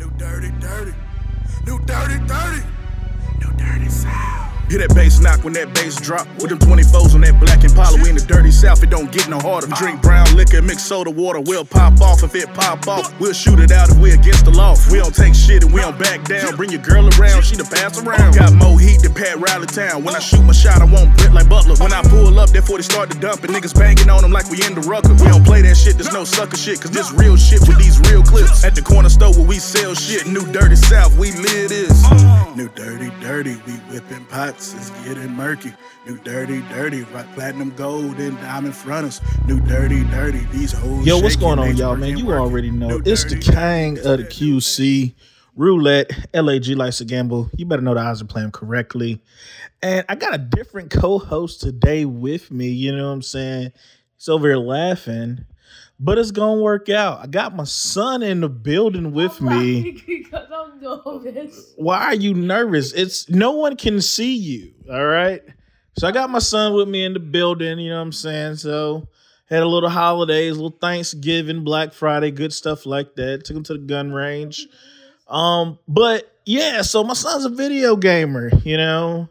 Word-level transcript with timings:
New 0.00 0.08
dirty, 0.16 0.50
dirty. 0.60 0.94
New 1.66 1.78
dirty, 1.80 2.18
dirty. 2.26 2.62
New 3.38 3.52
dirty 3.58 3.90
sound. 3.90 4.49
Hear 4.70 4.86
that 4.86 4.94
bass 4.94 5.18
knock 5.18 5.42
when 5.42 5.52
that 5.54 5.74
bass 5.74 5.98
drop. 5.98 6.30
With 6.38 6.54
them 6.54 6.62
24s 6.62 7.18
on 7.18 7.26
that 7.26 7.42
black 7.42 7.66
Impala, 7.66 7.98
we 7.98 8.08
in 8.08 8.14
the 8.14 8.22
dirty 8.22 8.52
south, 8.52 8.80
it 8.84 8.90
don't 8.90 9.10
get 9.10 9.26
no 9.28 9.42
harder. 9.42 9.66
Drink 9.74 10.00
brown 10.00 10.30
liquor, 10.36 10.62
mix 10.62 10.86
soda 10.86 11.10
water, 11.10 11.40
we'll 11.40 11.64
pop 11.64 12.00
off 12.00 12.22
if 12.22 12.36
it 12.36 12.46
pop 12.54 12.86
off. 12.86 13.10
We'll 13.18 13.34
shoot 13.34 13.58
it 13.58 13.72
out 13.72 13.90
if 13.90 13.98
we 13.98 14.12
against 14.12 14.44
the 14.44 14.54
law. 14.54 14.78
We 14.86 15.02
don't 15.02 15.10
take 15.10 15.34
shit 15.34 15.64
and 15.64 15.74
we 15.74 15.80
don't 15.80 15.98
back 15.98 16.22
down. 16.22 16.54
Bring 16.54 16.70
your 16.70 16.86
girl 16.86 17.02
around, 17.18 17.42
she 17.42 17.56
the 17.56 17.66
pass 17.66 17.98
around. 17.98 18.38
Got 18.38 18.54
more 18.54 18.78
heat 18.78 19.02
than 19.02 19.12
Pat 19.12 19.42
Riley 19.42 19.66
Town. 19.66 20.04
When 20.04 20.14
I 20.14 20.20
shoot 20.20 20.46
my 20.46 20.54
shot, 20.54 20.78
I 20.82 20.86
won't 20.86 21.18
Brit 21.18 21.34
like 21.34 21.48
Butler. 21.48 21.74
When 21.82 21.92
I 21.92 22.06
pull 22.06 22.38
up, 22.38 22.50
therefore 22.50 22.78
they 22.78 22.86
start 22.86 23.10
to 23.10 23.18
dump 23.18 23.42
and 23.42 23.50
niggas 23.52 23.74
banging 23.74 24.08
on 24.08 24.22
them 24.22 24.30
like 24.30 24.46
we 24.54 24.62
in 24.62 24.78
the 24.78 24.86
rucker. 24.86 25.18
We 25.18 25.26
don't 25.26 25.42
play 25.42 25.62
that 25.62 25.74
shit, 25.74 25.98
there's 25.98 26.14
no 26.14 26.22
sucker 26.22 26.56
shit, 26.56 26.80
cause 26.80 26.92
this 26.92 27.10
real 27.10 27.34
shit 27.34 27.58
with 27.66 27.78
these 27.82 27.98
real 28.06 28.22
clips. 28.22 28.62
At 28.62 28.76
the 28.76 28.82
corner 28.82 29.10
store 29.10 29.34
where 29.34 29.50
we 29.50 29.58
sell 29.58 29.98
shit, 29.98 30.30
new 30.30 30.46
dirty 30.54 30.76
south, 30.76 31.18
we 31.18 31.32
live 31.32 31.74
this. 31.74 32.06
New 32.54 32.68
dirty, 32.78 33.10
dirty, 33.18 33.58
we 33.66 33.74
whipping 33.90 34.26
pots, 34.60 34.74
it's 34.74 34.90
getting 35.04 35.34
murky. 35.34 35.72
New 36.06 36.18
dirty, 36.18 36.60
dirty, 36.68 37.04
platinum 37.04 37.70
gold 37.70 38.18
and 38.18 38.36
diamond 38.38 38.74
fronters. 38.74 39.20
New 39.46 39.60
dirty, 39.60 40.04
dirty, 40.04 40.40
these 40.52 40.72
hoes. 40.72 41.06
Yo, 41.06 41.18
what's 41.18 41.36
going 41.36 41.58
on, 41.58 41.76
y'all, 41.76 41.96
man? 41.96 42.16
You 42.16 42.26
working. 42.26 42.40
already 42.40 42.70
know. 42.70 42.88
New 42.88 43.02
It's 43.04 43.24
the 43.24 43.38
king 43.38 43.98
of 43.98 44.18
the 44.18 44.24
QC. 44.24 45.14
Roulette, 45.56 46.10
LAG 46.32 46.68
Life's 46.68 47.00
a 47.00 47.04
Gamble. 47.04 47.50
You 47.56 47.66
better 47.66 47.82
know 47.82 47.92
the 47.92 48.00
odds 48.00 48.22
are 48.22 48.26
playing 48.26 48.52
correctly. 48.52 49.20
And 49.82 50.06
I 50.08 50.14
got 50.14 50.34
a 50.34 50.38
different 50.38 50.90
co-host 50.90 51.60
today 51.60 52.04
with 52.04 52.50
me. 52.50 52.68
You 52.68 52.94
know 52.96 53.08
what 53.08 53.14
I'm 53.14 53.22
saying? 53.22 53.72
He's 54.16 54.28
over 54.28 54.48
here 54.48 54.56
laughing, 54.56 55.44
but 56.02 56.16
it's 56.16 56.30
gonna 56.30 56.62
work 56.62 56.88
out. 56.88 57.20
I 57.20 57.26
got 57.26 57.54
my 57.54 57.64
son 57.64 58.22
in 58.22 58.40
the 58.40 58.48
building 58.48 59.12
with 59.12 59.38
me. 59.42 60.02
because 60.06 60.48
I'm 60.50 60.80
nervous. 60.80 61.74
Why 61.76 62.06
are 62.06 62.14
you 62.14 62.32
nervous? 62.32 62.92
It's 62.94 63.28
no 63.28 63.52
one 63.52 63.76
can 63.76 64.00
see 64.00 64.34
you. 64.34 64.72
All 64.90 65.04
right. 65.04 65.42
So 65.98 66.08
I 66.08 66.12
got 66.12 66.30
my 66.30 66.38
son 66.38 66.72
with 66.74 66.88
me 66.88 67.04
in 67.04 67.12
the 67.12 67.20
building. 67.20 67.78
You 67.78 67.90
know 67.90 67.96
what 67.96 68.02
I'm 68.02 68.12
saying? 68.12 68.56
So 68.56 69.08
had 69.44 69.62
a 69.62 69.68
little 69.68 69.90
holidays, 69.90 70.56
little 70.56 70.78
Thanksgiving, 70.80 71.64
Black 71.64 71.92
Friday, 71.92 72.30
good 72.30 72.54
stuff 72.54 72.86
like 72.86 73.14
that. 73.16 73.44
Took 73.44 73.58
him 73.58 73.62
to 73.64 73.74
the 73.74 73.80
gun 73.80 74.10
range. 74.10 74.66
Um, 75.28 75.78
but 75.86 76.34
yeah, 76.46 76.80
so 76.80 77.04
my 77.04 77.12
son's 77.12 77.44
a 77.44 77.50
video 77.50 77.94
gamer. 77.94 78.50
You 78.64 78.78
know, 78.78 79.28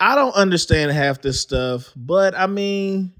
I 0.00 0.14
don't 0.14 0.34
understand 0.34 0.92
half 0.92 1.20
this 1.20 1.40
stuff, 1.40 1.92
but 1.94 2.34
I 2.34 2.46
mean, 2.46 3.12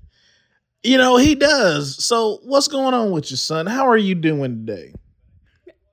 you 0.83 0.97
know, 0.97 1.17
he 1.17 1.35
does. 1.35 2.03
So 2.05 2.39
what's 2.43 2.69
going 2.69 2.95
on 2.95 3.11
with 3.11 3.31
your 3.31 3.39
son? 3.39 3.67
How 3.67 3.87
are 3.89 3.97
you 3.97 4.15
doing 4.15 4.67
today? 4.67 4.95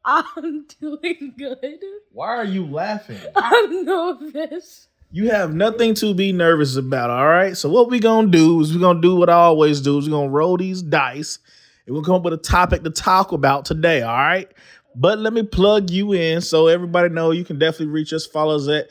I'm 0.05 0.66
doing 0.81 1.33
good. 1.38 1.80
Why 2.11 2.30
are 2.30 2.45
you 2.45 2.66
laughing? 2.66 3.19
I'm 3.35 3.85
nervous. 3.85 4.88
You 5.11 5.30
have 5.30 5.53
nothing 5.53 5.93
to 5.95 6.13
be 6.13 6.31
nervous 6.33 6.75
about, 6.75 7.09
all 7.09 7.27
right? 7.27 7.55
So 7.55 7.69
what 7.69 7.89
we 7.89 7.99
gonna 7.99 8.27
do 8.27 8.59
is 8.61 8.73
we 8.73 8.80
gonna 8.80 9.02
do 9.02 9.15
what 9.15 9.30
I 9.30 9.33
always 9.33 9.80
do 9.81 9.97
is 9.97 10.05
we 10.05 10.11
gonna 10.11 10.30
roll 10.30 10.58
these 10.58 10.81
dice 10.81 11.39
and 11.85 11.93
we'll 11.93 12.03
come 12.03 12.15
up 12.15 12.23
with 12.23 12.33
a 12.33 12.38
topic 12.38 12.83
to 12.83 12.89
talk 12.89 13.31
about 13.31 13.63
today, 13.65 14.02
all 14.02 14.15
right? 14.15 14.52
But 14.95 15.19
let 15.19 15.31
me 15.31 15.43
plug 15.43 15.91
you 15.91 16.13
in 16.13 16.41
so 16.41 16.67
everybody 16.67 17.09
know 17.09 17.31
you 17.31 17.45
can 17.45 17.59
definitely 17.59 17.88
reach 17.88 18.11
us. 18.13 18.25
Follow 18.25 18.55
us 18.55 18.67
at 18.67 18.89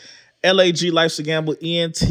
LAG 0.55 0.83
Life's 0.85 1.19
a 1.19 1.23
Gamble 1.23 1.57
ENT.com. 1.61 2.09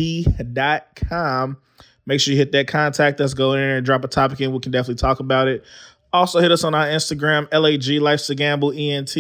Make 2.05 2.19
sure 2.19 2.33
you 2.33 2.37
hit 2.37 2.51
that 2.51 2.67
contact 2.67 3.19
us, 3.19 3.33
go 3.33 3.53
in 3.53 3.59
there 3.59 3.77
and 3.77 3.85
drop 3.85 4.03
a 4.03 4.07
topic 4.07 4.39
in. 4.41 4.51
We 4.51 4.59
can 4.59 4.71
definitely 4.71 4.95
talk 4.95 5.19
about 5.19 5.47
it. 5.47 5.63
Also 6.13 6.39
hit 6.39 6.51
us 6.51 6.63
on 6.63 6.75
our 6.75 6.85
Instagram, 6.85 7.51
LAG 7.51 8.01
Life's 8.01 8.29
a 8.29 8.35
Gamble 8.35 8.71
ENT 8.71 9.15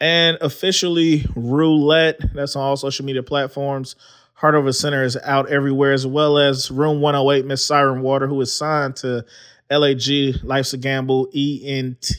and 0.00 0.38
officially 0.40 1.24
roulette. 1.34 2.18
That's 2.34 2.56
on 2.56 2.62
all 2.62 2.76
social 2.76 3.04
media 3.04 3.22
platforms. 3.22 3.96
Heart 4.34 4.54
over 4.54 4.72
center 4.72 5.02
is 5.02 5.16
out 5.24 5.48
everywhere 5.48 5.92
as 5.92 6.06
well 6.06 6.38
as 6.38 6.70
room 6.70 7.00
108 7.00 7.46
miss 7.46 7.64
siren 7.64 8.02
water 8.02 8.26
who 8.26 8.40
is 8.40 8.52
signed 8.52 8.96
to 8.96 9.24
lag 9.70 10.02
life's 10.42 10.72
a 10.72 10.78
gamble 10.78 11.28
ent 11.34 12.10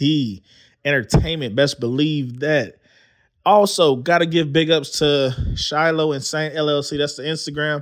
entertainment. 0.84 1.56
Best 1.56 1.80
believe 1.80 2.40
that. 2.40 2.80
Also 3.46 3.96
got 3.96 4.18
to 4.20 4.26
give 4.26 4.52
big 4.52 4.72
ups 4.72 5.00
to 5.00 5.34
shiloh 5.56 6.12
and 6.12 6.22
saint 6.24 6.54
llc 6.56 6.98
that's 6.98 7.16
the 7.16 7.24
instagram 7.24 7.82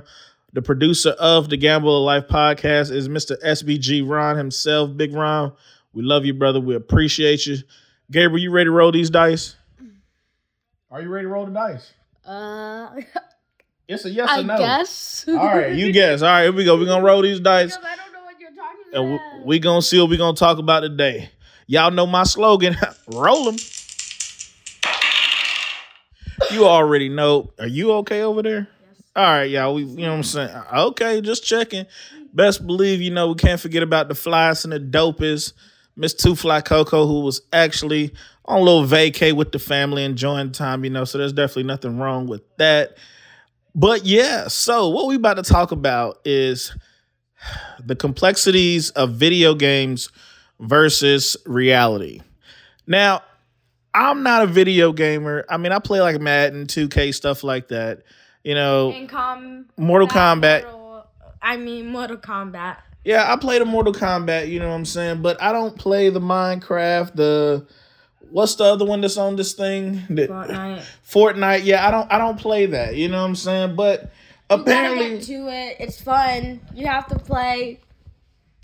the 0.56 0.62
producer 0.62 1.10
of 1.18 1.50
the 1.50 1.56
gamble 1.58 1.98
of 1.98 2.02
life 2.04 2.26
podcast 2.28 2.90
is 2.90 3.08
mr 3.10 3.36
sbg 3.42 4.02
ron 4.08 4.36
himself 4.38 4.96
big 4.96 5.12
ron 5.14 5.52
we 5.92 6.02
love 6.02 6.24
you 6.24 6.32
brother 6.32 6.58
we 6.58 6.74
appreciate 6.74 7.44
you 7.46 7.58
gabriel 8.10 8.38
you 8.42 8.50
ready 8.50 8.64
to 8.64 8.70
roll 8.70 8.90
these 8.90 9.10
dice 9.10 9.54
are 10.90 11.02
you 11.02 11.08
ready 11.10 11.24
to 11.24 11.28
roll 11.28 11.44
the 11.44 11.52
dice? 11.52 11.92
Uh, 12.24 12.88
It's 13.88 14.04
a 14.06 14.10
yes 14.10 14.30
I 14.30 14.40
or 14.40 14.44
no. 14.44 14.56
guess. 14.56 15.24
All 15.28 15.34
right, 15.36 15.74
you 15.74 15.92
guess. 16.00 16.22
All 16.22 16.28
right, 16.30 16.44
here 16.44 16.52
we 16.52 16.64
go. 16.64 16.76
We're 16.78 16.86
gonna 16.86 17.04
roll 17.04 17.20
these 17.22 17.38
dice, 17.40 17.76
Because 17.76 17.84
I 17.92 17.96
don't 17.96 18.12
know 18.12 18.24
what 18.24 18.40
you're 18.40 18.50
talking 18.50 18.84
and 18.94 19.14
about. 19.14 19.38
we- 19.40 19.44
we 19.46 19.58
gonna 19.58 19.82
see 19.82 20.00
what 20.00 20.08
we 20.08 20.16
gonna 20.16 20.36
talk 20.36 20.58
about 20.58 20.80
today. 20.80 21.28
Y'all 21.66 21.90
know 21.90 22.06
my 22.06 22.22
slogan: 22.22 22.76
roll 23.08 23.44
them. 23.44 23.56
You 26.52 26.66
already 26.66 27.08
know. 27.08 27.50
Are 27.58 27.66
you 27.66 27.92
okay 27.94 28.22
over 28.22 28.42
there? 28.42 28.68
All 29.16 29.22
right, 29.24 29.48
y'all. 29.48 29.72
We, 29.72 29.84
you 29.84 29.96
know 29.96 30.10
what 30.10 30.16
I'm 30.16 30.22
saying? 30.24 30.62
Okay, 30.74 31.22
just 31.22 31.42
checking. 31.42 31.86
Best 32.34 32.66
believe 32.66 33.00
you 33.00 33.10
know 33.10 33.28
we 33.28 33.34
can't 33.34 33.58
forget 33.58 33.82
about 33.82 34.08
the 34.08 34.14
flies 34.14 34.64
and 34.64 34.74
the 34.74 34.78
dopest. 34.78 35.54
Miss 35.96 36.12
Two 36.12 36.36
Fly 36.36 36.60
Coco, 36.60 37.06
who 37.06 37.20
was 37.20 37.40
actually 37.50 38.12
on 38.44 38.58
a 38.58 38.62
little 38.62 38.84
vacay 38.84 39.32
with 39.32 39.52
the 39.52 39.58
family, 39.58 40.04
enjoying 40.04 40.52
time. 40.52 40.84
You 40.84 40.90
know, 40.90 41.04
so 41.04 41.16
there's 41.16 41.32
definitely 41.32 41.62
nothing 41.62 41.98
wrong 41.98 42.26
with 42.26 42.42
that. 42.58 42.98
But 43.74 44.04
yeah, 44.04 44.48
so 44.48 44.90
what 44.90 45.06
we 45.06 45.14
about 45.14 45.38
to 45.38 45.42
talk 45.42 45.72
about 45.72 46.20
is 46.26 46.76
the 47.82 47.96
complexities 47.96 48.90
of 48.90 49.12
video 49.12 49.54
games 49.54 50.10
versus 50.60 51.38
reality. 51.46 52.20
Now, 52.86 53.22
I'm 53.94 54.22
not 54.22 54.42
a 54.42 54.46
video 54.46 54.92
gamer. 54.92 55.46
I 55.48 55.56
mean, 55.56 55.72
I 55.72 55.78
play 55.78 56.02
like 56.02 56.20
Madden, 56.20 56.66
2K, 56.66 57.14
stuff 57.14 57.42
like 57.42 57.68
that. 57.68 58.02
You 58.46 58.54
know, 58.54 58.94
com- 59.08 59.66
Mortal 59.76 60.06
Kombat. 60.06 60.62
Mortal- 60.62 61.06
I 61.42 61.56
mean, 61.56 61.88
Mortal 61.88 62.16
Kombat. 62.16 62.76
Yeah, 63.04 63.32
I 63.32 63.34
play 63.36 63.58
the 63.58 63.64
Mortal 63.64 63.92
Kombat, 63.92 64.48
you 64.48 64.60
know 64.60 64.68
what 64.68 64.76
I'm 64.76 64.84
saying? 64.84 65.20
But 65.20 65.42
I 65.42 65.50
don't 65.52 65.76
play 65.76 66.10
the 66.10 66.20
Minecraft, 66.20 67.16
the 67.16 67.66
what's 68.30 68.54
the 68.54 68.62
other 68.62 68.84
one 68.84 69.00
that's 69.00 69.16
on 69.16 69.34
this 69.34 69.54
thing? 69.54 69.96
Fortnite. 70.10 70.84
Fortnite. 71.04 71.64
Yeah, 71.64 71.88
I 71.88 71.90
don't 71.90 72.12
I 72.12 72.18
don't 72.18 72.38
play 72.38 72.66
that, 72.66 72.94
you 72.94 73.08
know 73.08 73.20
what 73.20 73.28
I'm 73.28 73.34
saying? 73.34 73.74
But 73.74 74.02
You 74.02 74.08
apparently 74.50 75.20
to 75.22 75.48
it. 75.48 75.76
It's 75.80 76.00
fun. 76.00 76.60
You 76.72 76.86
have 76.86 77.08
to 77.08 77.18
play. 77.18 77.80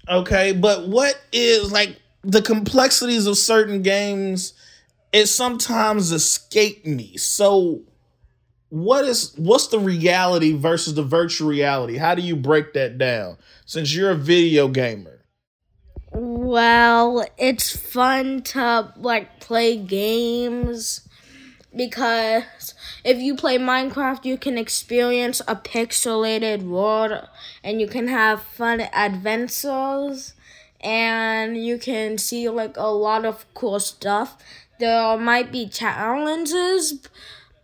Okay, 0.08 0.52
but 0.52 0.86
what 0.86 1.20
is 1.32 1.72
like 1.72 2.00
the 2.22 2.40
complexities 2.40 3.26
of 3.26 3.36
certain 3.36 3.82
games? 3.82 4.54
It 5.12 5.26
sometimes 5.26 6.12
escape 6.12 6.86
me. 6.86 7.16
So, 7.16 7.82
what 8.72 9.04
is 9.04 9.34
what's 9.36 9.66
the 9.66 9.78
reality 9.78 10.56
versus 10.56 10.94
the 10.94 11.02
virtual 11.02 11.46
reality? 11.46 11.98
How 11.98 12.14
do 12.14 12.22
you 12.22 12.34
break 12.34 12.72
that 12.72 12.96
down? 12.96 13.36
Since 13.66 13.94
you're 13.94 14.10
a 14.10 14.14
video 14.14 14.66
gamer, 14.68 15.26
Well, 16.10 17.26
it's 17.36 17.76
fun 17.76 18.40
to 18.44 18.94
like 18.96 19.40
play 19.40 19.76
games 19.76 21.06
because 21.76 22.74
if 23.04 23.18
you 23.18 23.36
play 23.36 23.58
Minecraft, 23.58 24.24
you 24.24 24.38
can 24.38 24.56
experience 24.56 25.42
a 25.46 25.54
pixelated 25.54 26.62
world 26.62 27.28
and 27.62 27.78
you 27.78 27.86
can 27.86 28.08
have 28.08 28.42
fun 28.42 28.80
adventures 28.94 30.32
and 30.80 31.62
you 31.62 31.76
can 31.76 32.16
see 32.16 32.48
like 32.48 32.78
a 32.78 32.88
lot 32.88 33.26
of 33.26 33.44
cool 33.52 33.80
stuff. 33.80 34.38
There 34.80 35.18
might 35.18 35.52
be 35.52 35.68
challenges, 35.68 37.06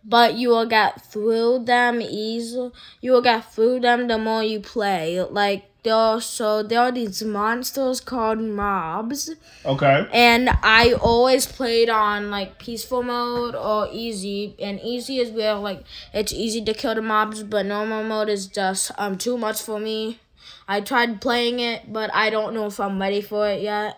but 0.03 0.35
you 0.35 0.49
will 0.49 0.65
get 0.65 1.05
through 1.11 1.65
them 1.65 2.01
easy. 2.01 2.71
You 3.01 3.11
will 3.13 3.21
get 3.21 3.53
through 3.53 3.81
them 3.81 4.07
the 4.07 4.17
more 4.17 4.43
you 4.43 4.59
play. 4.59 5.21
Like 5.21 5.65
there 5.83 5.93
are 5.95 6.19
so 6.21 6.61
there 6.61 6.81
are 6.81 6.91
these 6.91 7.23
monsters 7.23 8.01
called 8.01 8.39
mobs, 8.39 9.31
okay, 9.65 10.07
and 10.11 10.49
I 10.61 10.93
always 10.93 11.45
played 11.47 11.89
on 11.89 12.29
like 12.29 12.59
peaceful 12.59 13.01
mode 13.03 13.55
or 13.55 13.87
easy. 13.91 14.55
And 14.59 14.79
easy 14.81 15.19
is 15.19 15.31
where 15.31 15.55
like 15.55 15.83
it's 16.13 16.33
easy 16.33 16.63
to 16.65 16.73
kill 16.73 16.95
the 16.95 17.01
mobs, 17.01 17.43
but 17.43 17.65
normal 17.65 18.03
mode 18.03 18.29
is 18.29 18.47
just 18.47 18.91
um 18.97 19.17
too 19.17 19.37
much 19.37 19.61
for 19.61 19.79
me. 19.79 20.19
I 20.67 20.81
tried 20.81 21.21
playing 21.21 21.59
it, 21.59 21.91
but 21.91 22.13
I 22.13 22.29
don't 22.29 22.53
know 22.53 22.65
if 22.67 22.79
I'm 22.79 23.01
ready 23.01 23.21
for 23.21 23.47
it 23.49 23.61
yet. 23.61 23.97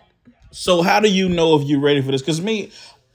so 0.50 0.82
how 0.82 1.00
do 1.00 1.08
you 1.10 1.28
know 1.28 1.58
if 1.58 1.66
you're 1.68 1.80
ready 1.80 2.00
for 2.00 2.12
this? 2.12 2.22
Because 2.22 2.40
me, 2.40 2.70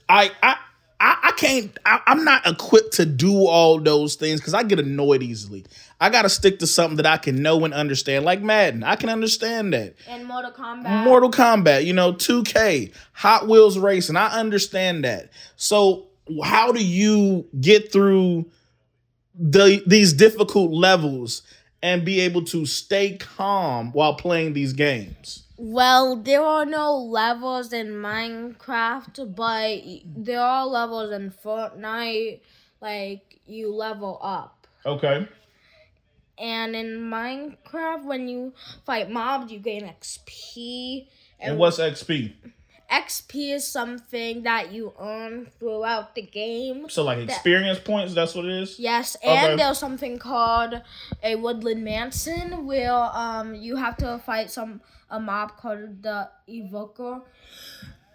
I 0.08 0.30
I. 0.42 0.56
I, 1.00 1.16
I 1.22 1.32
can't. 1.32 1.78
I, 1.86 2.00
I'm 2.06 2.24
not 2.24 2.46
equipped 2.46 2.94
to 2.94 3.06
do 3.06 3.46
all 3.46 3.78
those 3.78 4.16
things 4.16 4.40
because 4.40 4.54
I 4.54 4.64
get 4.64 4.80
annoyed 4.80 5.22
easily. 5.22 5.64
I 6.00 6.10
got 6.10 6.22
to 6.22 6.28
stick 6.28 6.58
to 6.60 6.66
something 6.66 6.96
that 6.96 7.06
I 7.06 7.18
can 7.18 7.40
know 7.42 7.64
and 7.64 7.72
understand, 7.72 8.24
like 8.24 8.42
Madden. 8.42 8.82
I 8.82 8.96
can 8.96 9.08
understand 9.08 9.72
that. 9.72 9.94
And 10.08 10.26
Mortal 10.26 10.50
Kombat. 10.50 11.04
Mortal 11.04 11.30
Kombat, 11.30 11.84
you 11.84 11.92
know, 11.92 12.12
2K, 12.12 12.92
Hot 13.12 13.48
Wheels 13.48 13.78
Racing. 13.78 14.16
I 14.16 14.28
understand 14.38 15.04
that. 15.04 15.30
So 15.56 16.08
how 16.42 16.72
do 16.72 16.84
you 16.84 17.46
get 17.60 17.92
through 17.92 18.50
the 19.34 19.82
these 19.86 20.12
difficult 20.12 20.72
levels 20.72 21.42
and 21.80 22.04
be 22.04 22.20
able 22.20 22.44
to 22.46 22.66
stay 22.66 23.16
calm 23.16 23.92
while 23.92 24.14
playing 24.14 24.52
these 24.52 24.72
games? 24.72 25.44
Well, 25.58 26.14
there 26.14 26.42
are 26.42 26.64
no 26.64 26.96
levels 26.96 27.72
in 27.72 27.88
Minecraft, 27.88 29.34
but 29.34 29.80
there 30.24 30.40
are 30.40 30.64
levels 30.64 31.12
in 31.12 31.32
Fortnite. 31.32 32.40
Like 32.80 33.40
you 33.44 33.74
level 33.74 34.20
up. 34.22 34.68
Okay. 34.86 35.26
And 36.38 36.76
in 36.76 37.10
Minecraft, 37.10 38.04
when 38.04 38.28
you 38.28 38.52
fight 38.86 39.10
mobs, 39.10 39.50
you 39.50 39.58
gain 39.58 39.82
XP. 39.82 41.08
And, 41.40 41.58
what's 41.58 41.80
XP? 41.80 42.34
XP 42.88 43.54
is 43.54 43.66
something 43.66 44.44
that 44.44 44.72
you 44.72 44.92
earn 44.98 45.46
throughout 45.58 46.14
the 46.14 46.22
game. 46.22 46.88
So 46.88 47.02
like 47.02 47.18
experience 47.18 47.78
that, 47.78 47.84
points, 47.84 48.14
that's 48.14 48.34
what 48.34 48.44
it 48.44 48.62
is? 48.62 48.78
Yes, 48.78 49.16
and 49.16 49.52
okay. 49.52 49.56
there's 49.56 49.78
something 49.78 50.18
called 50.18 50.80
a 51.22 51.34
woodland 51.34 51.84
mansion 51.84 52.64
where 52.64 52.92
um 52.92 53.54
you 53.54 53.76
have 53.76 53.96
to 53.98 54.18
fight 54.24 54.50
some 54.50 54.80
a 55.10 55.20
mob 55.20 55.56
called 55.56 56.02
the 56.02 56.28
evoker. 56.46 57.22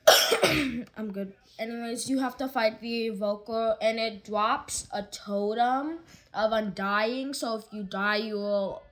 I'm 0.98 1.12
good. 1.12 1.34
Anyways, 1.60 2.10
you 2.10 2.20
have 2.20 2.38
to 2.38 2.48
fight 2.48 2.82
the 2.82 3.08
evoker 3.08 3.76
and 3.82 4.00
it 4.00 4.24
drops 4.24 4.88
a 4.92 5.04
totem 5.04 6.00
of 6.34 6.52
undying. 6.52 7.34
So 7.34 7.56
if 7.58 7.66
you 7.72 7.84
die 7.84 8.18
you 8.18 8.36
will 8.36 8.84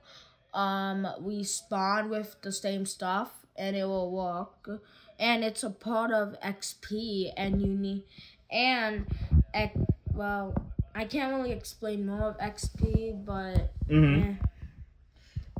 um 0.54 1.06
respawn 1.20 2.10
with 2.10 2.36
the 2.42 2.52
same 2.52 2.84
stuff 2.84 3.30
and 3.56 3.74
it 3.74 3.84
will 3.84 4.10
work 4.10 4.68
and 5.18 5.44
it's 5.44 5.62
a 5.62 5.70
part 5.70 6.10
of 6.10 6.38
XP, 6.40 7.32
and 7.36 7.62
you 7.62 7.68
need 7.68 8.02
and 8.50 9.06
well, 10.12 10.54
I 10.94 11.04
can't 11.04 11.34
really 11.34 11.52
explain 11.52 12.06
more 12.06 12.30
of 12.30 12.38
XP, 12.38 13.24
but. 13.24 13.72
Mm-hmm. 13.88 14.30
Eh. 14.30 14.34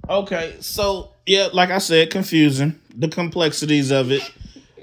Okay, 0.08 0.56
so 0.60 1.12
yeah, 1.26 1.48
like 1.52 1.70
I 1.70 1.78
said, 1.78 2.10
confusing 2.10 2.78
the 2.94 3.08
complexities 3.08 3.90
of 3.90 4.10
it. 4.10 4.22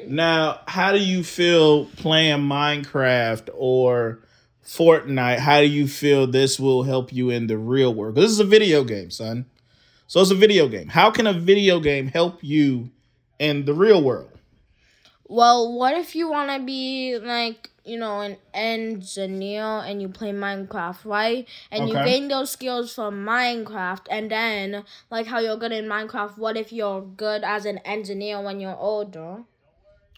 Now, 0.08 0.62
how 0.66 0.92
do 0.92 1.00
you 1.00 1.24
feel 1.24 1.86
playing 1.86 2.40
Minecraft 2.40 3.50
or 3.54 4.20
Fortnite? 4.66 5.40
How 5.40 5.60
do 5.60 5.68
you 5.68 5.88
feel 5.88 6.26
this 6.26 6.60
will 6.60 6.84
help 6.84 7.12
you 7.12 7.30
in 7.30 7.48
the 7.48 7.58
real 7.58 7.94
world? 7.94 8.16
This 8.16 8.32
is 8.32 8.40
a 8.40 8.46
video 8.46 8.84
game, 8.84 9.12
son. 9.12 9.46
So 10.08 10.22
it's 10.22 10.32
a 10.32 10.36
video 10.36 10.68
game. 10.68 10.88
How 10.88 11.12
can 11.12 11.28
a 11.28 11.34
video 11.34 11.80
game 11.80 12.08
help 12.08 12.44
you 12.44 12.90
in 13.38 13.66
the 13.66 13.74
real 13.74 14.02
world? 14.02 14.32
Well, 15.28 15.74
what 15.74 15.96
if 15.96 16.16
you 16.16 16.30
want 16.30 16.50
to 16.50 16.66
be 16.66 17.20
like, 17.20 17.70
you 17.90 17.98
know, 17.98 18.22
an 18.22 18.38
engineer 18.54 19.64
and 19.64 20.02
you 20.02 20.08
play 20.08 20.32
Minecraft, 20.32 21.06
right? 21.06 21.48
And 21.72 21.84
okay. 21.84 21.92
you 21.92 22.06
gain 22.06 22.28
those 22.28 22.52
skills 22.52 22.94
from 22.94 23.26
Minecraft, 23.26 24.06
and 24.10 24.30
then, 24.30 24.84
like 25.10 25.26
how 25.26 25.40
you're 25.40 25.58
good 25.58 25.72
in 25.72 25.86
Minecraft, 25.86 26.38
what 26.38 26.56
if 26.56 26.72
you're 26.72 27.02
good 27.02 27.44
as 27.44 27.66
an 27.66 27.80
engineer 27.80 28.42
when 28.42 28.60
you're 28.60 28.78
older? 28.78 29.44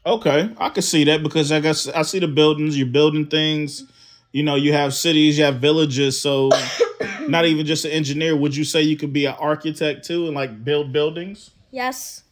Okay, 0.06 0.50
I 0.58 0.70
can 0.70 0.82
see 0.82 1.04
that 1.06 1.24
because 1.24 1.52
I 1.52 1.60
guess 1.60 1.88
I 1.88 2.02
see 2.02 2.20
the 2.20 2.28
buildings, 2.28 2.78
you're 2.78 2.88
building 2.88 3.28
things. 3.28 3.86
You 4.32 4.44
know, 4.44 4.56
you 4.56 4.74
have 4.74 4.94
cities, 4.94 5.38
you 5.38 5.44
have 5.44 5.58
villages, 5.58 6.20
so 6.20 6.50
not 7.28 7.46
even 7.46 7.66
just 7.66 7.86
an 7.86 7.92
engineer. 7.92 8.36
Would 8.36 8.56
you 8.56 8.64
say 8.64 8.82
you 8.82 8.98
could 8.98 9.14
be 9.14 9.26
an 9.26 9.36
architect 9.40 10.06
too 10.06 10.26
and 10.26 10.36
like 10.36 10.64
build 10.64 10.92
buildings? 10.92 11.52
Yes. 11.72 12.24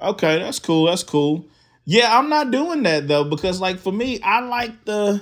Okay, 0.00 0.38
that's 0.38 0.58
cool. 0.58 0.86
That's 0.86 1.02
cool. 1.02 1.44
Yeah, 1.90 2.16
I'm 2.16 2.28
not 2.28 2.52
doing 2.52 2.84
that 2.84 3.08
though 3.08 3.24
because 3.24 3.60
like 3.60 3.80
for 3.80 3.92
me, 3.92 4.20
I 4.22 4.38
like 4.42 4.84
the 4.84 5.20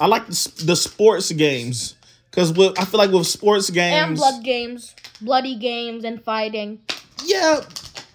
I 0.00 0.06
like 0.06 0.26
the, 0.26 0.62
the 0.64 0.74
sports 0.74 1.30
games 1.30 1.94
because 2.30 2.58
I 2.78 2.86
feel 2.86 2.96
like 2.96 3.10
with 3.10 3.26
sports 3.26 3.68
games 3.68 4.08
and 4.08 4.16
blood 4.16 4.42
games, 4.42 4.96
bloody 5.20 5.56
games 5.56 6.04
and 6.04 6.24
fighting. 6.24 6.80
Yeah, 7.22 7.60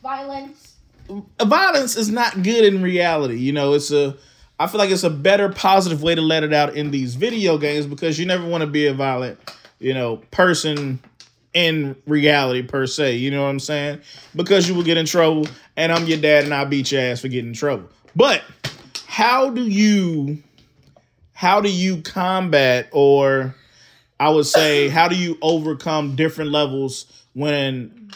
violence. 0.01 0.77
Violence 1.45 1.95
is 1.95 2.09
not 2.09 2.41
good 2.41 2.65
in 2.65 2.81
reality. 2.81 3.37
You 3.37 3.53
know, 3.53 3.73
it's 3.73 3.91
a. 3.91 4.17
I 4.59 4.65
feel 4.65 4.79
like 4.79 4.89
it's 4.89 5.03
a 5.03 5.11
better 5.11 5.49
positive 5.49 6.01
way 6.01 6.15
to 6.15 6.21
let 6.21 6.43
it 6.43 6.53
out 6.53 6.75
in 6.75 6.89
these 6.89 7.13
video 7.13 7.59
games 7.59 7.85
because 7.85 8.17
you 8.17 8.25
never 8.25 8.47
want 8.47 8.61
to 8.61 8.67
be 8.67 8.87
a 8.87 8.95
violent, 8.95 9.37
you 9.77 9.93
know, 9.93 10.17
person 10.31 10.99
in 11.53 11.95
reality 12.07 12.63
per 12.63 12.87
se. 12.87 13.15
You 13.15 13.31
know 13.31 13.43
what 13.43 13.49
I'm 13.49 13.59
saying? 13.59 14.01
Because 14.35 14.67
you 14.67 14.75
will 14.75 14.83
get 14.83 14.97
in 14.97 15.05
trouble, 15.05 15.47
and 15.75 15.91
I'm 15.91 16.05
your 16.07 16.19
dad, 16.19 16.43
and 16.43 16.53
I'll 16.53 16.65
beat 16.65 16.91
your 16.91 17.01
ass 17.01 17.21
for 17.21 17.27
getting 17.27 17.49
in 17.49 17.55
trouble. 17.55 17.89
But 18.15 18.43
how 19.07 19.49
do 19.49 19.67
you 19.67 20.41
how 21.33 21.59
do 21.59 21.69
you 21.69 22.01
combat 22.01 22.87
or 22.91 23.53
I 24.19 24.29
would 24.29 24.45
say 24.45 24.87
how 24.87 25.07
do 25.07 25.15
you 25.15 25.37
overcome 25.41 26.15
different 26.15 26.51
levels 26.51 27.25
when 27.33 28.09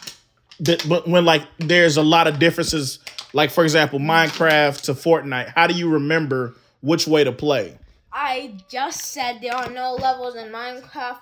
but 0.88 1.08
when 1.08 1.26
like 1.26 1.44
there's 1.58 1.98
a 1.98 2.02
lot 2.02 2.28
of 2.28 2.40
differences 2.40 3.00
like 3.34 3.52
for 3.52 3.64
example 3.64 4.00
Minecraft 4.00 4.84
to 4.84 4.94
Fortnite 4.94 5.50
how 5.50 5.68
do 5.68 5.74
you 5.74 5.90
remember 5.90 6.56
which 6.80 7.08
way 7.08 7.26
to 7.26 7.32
play 7.32 7.78
I 8.14 8.56
just 8.70 9.02
said 9.02 9.40
there 9.42 9.56
are 9.56 9.70
no 9.70 9.96
levels 9.96 10.36
in 10.36 10.48
Minecraft 10.48 11.20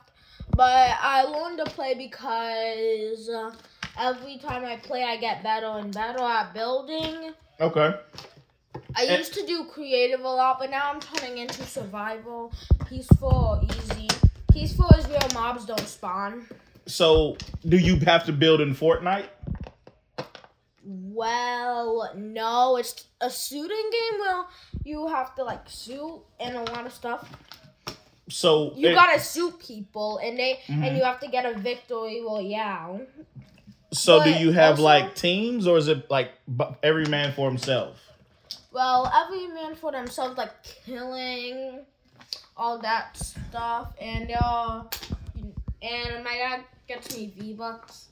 but 0.51 0.97
I 0.99 1.23
learned 1.23 1.59
to 1.59 1.65
play 1.65 1.95
because 1.95 3.29
uh, 3.29 3.51
every 3.97 4.37
time 4.37 4.63
I 4.65 4.77
play, 4.77 5.03
I 5.03 5.17
get 5.17 5.43
better 5.43 5.67
and 5.67 5.93
better 5.93 6.21
at 6.21 6.53
building. 6.53 7.33
Okay. 7.59 7.95
I 8.95 9.03
and 9.03 9.17
used 9.17 9.33
to 9.35 9.45
do 9.45 9.65
creative 9.65 10.21
a 10.21 10.29
lot, 10.29 10.59
but 10.59 10.69
now 10.69 10.91
I'm 10.91 10.99
turning 10.99 11.39
into 11.39 11.63
survival. 11.63 12.53
Peaceful, 12.87 13.67
easy. 13.69 14.07
Peaceful 14.51 14.89
is 14.97 15.07
where 15.07 15.19
mobs 15.33 15.65
don't 15.65 15.87
spawn. 15.87 16.47
So, 16.85 17.37
do 17.67 17.77
you 17.77 17.97
have 17.99 18.25
to 18.25 18.33
build 18.33 18.61
in 18.61 18.75
Fortnite? 18.75 19.27
Well, 20.83 22.11
no. 22.15 22.77
It's 22.77 23.05
a 23.21 23.31
shooting 23.31 23.89
game 23.91 24.19
where 24.19 24.43
you 24.83 25.07
have 25.07 25.33
to 25.35 25.43
like 25.43 25.67
shoot 25.69 26.21
and 26.39 26.55
a 26.55 26.63
lot 26.73 26.85
of 26.85 26.93
stuff 26.93 27.29
so 28.29 28.73
you 28.75 28.89
it, 28.89 28.93
gotta 28.93 29.19
shoot 29.19 29.57
people 29.59 30.17
and 30.19 30.37
they 30.37 30.59
mm-hmm. 30.67 30.83
and 30.83 30.97
you 30.97 31.03
have 31.03 31.19
to 31.19 31.27
get 31.27 31.45
a 31.45 31.57
victory 31.59 32.21
Well, 32.25 32.41
yeah. 32.41 32.97
So 33.91 34.19
but 34.19 34.25
do 34.25 34.31
you 34.31 34.51
have 34.51 34.71
also, 34.71 34.83
like 34.83 35.15
teams 35.15 35.67
or 35.67 35.77
is 35.77 35.87
it 35.87 36.09
like 36.09 36.31
every 36.81 37.05
man 37.05 37.33
for 37.33 37.47
himself? 37.47 37.99
Well, 38.71 39.11
every 39.13 39.47
man 39.47 39.75
for 39.75 39.91
themselves, 39.91 40.35
like 40.35 40.51
killing, 40.63 41.81
all 42.57 42.79
that 42.79 43.15
stuff, 43.15 43.93
and 44.01 44.31
uh, 44.31 44.83
and 45.83 46.23
my 46.23 46.35
dad 46.35 46.61
gets 46.87 47.15
me 47.15 47.31
V 47.37 47.53
bucks. 47.53 48.09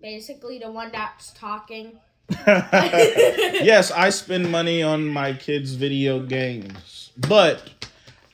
Basically, 0.00 0.58
the 0.58 0.70
one 0.70 0.90
that's 0.92 1.32
talking. 1.32 1.98
yes, 2.46 3.90
I 3.90 4.08
spend 4.08 4.50
money 4.50 4.82
on 4.82 5.06
my 5.06 5.34
kids' 5.34 5.74
video 5.74 6.20
games, 6.20 7.12
but 7.28 7.85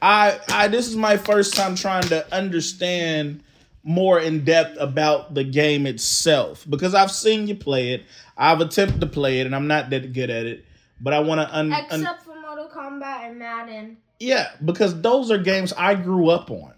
I 0.02 0.40
I 0.49 0.68
this 0.68 0.88
is 0.88 0.97
my 0.97 1.16
first 1.16 1.54
time 1.54 1.76
trying 1.76 2.02
to 2.09 2.35
understand 2.35 3.42
more 3.85 4.21
in 4.21 4.44
depth 4.44 4.76
about 4.78 5.35
the 5.35 5.44
game 5.44 5.87
itself 5.87 6.66
because 6.68 6.94
I've 6.94 7.11
seen 7.11 7.47
you 7.47 7.54
play 7.54 7.92
it. 7.94 8.04
I've 8.37 8.61
attempted 8.61 9.00
to 9.00 9.06
play 9.06 9.40
it 9.40 9.47
and 9.47 9.54
I'm 9.54 9.68
not 9.68 9.90
that 9.90 10.12
good 10.12 10.28
at 10.30 10.44
it. 10.47 10.64
But 11.00 11.14
I 11.14 11.21
want 11.21 11.40
to 11.40 11.56
un- 11.56 11.73
except 11.73 11.92
un- 11.92 12.18
for 12.25 12.40
Mortal 12.40 12.68
Kombat 12.68 13.28
and 13.28 13.38
Madden. 13.38 13.97
Yeah, 14.21 14.50
because 14.64 15.00
those 15.00 15.30
are 15.30 15.38
games 15.38 15.73
I 15.76 15.94
grew 15.94 16.28
up 16.28 16.50
on. 16.50 16.75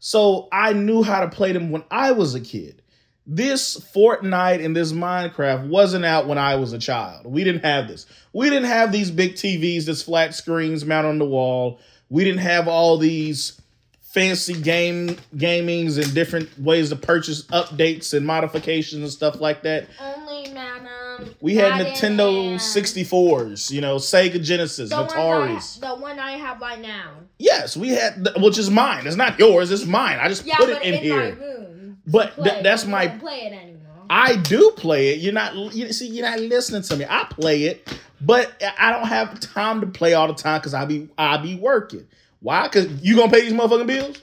So 0.00 0.48
I 0.52 0.72
knew 0.72 1.02
how 1.02 1.20
to 1.20 1.28
play 1.28 1.52
them 1.52 1.70
when 1.70 1.84
I 1.90 2.12
was 2.12 2.34
a 2.34 2.40
kid. 2.40 2.82
This 3.26 3.78
Fortnite 3.94 4.64
and 4.64 4.74
this 4.74 4.92
Minecraft 4.92 5.68
wasn't 5.68 6.04
out 6.04 6.26
when 6.26 6.38
I 6.38 6.56
was 6.56 6.72
a 6.72 6.78
child. 6.78 7.26
We 7.26 7.44
didn't 7.44 7.64
have 7.64 7.86
this. 7.86 8.06
We 8.32 8.48
didn't 8.48 8.68
have 8.68 8.90
these 8.90 9.10
big 9.10 9.34
TVs, 9.34 9.84
this 9.84 10.02
flat 10.02 10.34
screens 10.34 10.84
mounted 10.84 11.10
on 11.10 11.18
the 11.18 11.26
wall 11.26 11.78
we 12.10 12.24
didn't 12.24 12.40
have 12.40 12.68
all 12.68 12.96
these 12.96 13.60
fancy 14.00 14.58
game 14.60 15.16
gamings 15.36 16.02
and 16.02 16.12
different 16.14 16.48
ways 16.58 16.88
to 16.88 16.96
purchase 16.96 17.42
updates 17.46 18.14
and 18.14 18.26
modifications 18.26 19.02
and 19.02 19.12
stuff 19.12 19.40
like 19.40 19.62
that. 19.62 19.86
Only 20.00 20.50
Madden. 20.52 21.34
We 21.40 21.54
had 21.56 21.72
Nintendo 21.72 22.54
64s, 22.54 23.70
you 23.70 23.80
know, 23.80 23.96
Sega 23.96 24.42
Genesis, 24.42 24.90
the 24.90 24.96
Ataris. 24.96 25.82
One 25.82 25.90
I, 25.90 25.94
the 25.94 26.00
one 26.00 26.18
I 26.18 26.32
have 26.32 26.60
right 26.60 26.80
now. 26.80 27.12
Yes, 27.38 27.76
we 27.76 27.90
had, 27.90 28.24
the, 28.24 28.34
which 28.38 28.58
is 28.58 28.70
mine. 28.70 29.06
It's 29.06 29.16
not 29.16 29.38
yours. 29.38 29.70
It's 29.70 29.84
mine. 29.84 30.18
I 30.20 30.28
just 30.28 30.46
yeah, 30.46 30.56
put 30.56 30.70
it 30.70 30.82
in, 30.82 30.94
in 30.94 31.02
here. 31.02 31.96
but 32.06 32.34
th- 32.36 32.62
that's 32.62 32.86
my. 32.86 33.08
Play 33.08 33.42
it 33.42 33.52
anymore. 33.52 34.06
I 34.10 34.36
do 34.36 34.72
play 34.76 35.10
it. 35.10 35.18
You're 35.18 35.32
not. 35.32 35.54
You 35.74 35.92
see, 35.92 36.08
you're 36.08 36.28
not 36.28 36.40
listening 36.40 36.82
to 36.82 36.96
me. 36.96 37.04
I 37.08 37.24
play 37.24 37.64
it, 37.64 38.00
but 38.20 38.62
I 38.78 38.92
don't 38.92 39.06
have 39.06 39.38
time 39.40 39.80
to 39.80 39.86
play 39.86 40.14
all 40.14 40.28
the 40.28 40.34
time 40.34 40.60
because 40.60 40.74
I 40.74 40.84
be 40.84 41.08
I 41.16 41.36
be 41.36 41.54
working. 41.56 42.06
Why? 42.40 42.64
Because 42.64 42.86
you 43.02 43.16
gonna 43.16 43.32
pay 43.32 43.42
these 43.42 43.52
motherfucking 43.52 43.86
bills. 43.86 44.20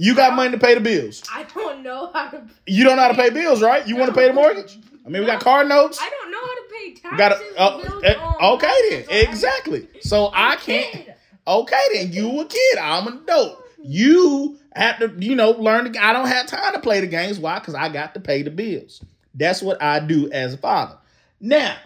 You 0.00 0.14
got 0.14 0.34
money 0.34 0.52
to 0.52 0.58
pay 0.58 0.74
the 0.74 0.80
bills. 0.80 1.22
I 1.32 1.42
don't 1.42 1.82
know 1.82 2.10
how 2.12 2.28
to. 2.30 2.42
You 2.66 2.84
don't 2.84 2.96
know 2.96 3.02
how 3.02 3.08
to 3.08 3.14
pay 3.14 3.30
bills, 3.30 3.60
right? 3.60 3.86
You 3.86 3.94
no. 3.94 4.00
want 4.00 4.14
to 4.14 4.20
pay 4.20 4.28
the 4.28 4.32
mortgage? 4.32 4.78
I 5.04 5.08
mean, 5.08 5.22
we 5.22 5.26
got 5.26 5.40
car 5.40 5.64
notes. 5.64 5.98
I 6.00 6.10
don't 6.10 6.30
know 6.30 6.38
how 6.38 6.54
to 6.54 6.62
pay 6.70 6.94
taxes. 6.94 7.18
Got 7.18 7.32
uh, 7.58 8.40
uh, 8.40 8.54
okay 8.54 8.74
then, 8.90 9.04
exactly. 9.28 9.88
So 10.02 10.30
I 10.34 10.56
can't. 10.56 11.08
Okay, 11.46 11.82
then 11.94 12.12
you 12.12 12.40
a 12.40 12.44
kid. 12.44 12.78
I'm 12.78 13.06
an 13.06 13.20
adult. 13.24 13.64
You 13.82 14.58
have 14.74 14.98
to, 14.98 15.14
you 15.18 15.34
know, 15.34 15.52
learn. 15.52 15.90
To, 15.92 16.04
I 16.04 16.12
don't 16.12 16.28
have 16.28 16.46
time 16.46 16.74
to 16.74 16.80
play 16.80 17.00
the 17.00 17.06
games. 17.06 17.38
Why? 17.38 17.58
Because 17.58 17.74
I 17.74 17.88
got 17.88 18.14
to 18.14 18.20
pay 18.20 18.42
the 18.42 18.50
bills. 18.50 19.02
That's 19.34 19.62
what 19.62 19.82
I 19.82 20.00
do 20.00 20.30
as 20.30 20.54
a 20.54 20.58
father. 20.58 20.98
Now, 21.40 21.76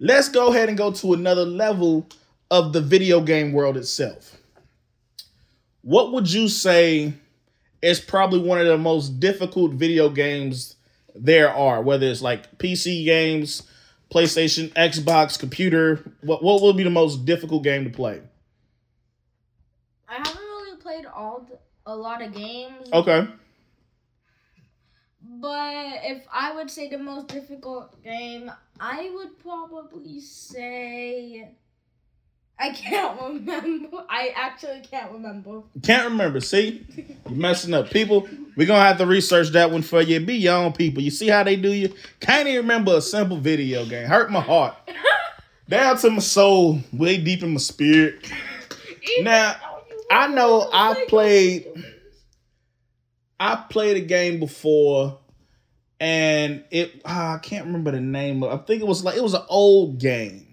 let's 0.00 0.28
go 0.28 0.48
ahead 0.48 0.68
and 0.68 0.78
go 0.78 0.92
to 0.92 1.14
another 1.14 1.44
level 1.44 2.06
of 2.50 2.72
the 2.72 2.80
video 2.80 3.20
game 3.20 3.52
world 3.52 3.76
itself. 3.76 4.36
What 5.82 6.12
would 6.12 6.30
you 6.32 6.48
say 6.48 7.14
is 7.82 8.00
probably 8.00 8.40
one 8.40 8.60
of 8.60 8.66
the 8.66 8.78
most 8.78 9.20
difficult 9.20 9.72
video 9.72 10.08
games 10.08 10.76
there 11.14 11.50
are? 11.50 11.82
Whether 11.82 12.06
it's 12.06 12.22
like 12.22 12.58
PC 12.58 13.04
games, 13.04 13.62
PlayStation, 14.10 14.72
Xbox, 14.72 15.38
computer. 15.38 16.00
What 16.22 16.42
what 16.42 16.62
would 16.62 16.76
be 16.76 16.82
the 16.82 16.90
most 16.90 17.24
difficult 17.24 17.62
game 17.62 17.84
to 17.84 17.90
play? 17.90 18.20
I 20.08 20.14
haven't 20.14 20.36
really 20.36 20.76
played 20.78 21.06
all 21.06 21.46
the, 21.48 21.58
a 21.86 21.94
lot 21.94 22.22
of 22.22 22.32
games. 22.34 22.88
Okay. 22.92 23.28
But 25.40 26.00
if 26.02 26.24
I 26.32 26.54
would 26.54 26.70
say 26.70 26.88
the 26.88 26.98
most 26.98 27.28
difficult 27.28 28.02
game, 28.02 28.50
I 28.80 29.10
would 29.14 29.38
probably 29.40 30.20
say 30.20 31.50
I 32.58 32.70
can't 32.70 33.20
remember. 33.48 34.04
I 34.08 34.32
actually 34.34 34.80
can't 34.80 35.12
remember. 35.12 35.62
Can't 35.82 36.08
remember. 36.10 36.40
See, 36.40 36.84
you're 36.96 37.36
messing 37.36 37.74
up, 37.74 37.90
people. 37.90 38.28
We're 38.56 38.66
gonna 38.66 38.82
have 38.82 38.98
to 38.98 39.06
research 39.06 39.50
that 39.50 39.70
one 39.70 39.82
for 39.82 40.02
you. 40.02 40.18
Be 40.20 40.34
your 40.34 40.56
own 40.56 40.72
people. 40.72 41.02
You 41.02 41.10
see 41.10 41.28
how 41.28 41.44
they 41.44 41.56
do 41.56 41.72
you? 41.72 41.94
Can't 42.20 42.48
even 42.48 42.62
remember 42.62 42.96
a 42.96 43.00
simple 43.00 43.36
video 43.36 43.84
game. 43.86 44.06
Hurt 44.06 44.30
my 44.30 44.40
heart. 44.40 44.74
Down 45.68 45.98
to 45.98 46.10
my 46.10 46.18
soul, 46.20 46.80
way 46.92 47.18
deep 47.18 47.42
in 47.42 47.52
my 47.52 47.58
spirit. 47.58 48.30
Now, 49.20 49.56
I 50.10 50.28
know 50.28 50.68
I 50.72 51.04
played. 51.08 51.66
I 53.38 53.64
played 53.70 53.96
a 53.96 54.00
game 54.00 54.40
before, 54.40 55.18
and 56.00 56.64
it 56.70 57.02
ah, 57.04 57.34
I 57.34 57.38
can't 57.38 57.66
remember 57.66 57.90
the 57.90 58.00
name 58.00 58.42
of. 58.42 58.52
I 58.52 58.62
think 58.64 58.80
it 58.82 58.86
was 58.86 59.04
like 59.04 59.16
it 59.16 59.22
was 59.22 59.34
an 59.34 59.42
old 59.48 59.98
game. 59.98 60.46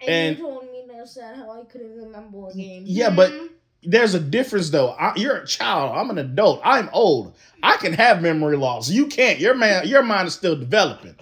And, 0.00 0.10
And- 0.10 0.38
you 0.38 0.44
told 0.44 0.64
me 0.64 0.82
that 0.92 1.08
said 1.08 1.36
how 1.36 1.50
I 1.50 1.64
couldn't 1.64 1.96
remember 1.96 2.48
a 2.48 2.54
game. 2.54 2.82
Yeah, 2.86 3.10
but 3.10 3.30
Hmm. 3.30 3.46
there's 3.82 4.14
a 4.14 4.20
difference 4.20 4.70
though. 4.70 4.90
I, 4.90 5.14
you're 5.16 5.36
a 5.36 5.46
child. 5.46 5.96
I'm 5.96 6.10
an 6.10 6.18
adult. 6.18 6.60
I'm 6.64 6.90
old. 6.92 7.34
I 7.62 7.76
can 7.76 7.92
have 7.94 8.22
memory 8.22 8.56
loss. 8.56 8.90
You 8.90 9.06
can't. 9.06 9.38
Your 9.38 9.54
man, 9.54 9.86
your 9.88 10.02
mind 10.02 10.28
is 10.28 10.34
still 10.34 10.56
developing. 10.56 11.14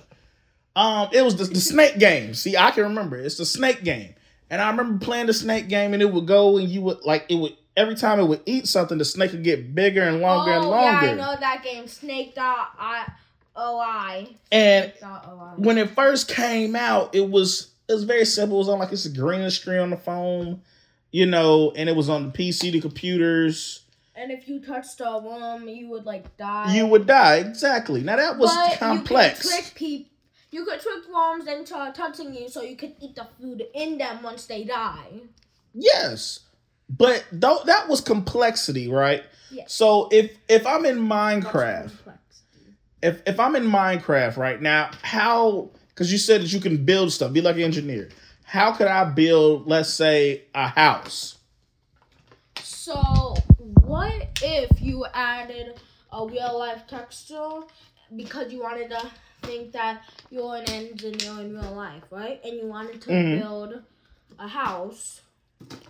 Um, 0.77 1.09
it 1.13 1.23
was 1.23 1.37
the, 1.37 1.45
the 1.45 1.61
snake 1.61 1.99
game. 1.99 2.35
See, 2.35 2.57
I 2.57 2.71
can 2.73 2.83
remember. 2.85 3.17
It's 3.17 3.37
the 3.39 3.47
snake 3.47 3.85
game, 3.85 4.15
and 4.51 4.61
I 4.61 4.69
remember 4.71 5.05
playing 5.05 5.27
the 5.27 5.33
snake 5.35 5.69
game, 5.69 5.93
and 5.93 6.03
it 6.03 6.13
would 6.13 6.27
go, 6.27 6.57
and 6.59 6.69
you 6.69 6.83
would 6.83 7.03
like 7.05 7.27
it 7.29 7.37
would 7.37 7.53
every 7.77 7.95
time 7.95 8.19
it 8.19 8.25
would 8.25 8.41
eat 8.47 8.67
something, 8.67 8.99
the 8.99 9.05
snake 9.05 9.31
would 9.33 9.45
get 9.45 9.75
bigger 9.75 10.03
and 10.03 10.21
longer 10.21 10.53
oh, 10.53 10.57
and 10.61 10.65
longer. 10.69 11.07
Yeah, 11.07 11.13
I 11.13 11.15
know 11.15 11.37
that 11.39 11.63
game. 11.63 11.87
Snake 11.87 12.35
dot 12.35 12.71
I 12.79 13.13
O 13.57 13.79
I. 13.79 14.29
And 14.51 14.93
O 15.03 15.07
I. 15.07 15.55
when 15.57 15.79
it 15.79 15.91
first 15.91 16.29
came 16.29 16.75
out, 16.77 17.15
it 17.15 17.29
was 17.29 17.71
it 17.89 17.93
was 17.93 18.05
very 18.05 18.25
simple. 18.25 18.57
It 18.57 18.61
was 18.61 18.69
on 18.69 18.79
like 18.79 18.93
it's 18.93 19.07
a 19.07 19.11
green 19.11 19.49
screen 19.51 19.81
on 19.81 19.91
the 19.91 19.97
phone, 19.97 20.63
you 21.11 21.27
know, 21.27 21.73
and 21.77 21.89
it 21.89 21.97
was 21.97 22.09
on 22.09 22.31
the 22.31 22.33
PC, 22.33 22.73
the 22.73 22.81
computers. 22.81 23.81
And 24.17 24.31
if 24.31 24.49
you 24.49 24.61
touched 24.61 25.01
a 25.01 25.19
worm, 25.19 25.69
you 25.69 25.89
would 25.89 26.05
like 26.05 26.37
die. 26.37 26.75
You 26.75 26.87
would 26.87 27.07
die 27.07 27.37
exactly. 27.37 28.03
Now 28.03 28.17
that 28.17 28.39
was 28.39 28.55
But 28.55 28.79
complex. 28.79 29.45
You 29.45 29.51
could 29.51 29.57
trick 29.65 29.75
people. 29.75 30.11
You 30.51 30.65
could 30.65 30.81
trick 30.81 31.13
worms 31.13 31.49
into 31.49 31.93
touching 31.97 32.33
you, 32.33 32.49
so 32.49 32.63
you 32.63 32.77
could 32.77 32.95
eat 33.01 33.17
the 33.17 33.27
food 33.41 33.65
in 33.75 33.99
them 33.99 34.23
once 34.23 34.47
they 34.47 34.63
die. 34.63 35.23
Yes, 35.75 36.41
but 36.89 37.25
though 37.33 37.59
that 37.65 37.89
was 37.89 38.01
complexity, 38.01 38.89
right? 38.89 39.25
Yes. 39.51 39.73
So 39.73 40.09
if 40.13 40.37
if 40.49 40.65
I'm 40.65 40.87
in 40.87 40.99
Minecraft? 40.99 41.91
If 43.05 43.23
if 43.27 43.39
I'm 43.39 43.55
in 43.55 43.65
Minecraft 43.65 44.37
right 44.39 44.61
now, 44.61 44.91
how? 45.03 45.71
Because 45.89 46.11
you 46.11 46.19
said 46.19 46.41
that 46.41 46.53
you 46.53 46.61
can 46.61 46.85
build 46.85 47.13
stuff, 47.13 47.33
be 47.33 47.41
like 47.43 47.57
an 47.57 47.63
engineer. 47.63 48.09
How 48.45 48.73
could 48.73 48.89
I 48.89 49.05
build, 49.05 49.67
let's 49.67 49.93
say, 49.93 50.45
a 50.55 50.69
house? 50.69 51.39
So, 52.63 53.35
what 53.85 54.29
if 54.43 54.81
you 54.81 55.05
added 55.13 55.79
a 56.11 56.27
real 56.27 56.59
life 56.59 56.87
texture 56.87 57.61
because 58.17 58.53
you 58.53 58.63
wanted 58.63 58.91
to 58.91 59.11
think 59.43 59.73
that 59.73 60.03
you're 60.31 60.57
an 60.57 60.69
engineer 60.71 61.41
in 61.41 61.55
real 61.55 61.75
life, 61.75 62.05
right? 62.11 62.41
And 62.45 62.57
you 62.57 62.67
wanted 62.67 63.01
to 63.03 63.11
Mhm. 63.11 63.39
build 63.39 63.83
a 64.39 64.49
house. 64.49 65.21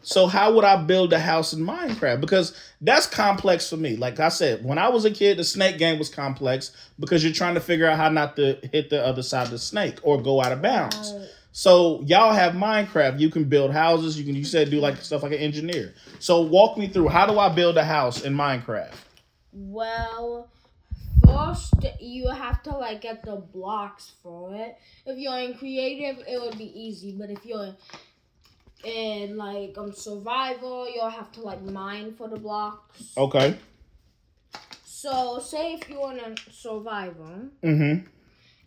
So 0.02 0.26
how 0.26 0.52
would 0.54 0.64
I 0.64 0.82
build 0.82 1.12
a 1.12 1.18
house 1.18 1.52
in 1.52 1.60
Minecraft? 1.60 2.20
Because 2.20 2.54
that's 2.80 3.06
complex 3.06 3.68
for 3.68 3.76
me. 3.76 3.96
Like 3.96 4.20
I 4.20 4.28
said, 4.28 4.64
when 4.64 4.78
I 4.78 4.88
was 4.88 5.04
a 5.04 5.10
kid, 5.10 5.38
the 5.38 5.44
snake 5.44 5.78
game 5.78 5.98
was 5.98 6.08
complex 6.08 6.72
because 6.98 7.24
you're 7.24 7.32
trying 7.32 7.54
to 7.54 7.60
figure 7.60 7.86
out 7.86 7.96
how 7.96 8.08
not 8.10 8.36
to 8.36 8.58
hit 8.70 8.90
the 8.90 9.04
other 9.04 9.22
side 9.22 9.44
of 9.44 9.50
the 9.50 9.58
snake 9.58 9.98
or 10.02 10.20
go 10.20 10.42
out 10.42 10.52
of 10.52 10.60
bounds. 10.60 11.14
So 11.52 12.02
y'all 12.02 12.32
have 12.32 12.52
Minecraft. 12.52 13.18
You 13.18 13.30
can 13.30 13.44
build 13.44 13.72
houses. 13.72 14.18
You 14.18 14.24
can 14.24 14.34
you 14.34 14.44
said 14.44 14.70
do 14.70 14.80
like 14.80 14.96
stuff 14.98 15.22
like 15.22 15.32
an 15.32 15.38
engineer. 15.38 15.94
So 16.18 16.42
walk 16.42 16.76
me 16.76 16.88
through 16.88 17.08
how 17.08 17.26
do 17.26 17.38
I 17.38 17.48
build 17.48 17.78
a 17.78 17.84
house 17.84 18.22
in 18.22 18.34
Minecraft? 18.34 18.94
well, 19.54 20.50
first 21.24 21.74
you 22.00 22.28
have 22.28 22.62
to 22.64 22.70
like 22.70 23.00
get 23.00 23.24
the 23.24 23.36
blocks 23.36 24.12
for 24.22 24.54
it. 24.54 24.76
If 25.06 25.18
you're 25.18 25.38
in 25.38 25.54
creative, 25.56 26.22
it 26.26 26.40
would 26.40 26.58
be 26.58 26.72
easy. 26.78 27.14
But 27.18 27.30
if 27.30 27.44
you're 27.46 27.74
in 28.84 29.36
like 29.36 29.76
um 29.78 29.92
survival, 29.92 30.88
you'll 30.92 31.08
have 31.10 31.30
to 31.32 31.40
like 31.40 31.62
mine 31.62 32.14
for 32.14 32.28
the 32.28 32.36
blocks. 32.38 33.12
Okay. 33.16 33.56
So, 34.84 35.38
say 35.38 35.74
if 35.74 35.88
you're 35.90 36.12
in 36.12 36.18
a 36.20 36.34
survivor 36.50 37.48
Mm-hmm. 37.62 38.06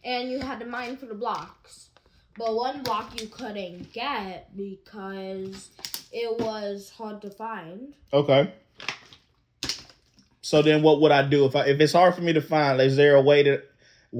and 0.04 0.30
you 0.30 0.40
had 0.40 0.60
to 0.60 0.66
mine 0.68 0.96
for 0.98 1.08
the 1.08 1.16
blocks, 1.16 1.90
but 2.38 2.56
one 2.56 2.84
block 2.84 3.20
you 3.20 3.28
couldn't 3.28 3.92
get 3.92 4.56
because 4.56 5.70
it 6.12 6.40
was 6.40 6.92
hard 6.96 7.22
to 7.24 7.30
find. 7.32 7.96
Okay. 8.14 8.54
So 10.42 10.62
then 10.62 10.82
what 10.82 11.02
would 11.02 11.12
I 11.12 11.24
do 11.28 11.46
if 11.46 11.56
I 11.56 11.66
if 11.66 11.80
it's 11.82 11.94
hard 11.94 12.16
for 12.16 12.22
me 12.22 12.34
to 12.34 12.42
find, 12.42 12.80
is 12.80 12.96
there 12.96 13.16
a 13.16 13.22
way 13.22 13.44
to 13.44 13.62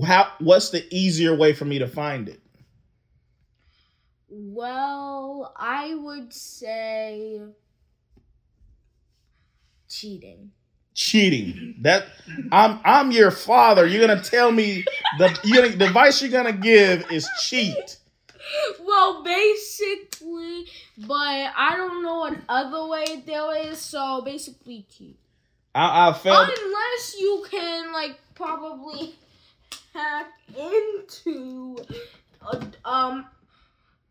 how 0.06 0.32
what's 0.40 0.72
the 0.72 0.86
easier 0.94 1.36
way 1.36 1.54
for 1.54 1.66
me 1.66 1.80
to 1.80 1.88
find 1.88 2.28
it? 2.28 2.42
Well, 4.40 5.52
I 5.58 5.96
would 5.96 6.32
say 6.32 7.42
cheating. 9.90 10.52
cheating. 10.94 11.76
That 11.82 12.06
I'm 12.52 12.80
I'm 12.86 13.12
your 13.12 13.32
father. 13.32 13.88
You're 13.88 14.06
gonna 14.06 14.22
tell 14.22 14.52
me 14.52 14.86
the 15.18 15.40
you 15.44 15.56
gonna, 15.56 15.76
the 15.76 15.86
advice 15.88 16.22
you're 16.22 16.30
gonna 16.30 16.54
give 16.54 17.12
is 17.12 17.28
cheat. 17.42 17.98
Well, 18.86 19.24
basically, 19.24 20.68
but 21.00 21.52
I 21.58 21.74
don't 21.76 22.04
know 22.04 22.20
what 22.20 22.38
other 22.48 22.88
way 22.88 23.24
there 23.26 23.72
is, 23.72 23.80
so 23.80 24.22
basically 24.22 24.86
cheat. 24.96 25.18
I, 25.74 26.10
I 26.10 26.14
felt 26.14 26.48
Unless 26.48 27.16
you 27.20 27.46
can 27.50 27.92
like 27.92 28.20
probably 28.36 29.16
hack 29.94 30.32
into 30.56 31.78
uh, 32.42 32.62
um 32.86 33.26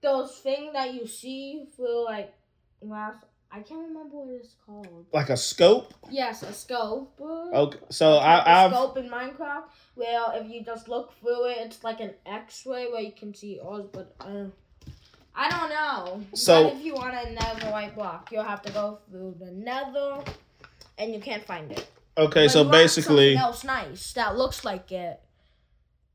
those 0.02 0.38
things 0.38 0.72
that 0.74 0.94
you 0.94 1.06
see 1.06 1.66
through 1.76 2.04
like 2.04 2.32
last 2.82 3.24
I 3.50 3.60
can't 3.60 3.86
remember 3.88 4.16
what 4.18 4.34
it's 4.40 4.54
called. 4.66 5.06
like 5.12 5.30
a 5.30 5.36
scope. 5.36 5.94
Yes, 6.10 6.42
a 6.42 6.52
scope. 6.52 7.18
Okay, 7.20 7.78
so 7.90 8.14
I, 8.16 8.64
I've 8.64 8.72
scope 8.72 8.98
in 8.98 9.08
Minecraft. 9.08 9.62
Well, 9.94 10.32
if 10.34 10.50
you 10.50 10.62
just 10.64 10.88
look 10.88 11.14
through 11.20 11.46
it, 11.50 11.58
it's 11.60 11.82
like 11.84 12.00
an 12.00 12.10
X-ray 12.26 12.90
where 12.90 13.00
you 13.00 13.12
can 13.12 13.32
see 13.34 13.58
all. 13.60 13.88
But 13.90 14.14
uh, 14.20 14.46
I 15.34 15.48
don't 15.48 15.70
know. 15.70 16.22
So- 16.34 16.64
but 16.64 16.74
if 16.74 16.84
you 16.84 16.94
want 16.94 17.14
a 17.14 17.34
netherite 17.34 17.94
block, 17.94 18.30
you'll 18.32 18.42
have 18.42 18.62
to 18.62 18.72
go 18.72 18.98
through 19.08 19.36
the 19.38 19.52
Nether, 19.52 20.22
and 20.98 21.14
you 21.14 21.20
can't 21.20 21.44
find 21.46 21.70
it. 21.72 21.88
okay. 22.18 22.46
But 22.46 22.50
So 22.52 22.64
basically, 22.64 23.36
else 23.36 23.62
nice 23.64 24.12
that 24.14 24.36
looks 24.36 24.64
like 24.64 24.90
it. 24.92 25.20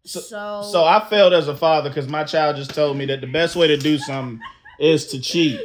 So- 0.05 0.19
So, 0.19 0.61
so 0.71 0.83
I 0.83 0.99
failed 1.09 1.33
as 1.33 1.47
a 1.47 1.55
father 1.55 1.89
because 1.89 2.07
my 2.07 2.23
child 2.23 2.55
just 2.55 2.73
told 2.73 2.97
me 2.97 3.05
that 3.07 3.21
the 3.21 3.27
best 3.27 3.55
way 3.55 3.67
to 3.67 3.77
do 3.77 3.97
something 3.97 4.39
is 4.79 5.05
to 5.07 5.19
cheat. 5.21 5.59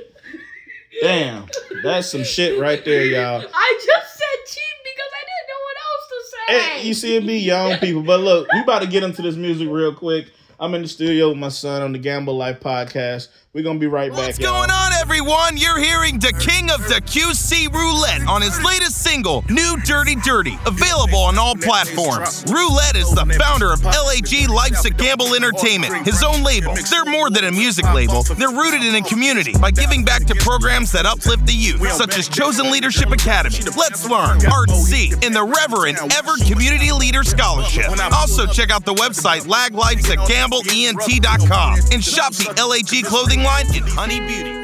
Damn, 1.02 1.46
that's 1.82 2.10
some 2.10 2.24
shit 2.24 2.58
right 2.58 2.82
there, 2.84 3.04
y'all. 3.04 3.42
I 3.54 3.74
just 3.84 4.14
said 4.14 4.46
cheat 4.46 4.74
because 4.82 5.12
I 5.12 5.22
didn't 5.26 5.48
know 5.48 5.60
what 5.62 5.76
else 5.84 6.08
to 6.08 6.18
say. 6.30 6.78
Hey, 6.80 6.86
you 6.88 6.94
see, 6.94 7.16
it 7.16 7.26
be 7.26 7.38
young 7.38 7.78
people, 7.78 8.02
but 8.02 8.20
look, 8.20 8.48
we 8.52 8.60
about 8.60 8.80
to 8.82 8.88
get 8.88 9.02
into 9.02 9.20
this 9.22 9.36
music 9.36 9.68
real 9.70 9.94
quick. 9.94 10.28
I'm 10.58 10.74
in 10.74 10.80
the 10.82 10.88
studio 10.88 11.28
with 11.30 11.38
my 11.38 11.50
son 11.50 11.82
on 11.82 11.92
the 11.92 11.98
Gamble 11.98 12.34
Life 12.36 12.60
podcast. 12.60 13.28
We're 13.56 13.62
gonna 13.62 13.78
be 13.78 13.86
right 13.86 14.10
back. 14.10 14.18
What's 14.18 14.38
y'all. 14.38 14.52
going 14.52 14.70
on, 14.70 14.92
everyone, 15.00 15.56
you're 15.56 15.78
hearing 15.78 16.18
the 16.18 16.34
king 16.34 16.70
of 16.70 16.86
the 16.88 17.00
QC 17.00 17.72
Roulette 17.72 18.28
on 18.28 18.42
his 18.42 18.62
latest 18.62 19.02
single, 19.02 19.46
New 19.48 19.78
Dirty 19.86 20.14
Dirty, 20.16 20.58
available 20.66 21.20
on 21.20 21.38
all 21.38 21.54
platforms. 21.54 22.44
Roulette 22.52 22.96
is 22.96 23.10
the 23.12 23.24
founder 23.40 23.72
of 23.72 23.82
LAG 23.82 24.50
Life's 24.50 24.84
a 24.84 24.90
Gamble 24.90 25.34
Entertainment, 25.34 26.04
his 26.04 26.22
own 26.22 26.42
label. 26.42 26.74
They're 26.90 27.06
more 27.06 27.30
than 27.30 27.44
a 27.44 27.50
music 27.50 27.90
label, 27.94 28.24
they're 28.24 28.50
rooted 28.50 28.84
in 28.84 28.94
a 28.94 29.00
community 29.00 29.54
by 29.58 29.70
giving 29.70 30.04
back 30.04 30.26
to 30.26 30.34
programs 30.34 30.92
that 30.92 31.06
uplift 31.06 31.46
the 31.46 31.54
youth, 31.54 31.80
such 31.92 32.18
as 32.18 32.28
Chosen 32.28 32.70
Leadership 32.70 33.10
Academy, 33.10 33.60
Let's 33.74 34.06
Learn, 34.06 34.44
Art 34.52 34.68
C, 34.68 35.14
and 35.22 35.34
the 35.34 35.42
Reverend 35.42 35.96
Everett 36.12 36.44
Community 36.44 36.92
Leader 36.92 37.24
Scholarship. 37.24 37.86
Also, 38.12 38.44
check 38.44 38.70
out 38.70 38.84
the 38.84 38.92
website 38.92 39.46
laglifesatgambleent.com 39.48 41.80
and 41.90 42.04
shop 42.04 42.34
the 42.34 42.52
LAG 42.62 43.02
clothing 43.06 43.45
line 43.46 43.76
in 43.76 43.84
Honey 43.86 44.18
Beauty. 44.18 44.54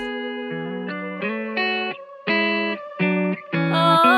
Oh. 3.74 4.08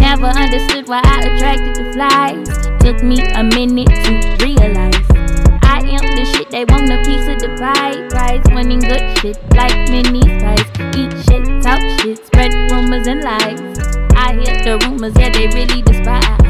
Never 0.00 0.26
understood 0.26 0.88
why 0.88 1.00
I 1.04 1.20
attracted 1.28 1.74
the 1.76 1.92
flies. 1.94 2.48
Took 2.82 3.02
me 3.04 3.22
a 3.22 3.42
minute 3.44 3.94
to 4.04 4.12
realize. 4.44 5.06
I 5.62 5.78
am 5.96 6.06
the 6.18 6.24
shit 6.34 6.50
they 6.50 6.64
want 6.64 6.90
a 6.90 6.98
piece 7.06 7.26
of 7.28 7.38
the 7.38 7.54
pie. 7.56 7.96
Prize 8.10 8.42
winning 8.52 8.80
good 8.80 9.04
shit 9.18 9.38
like 9.54 9.76
mini 9.90 10.22
spice. 10.38 10.66
Eat 10.98 11.12
shit, 11.24 11.62
talk 11.62 11.80
shit, 12.00 12.18
spread 12.26 12.52
rumors 12.70 13.06
and 13.06 13.22
lies. 13.22 13.60
I 14.16 14.34
hear 14.34 14.56
the 14.64 14.84
rumors, 14.84 15.14
yeah, 15.16 15.30
they 15.30 15.46
really 15.48 15.82
despise. 15.82 16.43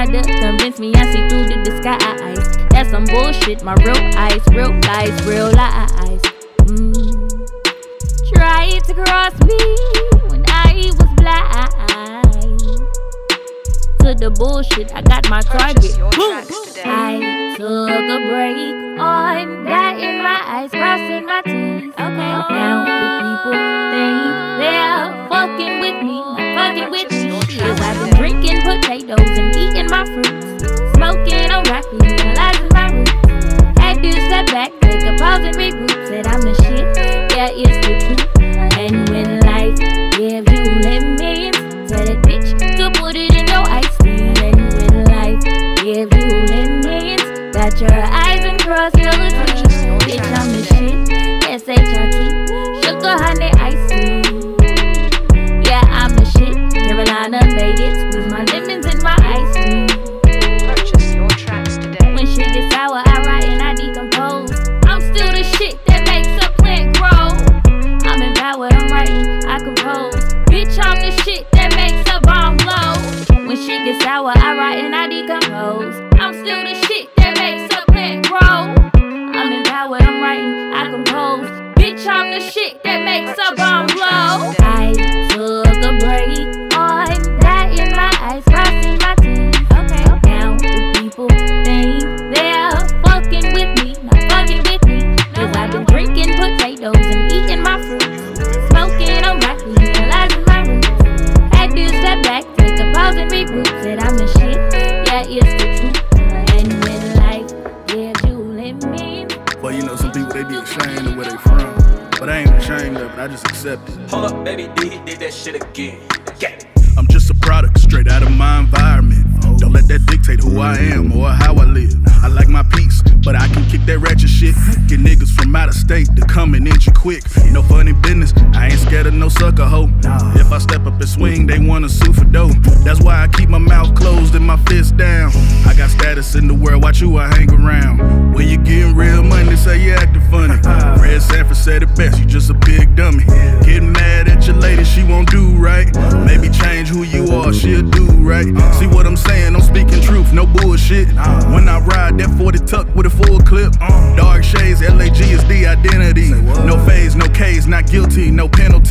Try 0.00 0.22
to 0.22 0.22
convince 0.40 0.80
me 0.80 0.94
I 0.94 1.12
see 1.12 1.28
through 1.28 1.44
the 1.44 1.60
disguise. 1.62 2.56
That's 2.70 2.88
some 2.88 3.04
bullshit, 3.04 3.62
my 3.62 3.74
real 3.84 3.98
eyes, 4.16 4.40
real 4.48 4.72
guys, 4.80 5.12
real 5.26 5.52
lies. 5.52 6.22
Mm. 6.64 7.28
Try 8.32 8.78
to 8.78 8.94
cross 8.94 9.38
me 9.44 9.60
when 10.30 10.42
I 10.48 10.88
was 10.96 11.10
blind 11.20 11.68
to 14.00 14.14
the 14.14 14.30
bullshit. 14.38 14.90
I 14.94 15.02
got 15.02 15.28
my 15.28 15.42
target. 15.42 15.92
I 16.82 17.54
took 17.58 17.90
a 17.90 18.18
break 18.24 18.98
on 18.98 19.64
that 19.64 19.98
in 20.00 20.22
my 20.22 20.40
eyes, 20.46 20.70
crossing 20.70 21.26
my 21.26 21.42
teeth. 21.42 21.92
Okay. 21.92 22.08
Now 22.08 22.88
the 22.88 23.20
people 23.20 23.52
think 23.92 24.32
they're 24.64 25.28
fucking 25.28 25.80
with 25.80 26.00
me, 26.02 26.24
fucking 26.56 26.90
with 26.90 27.10
me. 27.12 27.20
Cause 27.60 28.09
drinking 28.60 28.80
potatoes 28.80 29.38
and 29.38 29.56
eating 29.56 29.86
my 29.86 30.04
fruits, 30.04 30.64
smoking 30.94 31.50
on 31.50 31.64
rocky, 31.64 31.96
realizing 31.98 32.68
my 32.72 32.90
roots. 32.92 33.12
Had 33.78 34.02
to 34.02 34.12
step 34.12 34.46
back, 34.46 34.72
take 34.80 35.02
a 35.02 35.16
pause 35.18 35.44
and 35.44 35.56
regroup. 35.56 36.06
Said 36.06 36.26
I'm 36.26 36.40
the 36.40 36.54
shit, 36.62 36.96
yeah, 37.36 37.50
it's 37.52 37.86
the 37.86 37.92
truth. 38.06 38.28
And 38.78 39.08
when 39.08 39.40
life 39.40 39.78
gives 40.16 40.50
you 40.52 40.64
lemons, 40.80 41.56
tell 41.90 42.04
that 42.04 42.22
bitch 42.22 42.58
to 42.76 42.90
put 43.00 43.16
it 43.16 43.34
in 43.34 43.46
your 43.46 43.64
ice 43.68 43.96
cream. 43.98 44.36
And 44.38 44.72
when 44.74 45.04
life 45.04 45.42
gives 45.82 46.16
you 46.16 46.28
lemons, 46.46 47.54
got 47.54 47.80
your 47.80 47.92
eyes 47.92 48.44
and 48.44 48.60
cross 48.60 48.94
your 48.96 49.12
teeth. 49.12 49.70
Bitch, 50.06 50.28
I'm 50.36 50.48
the 50.52 50.62
shit, 50.64 50.96
S-H-I-T, 51.48 52.20
sugar, 52.82 53.14
honey, 53.16 53.50
ice 53.58 53.92
cream. 53.92 54.22
Yeah, 55.62 55.82
I'm 55.86 56.14
the 56.16 56.24
shit, 56.24 56.54
Carolina 56.72 57.46
made 57.54 57.80
it, 57.80 57.99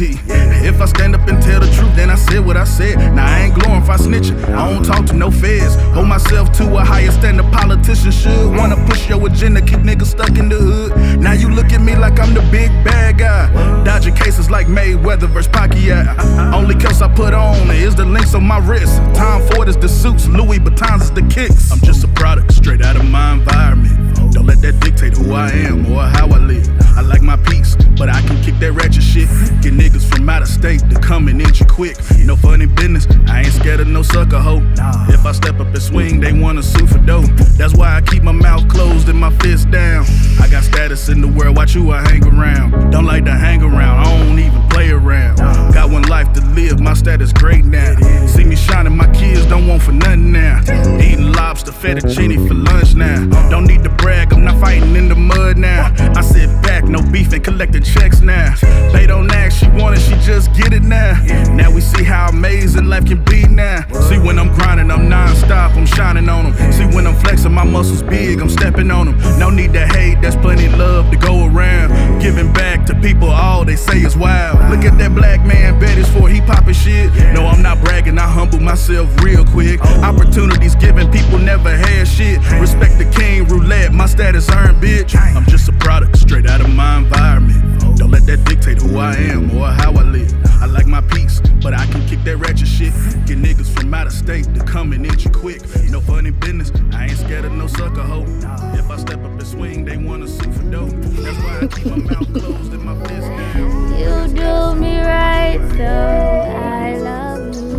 If 0.01 0.79
I 0.79 0.85
stand 0.85 1.13
up 1.13 1.27
and 1.27 1.41
tell 1.41 1.59
the 1.59 1.67
truth, 1.73 1.93
then 1.95 2.09
I 2.09 2.15
said 2.15 2.45
what 2.45 2.55
I 2.55 2.63
said. 2.63 2.97
Now 3.13 3.25
I 3.25 3.41
ain't 3.41 3.55
glorify 3.55 3.97
snitching, 3.97 4.41
I 4.45 4.71
don't 4.71 4.83
talk 4.83 5.05
to 5.07 5.13
no 5.13 5.29
feds. 5.29 5.75
Hold 5.93 6.07
myself 6.07 6.53
to 6.53 6.77
a 6.77 6.83
higher 6.85 7.11
standard, 7.11 7.51
politicians 7.51 8.15
should. 8.15 8.55
Wanna 8.55 8.77
push 8.87 9.09
your 9.09 9.25
agenda, 9.27 9.61
keep 9.61 9.79
niggas 9.79 10.07
stuck 10.07 10.37
in 10.37 10.47
the 10.47 10.55
hood. 10.55 11.19
Now 11.19 11.33
you 11.33 11.49
look 11.49 11.73
at 11.73 11.81
me 11.81 11.95
like 11.97 12.19
I'm 12.19 12.33
the 12.33 12.41
big 12.49 12.69
bad 12.85 13.17
guy. 13.17 13.83
Dodging 13.83 14.15
cases 14.15 14.49
like 14.49 14.67
Mayweather 14.67 15.27
versus 15.27 15.51
Pacquiao. 15.51 16.53
Only 16.53 16.75
curse 16.75 17.01
I 17.01 17.13
put 17.13 17.33
on 17.33 17.69
is 17.71 17.95
the 17.95 18.05
links 18.05 18.33
on 18.33 18.43
my 18.45 18.59
wrist. 18.59 18.95
Tom 19.15 19.45
Ford 19.49 19.67
is 19.67 19.75
the 19.75 19.89
suits, 19.89 20.27
Louis 20.27 20.59
Vuittons 20.59 21.01
is 21.01 21.11
the 21.11 21.23
kicks. 21.23 21.71
I'm 21.71 21.79
just 21.79 22.03
a 22.05 22.07
product 22.09 22.53
straight 22.53 22.81
out 22.81 22.95
of 22.95 23.05
my 23.05 23.33
environment. 23.33 24.18
Don't 24.31 24.45
let 24.45 24.61
that 24.61 24.79
dictate 24.79 25.17
who 25.17 25.33
I 25.33 25.49
am 25.49 25.91
or 25.91 26.01
how 26.03 26.27
I 26.27 26.37
live. 26.37 26.67
I 26.95 27.01
like 27.01 27.21
my 27.21 27.37
peace, 27.37 27.75
but 27.97 28.09
I 28.09 28.21
can 28.21 28.41
kick 28.43 28.59
that 28.59 28.73
ratchet 28.73 29.03
shit. 29.03 29.27
Get 29.61 29.73
niggas 29.73 30.05
from 30.09 30.29
out 30.29 30.41
of 30.41 30.47
state 30.47 30.81
to 30.89 30.99
come 30.99 31.27
and 31.27 31.41
inch 31.41 31.59
you 31.59 31.65
quick. 31.65 31.97
No 32.19 32.35
funny 32.35 32.65
business, 32.65 33.07
I 33.27 33.41
ain't 33.41 33.53
scared 33.53 33.79
of 33.79 33.87
no 33.87 34.01
sucker 34.01 34.39
hoe. 34.39 34.61
If 35.09 35.25
I 35.25 35.31
step 35.31 35.59
up 35.59 35.67
and 35.67 35.81
swing, 35.81 36.19
they 36.19 36.33
wanna 36.33 36.63
sue 36.63 36.87
for 36.87 36.99
dough. 36.99 37.25
That's 37.57 37.73
why 37.73 37.95
I 37.95 38.01
keep 38.01 38.23
my 38.23 38.31
mouth 38.31 38.67
closed 38.67 39.09
and 39.09 39.19
my 39.19 39.31
fist 39.37 39.71
down. 39.71 40.05
I 40.39 40.47
got 40.49 40.63
status 40.63 41.09
in 41.09 41.21
the 41.21 41.27
world, 41.27 41.57
watch 41.57 41.73
who 41.73 41.91
I 41.91 42.01
hang 42.01 42.25
around. 42.25 42.91
Don't 42.91 43.05
like 43.05 43.25
to 43.25 43.33
hang 43.33 43.61
around, 43.61 43.99
I 43.99 44.03
don't 44.03 44.39
even 44.39 44.69
play 44.69 44.89
around. 44.89 45.37
Got 45.73 45.89
one 45.89 46.03
life 46.03 46.31
to 46.33 46.41
live, 46.53 46.79
my 46.79 46.93
status 46.93 47.33
great 47.33 47.65
now. 47.65 47.95
See 48.27 48.43
me 48.43 48.55
shining, 48.55 48.95
my 48.95 49.11
kids 49.13 49.45
don't 49.45 49.67
want 49.67 49.81
for 49.81 49.91
nothing 49.91 50.31
now. 50.31 50.61
Eating 50.99 51.31
lobster, 51.31 51.71
fettuccine 51.71 52.47
for 52.47 52.53
lunch 52.53 52.95
now. 52.95 53.25
Don't 53.49 53.65
need 53.65 53.83
to 53.83 53.89
I'm 54.27 54.43
not 54.43 54.59
fighting 54.59 54.95
in 54.95 55.07
the 55.07 55.15
mud 55.15 55.57
now. 55.57 55.93
I 56.15 56.21
sit 56.21 56.49
back, 56.61 56.83
no 56.83 57.01
beef 57.01 57.31
and 57.31 57.43
collecting 57.43 57.83
checks 57.83 58.21
now. 58.21 58.55
They 58.91 59.07
don't 59.07 59.31
ask, 59.31 59.59
she 59.59 59.67
want 59.69 59.97
it, 59.97 60.01
she 60.01 60.15
just 60.25 60.53
get 60.53 60.73
it 60.73 60.83
now. 60.83 61.13
Now 61.53 61.71
we 61.71 61.81
see 61.81 62.03
how 62.03 62.27
amazing 62.27 62.85
life 62.85 63.05
can 63.05 63.23
be 63.23 63.47
now. 63.47 63.87
See 64.09 64.19
when 64.19 64.37
I'm 64.37 64.53
grinding, 64.53 64.91
I'm 64.91 65.07
non-stop, 65.07 65.71
I'm 65.77 65.85
shining 65.85 66.27
on 66.27 66.51
them. 66.51 66.71
See 66.73 66.85
when 66.95 67.07
I'm 67.07 67.15
flexing, 67.15 67.53
my 67.53 67.63
muscles 67.63 68.03
big, 68.03 68.41
I'm 68.41 68.49
stepping 68.49 68.91
on 68.91 69.05
them. 69.05 69.39
No 69.39 69.49
need 69.49 69.73
to 69.73 69.87
hate, 69.87 70.21
there's 70.21 70.35
plenty 70.35 70.67
love 70.67 71.09
to 71.11 71.17
go 71.17 71.45
around. 71.45 72.19
Giving 72.21 72.51
back 72.51 72.85
to 72.87 72.95
people 72.95 73.29
all 73.29 73.63
they 73.63 73.77
say 73.77 73.99
is 73.99 74.17
wild. 74.17 74.59
Look 74.69 74.83
at 74.83 74.97
that 74.97 75.15
black 75.15 75.45
man, 75.45 75.79
bet 75.79 75.97
it's 75.97 76.09
for 76.09 76.27
he 76.27 76.41
poppin' 76.41 76.73
shit. 76.73 77.13
No, 77.33 77.45
I'm 77.45 77.61
not 77.61 77.79
bragging, 77.81 78.17
I 78.17 78.27
humble 78.27 78.59
myself 78.59 79.09
real 79.23 79.45
quick. 79.45 79.81
Opportunities 80.03 80.75
given, 80.75 81.09
people 81.11 81.39
never 81.39 81.69
had 81.69 82.07
shit. 82.07 82.39
Respect 82.59 82.97
the 82.97 83.09
king, 83.15 83.47
roulette, 83.47 83.93
my 83.93 84.05
status 84.09 84.49
earned, 84.49 84.81
bitch. 84.81 85.15
I'm 85.15 85.45
just 85.45 85.69
a 85.69 85.73
product 85.73 86.17
straight 86.17 86.47
out 86.47 86.61
of 86.61 86.73
my 86.73 86.97
environment. 86.97 87.83
Oh. 87.83 87.95
Don't 87.95 88.11
let 88.11 88.25
that 88.25 88.43
dictate 88.43 88.81
who 88.81 88.97
I 88.97 89.15
am 89.15 89.55
or 89.55 89.67
how 89.67 89.93
I 89.93 90.03
live. 90.03 90.33
I 90.61 90.65
like 90.65 90.87
my 90.87 91.01
peace, 91.01 91.39
but 91.61 91.73
I 91.73 91.85
can 91.85 92.05
kick 92.07 92.23
that 92.23 92.37
ratchet 92.37 92.67
shit. 92.67 92.91
Get 93.25 93.37
niggas 93.37 93.69
from 93.69 93.93
out 93.93 94.07
of 94.07 94.13
state 94.13 94.45
to 94.55 94.63
come 94.63 94.93
and 94.93 95.05
inch 95.05 95.25
you 95.25 95.31
quick. 95.31 95.61
No 95.89 96.01
funny 96.01 96.31
business, 96.31 96.71
I 96.91 97.05
ain't 97.05 97.17
scared 97.17 97.45
of 97.45 97.53
no 97.53 97.67
sucker 97.67 98.01
hoe. 98.01 98.25
If 98.73 98.89
I 98.89 98.97
step 98.97 99.19
up 99.19 99.31
and 99.31 99.47
swing, 99.47 99.85
they 99.85 99.97
wanna 99.97 100.27
sue 100.27 100.51
for 100.51 100.63
dope. 100.63 100.89
That's 100.91 101.37
why 101.37 101.59
I 101.61 101.67
keep 101.67 101.85
my 101.85 101.97
mouth 101.97 102.33
closed 102.33 102.73
and 102.73 102.83
my 102.83 102.95
fist 103.05 103.27
down. 103.27 103.93
You 103.99 104.27
do 104.35 104.75
me 104.79 104.99
right, 105.01 105.59
so 105.77 105.85
I 105.85 106.97
love 106.97 107.55
you. 107.55 107.69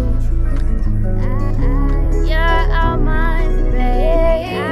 You're 2.28 2.72
all 2.72 2.96
mine, 2.98 3.70
baby. 3.72 4.69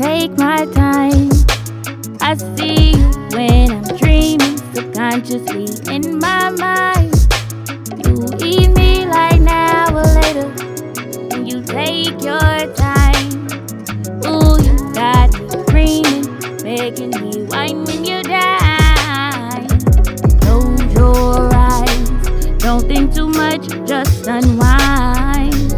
Take 0.00 0.30
my 0.38 0.64
time. 0.66 1.28
I 2.22 2.34
see 2.56 2.89
subconsciously 5.30 5.94
in 5.94 6.18
my 6.18 6.50
mind. 6.50 7.14
You 8.04 8.28
eat 8.44 8.76
me 8.76 9.06
like 9.06 9.40
now 9.40 9.94
or 9.94 10.02
later, 10.02 10.52
and 11.32 11.48
you 11.48 11.62
take 11.62 12.22
your 12.22 12.74
time. 12.74 13.46
Ooh, 14.26 14.60
you 14.60 14.92
got 14.92 15.32
me 15.38 15.48
screaming, 15.66 16.62
making 16.62 17.10
me 17.10 17.44
whine 17.44 17.84
when 17.84 18.04
you 18.04 18.22
die. 18.22 19.66
Close 20.40 20.94
your 20.94 21.54
eyes, 21.54 22.08
don't 22.58 22.86
think 22.86 23.14
too 23.14 23.28
much, 23.28 23.68
just 23.86 24.26
unwind. 24.26 25.70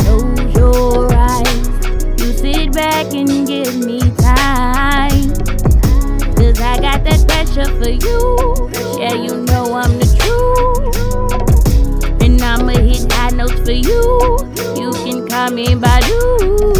Close 0.00 0.54
your 0.54 1.12
eyes, 1.12 1.68
you 2.20 2.32
sit 2.32 2.72
back 2.72 3.12
and 3.14 3.46
give 3.46 3.76
me 3.76 4.00
time. 4.18 5.30
Cause 6.34 6.60
I 6.60 6.80
got 6.80 7.04
that 7.04 7.24
pressure 7.28 7.70
for 7.78 7.90
you. 7.90 8.65
Yeah, 8.98 9.12
you 9.14 9.36
know 9.44 9.74
I'm 9.74 9.98
the 9.98 10.06
truth. 10.16 10.96
And 12.22 12.40
I'ma 12.40 12.72
hit 12.72 13.12
high 13.12 13.28
notes 13.30 13.60
for 13.60 13.72
you. 13.72 14.38
You 14.80 14.90
can 15.04 15.28
call 15.28 15.50
me 15.50 15.66
Badu. 15.74 16.75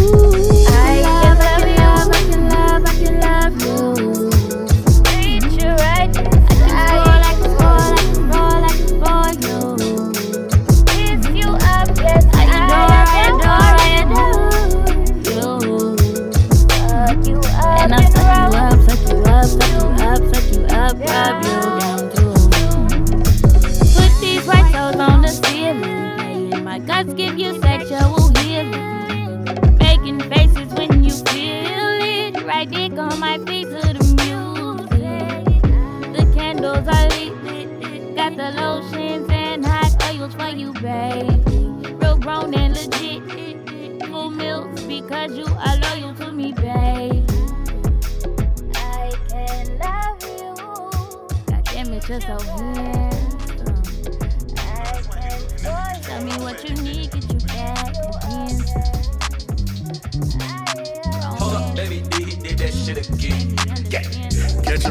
Because 45.57 45.99
you 45.99 46.07
are 46.07 46.15
to 46.15 46.33
me, 46.33 46.53
baby. 46.53 47.25
I 48.75 49.13
can 49.29 49.79
love 49.79 50.23
you. 50.23 50.55
God 51.47 51.65
damn 51.65 51.93
it, 51.93 52.09
you're 52.09 52.21
so. 52.21 53.06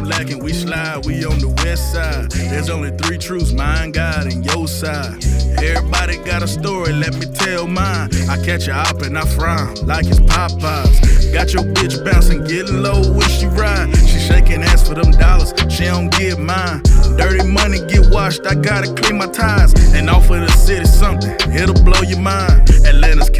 Lacking, 0.03 0.39
we 0.39 0.53
slide, 0.53 1.05
we 1.05 1.25
on 1.25 1.39
the 1.39 1.49
west 1.63 1.93
side. 1.93 2.31
There's 2.31 2.69
only 2.69 2.91
three 2.97 3.17
truths, 3.17 3.53
mine, 3.53 3.91
God, 3.91 4.27
and 4.27 4.45
your 4.45 4.67
side. 4.67 5.23
Everybody 5.63 6.17
got 6.17 6.43
a 6.43 6.47
story, 6.47 6.93
let 6.93 7.13
me 7.15 7.25
tell 7.25 7.67
mine. 7.67 8.09
I 8.29 8.37
catch 8.43 8.65
her 8.65 8.73
up 8.73 9.01
and 9.01 9.17
I 9.17 9.25
frown 9.25 9.75
like 9.85 10.05
it's 10.05 10.19
Popeyes. 10.19 11.33
Got 11.33 11.53
your 11.53 11.63
bitch 11.63 12.03
bouncing, 12.03 12.43
getting 12.45 12.81
low 12.81 13.01
when 13.11 13.27
she 13.29 13.47
ride. 13.47 13.95
She 13.97 14.19
shaking 14.19 14.63
ass 14.63 14.87
for 14.87 14.95
them 14.95 15.11
dollars, 15.11 15.53
she 15.69 15.85
don't 15.85 16.09
get 16.11 16.39
mine. 16.39 16.81
Dirty 17.17 17.47
money 17.47 17.79
get 17.87 18.11
washed, 18.11 18.45
I 18.45 18.55
gotta 18.55 18.93
clean 18.93 19.17
my 19.17 19.27
ties. 19.27 19.73
And 19.93 20.09
offer 20.09 20.39
the 20.39 20.51
city 20.51 20.85
something, 20.85 21.35
it'll 21.51 21.83
blow 21.83 22.01
your 22.01 22.19
mind. 22.19 22.69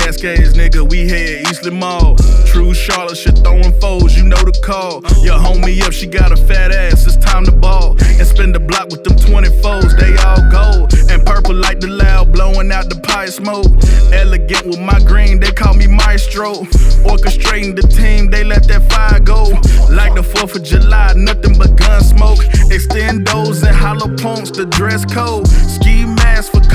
Cascades, 0.06 0.54
nigga, 0.54 0.88
we 0.88 1.10
head 1.10 1.48
Eastland 1.48 1.80
Mall. 1.80 2.16
True 2.46 2.76
Charlotte, 2.76 3.18
shit 3.18 3.40
throwing 3.40 3.74
foes, 3.82 4.16
you 4.16 4.24
know 4.24 4.38
the 4.38 4.54
call. 4.64 5.02
Your 5.26 5.34
homie 5.34 5.82
up, 5.82 5.94
she 5.94 6.06
got 6.06 6.32
a 6.32 6.38
fat 6.38 6.72
ass, 6.72 7.08
it's 7.08 7.18
time 7.18 7.44
to 7.46 7.52
ball. 7.52 7.98
And 8.00 8.28
spin 8.28 8.52
the 8.52 8.60
block 8.60 8.92
with 8.92 9.04
them 9.04 9.16
24s, 9.16 9.98
they 9.98 10.16
all 10.22 10.46
gold. 10.52 10.94
And 11.10 11.26
purple 11.26 11.56
like 11.56 11.80
the 11.80 11.88
loud, 11.88 12.32
blowing 12.32 12.72
out 12.72 12.88
the 12.88 13.00
pipe 13.02 13.30
smoke. 13.30 13.66
Elegant 14.14 14.68
with 14.68 14.80
my 14.80 15.00
green, 15.00 15.40
they 15.40 15.52
call 15.52 15.74
me 15.74 15.88
Maestro. 15.88 16.54
Orchestrating 17.10 17.76
the 17.76 17.88
team, 17.88 18.30
they 18.30 18.44
let 18.44 18.68
that 18.68 18.88
fire 18.92 19.20
go. 19.20 19.46
Like 19.90 20.14
the 20.14 20.22
4th 20.22 20.56
of 20.56 20.62
July, 20.62 21.14
nothing 21.16 21.58
but 21.58 21.76
gun 21.78 22.04
smoke. 22.04 22.46
Extendos 22.70 23.66
and 23.66 23.76
hollow 23.76 24.16
pumps, 24.18 24.52
the 24.52 24.68
dress 24.68 25.04
code. 25.04 25.48
Ski 25.48 25.95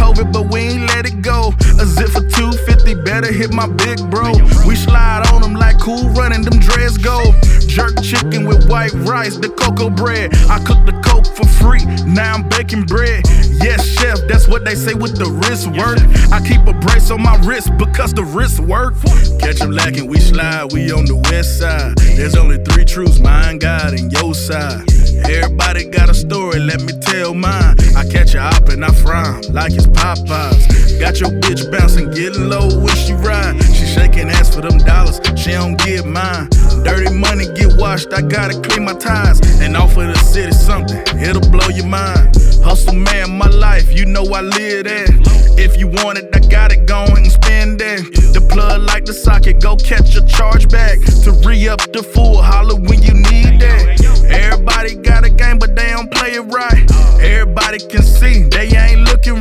COVID, 0.01 0.33
but 0.33 0.51
we 0.53 0.61
ain't 0.61 0.87
let 0.89 1.05
it 1.05 1.21
go. 1.21 1.53
A 1.79 1.85
zip 1.85 2.09
for 2.09 2.25
250, 2.25 2.95
better 3.05 3.31
hit 3.31 3.53
my 3.53 3.69
big 3.69 3.99
bro. 4.11 4.33
We 4.67 4.75
slide 4.75 5.29
on 5.33 5.43
them 5.43 5.55
like 5.55 5.79
cool 5.79 6.09
running, 6.11 6.43
them 6.43 6.59
dreads 6.59 6.97
go. 6.97 7.33
Jerk 7.69 8.03
chicken 8.03 8.47
with 8.47 8.69
white 8.69 8.93
rice, 9.05 9.37
the 9.37 9.51
cocoa 9.51 9.91
bread. 9.91 10.35
I 10.49 10.59
cook 10.65 10.85
the 10.87 10.97
coke 11.05 11.27
for 11.37 11.47
free, 11.61 11.85
now 12.07 12.35
I'm 12.35 12.49
baking 12.49 12.85
bread. 12.85 13.23
Yes, 13.63 13.87
chef, 13.87 14.19
that's 14.27 14.49
what 14.49 14.65
they 14.65 14.75
say 14.75 14.95
with 14.95 15.17
the 15.17 15.29
wrist 15.41 15.69
work. 15.69 16.01
I 16.33 16.41
keep 16.41 16.67
a 16.67 16.73
brace 16.73 17.11
on 17.11 17.23
my 17.23 17.37
wrist 17.45 17.71
because 17.77 18.15
the 18.15 18.25
wrist 18.25 18.59
work. 18.59 18.95
Catch 19.39 19.61
Catch 19.61 19.61
'em 19.61 19.73
lacking, 19.73 20.07
we 20.07 20.19
slide, 20.19 20.73
we 20.73 20.91
on 20.93 21.05
the 21.05 21.17
west 21.31 21.59
side. 21.59 21.97
There's 22.17 22.37
only 22.37 22.59
three 22.65 22.85
truths, 22.85 23.21
mine, 23.21 23.59
God, 23.59 23.93
and 23.93 24.11
your 24.13 24.35
side. 24.35 24.83
Everybody 25.29 25.85
got 25.85 26.09
a 26.09 26.15
story, 26.15 26.59
let 26.61 26.81
me 26.83 26.93
tell 27.01 27.35
mine. 27.35 27.77
I 27.97 28.05
catch 28.09 28.33
her 28.33 28.41
up 28.41 28.69
and 28.69 28.85
I 28.85 28.93
frown 28.93 29.43
like 29.53 29.73
it's 29.75 29.87
Popeyes. 29.93 31.01
Got 31.01 31.19
your 31.19 31.31
bitch 31.31 31.71
bouncing, 31.71 32.11
getting 32.11 32.49
low 32.49 32.69
when 32.81 32.95
she 32.97 33.15
ride. 33.15 33.63
She 33.65 33.87
shaking 33.87 34.29
ass 34.29 34.55
for 34.55 34.61
them 34.61 34.79
dollars, 34.79 35.21
she 35.37 35.53
don't 35.53 35.79
get 35.79 36.05
mine. 36.05 36.49
Dirty 36.85 37.13
money 37.13 37.47
get 37.55 37.79
washed, 37.79 38.13
I 38.13 38.21
gotta 38.23 38.61
clean 38.61 38.85
my 38.85 38.95
ties. 38.95 39.41
And 39.61 39.77
offer 39.77 40.07
the 40.07 40.19
city 40.19 40.53
something, 40.53 40.99
it'll 41.19 41.49
blow 41.51 41.69
your 41.69 41.87
mind. 41.87 42.37
Hustle 42.63 42.95
man, 42.95 43.39
my 43.39 43.49
life, 43.49 43.97
you 43.97 44.05
know 44.05 44.25
I 44.25 44.43
live 44.43 44.85
that. 44.85 45.09
If 45.57 45.79
you 45.79 45.89
want 45.89 46.19
it, 46.19 46.29
I 46.35 46.41
got 46.41 46.73
it, 46.73 46.87
go 46.87 47.05
and 47.05 47.31
spend 47.31 47.81
that. 47.81 48.01
The 48.35 48.41
plug 48.41 48.83
like 48.83 49.05
the 49.05 49.15
socket, 49.15 49.61
go 49.61 49.77
catch 49.77 50.17
a 50.17 50.27
charge 50.27 50.69
back. 50.69 50.99
To 51.25 51.33
re 51.45 51.69
up 51.69 51.81
the 51.93 52.03
full 52.03 52.41
holler 52.43 52.77
when 52.77 53.03
you 53.03 53.15
need 53.15 53.61
that. 53.61 54.01
Everybody 54.31 54.97
got 54.97 55.25
a 55.25 55.31
game, 55.31 55.59
but 55.59 55.75
they 55.75 55.91
don't 55.91 56.11
play 56.11 56.33
it 56.35 56.43
right. 56.43 56.91
Everybody 57.21 57.79
can 57.79 58.03
see 58.03 58.45
they 58.45 58.70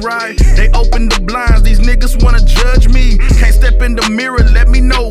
right. 0.02 0.38
They 0.56 0.70
open 0.70 1.10
the 1.10 1.20
blinds, 1.20 1.64
these 1.64 1.80
niggas 1.80 2.24
wanna 2.24 2.40
judge 2.46 2.88
me. 2.88 3.18
Can't 3.40 3.54
step 3.54 3.82
in 3.82 3.96
the 3.96 4.10
mirror, 4.10 4.44
let 4.54 4.68
me 4.68 4.82
know. 4.82 5.10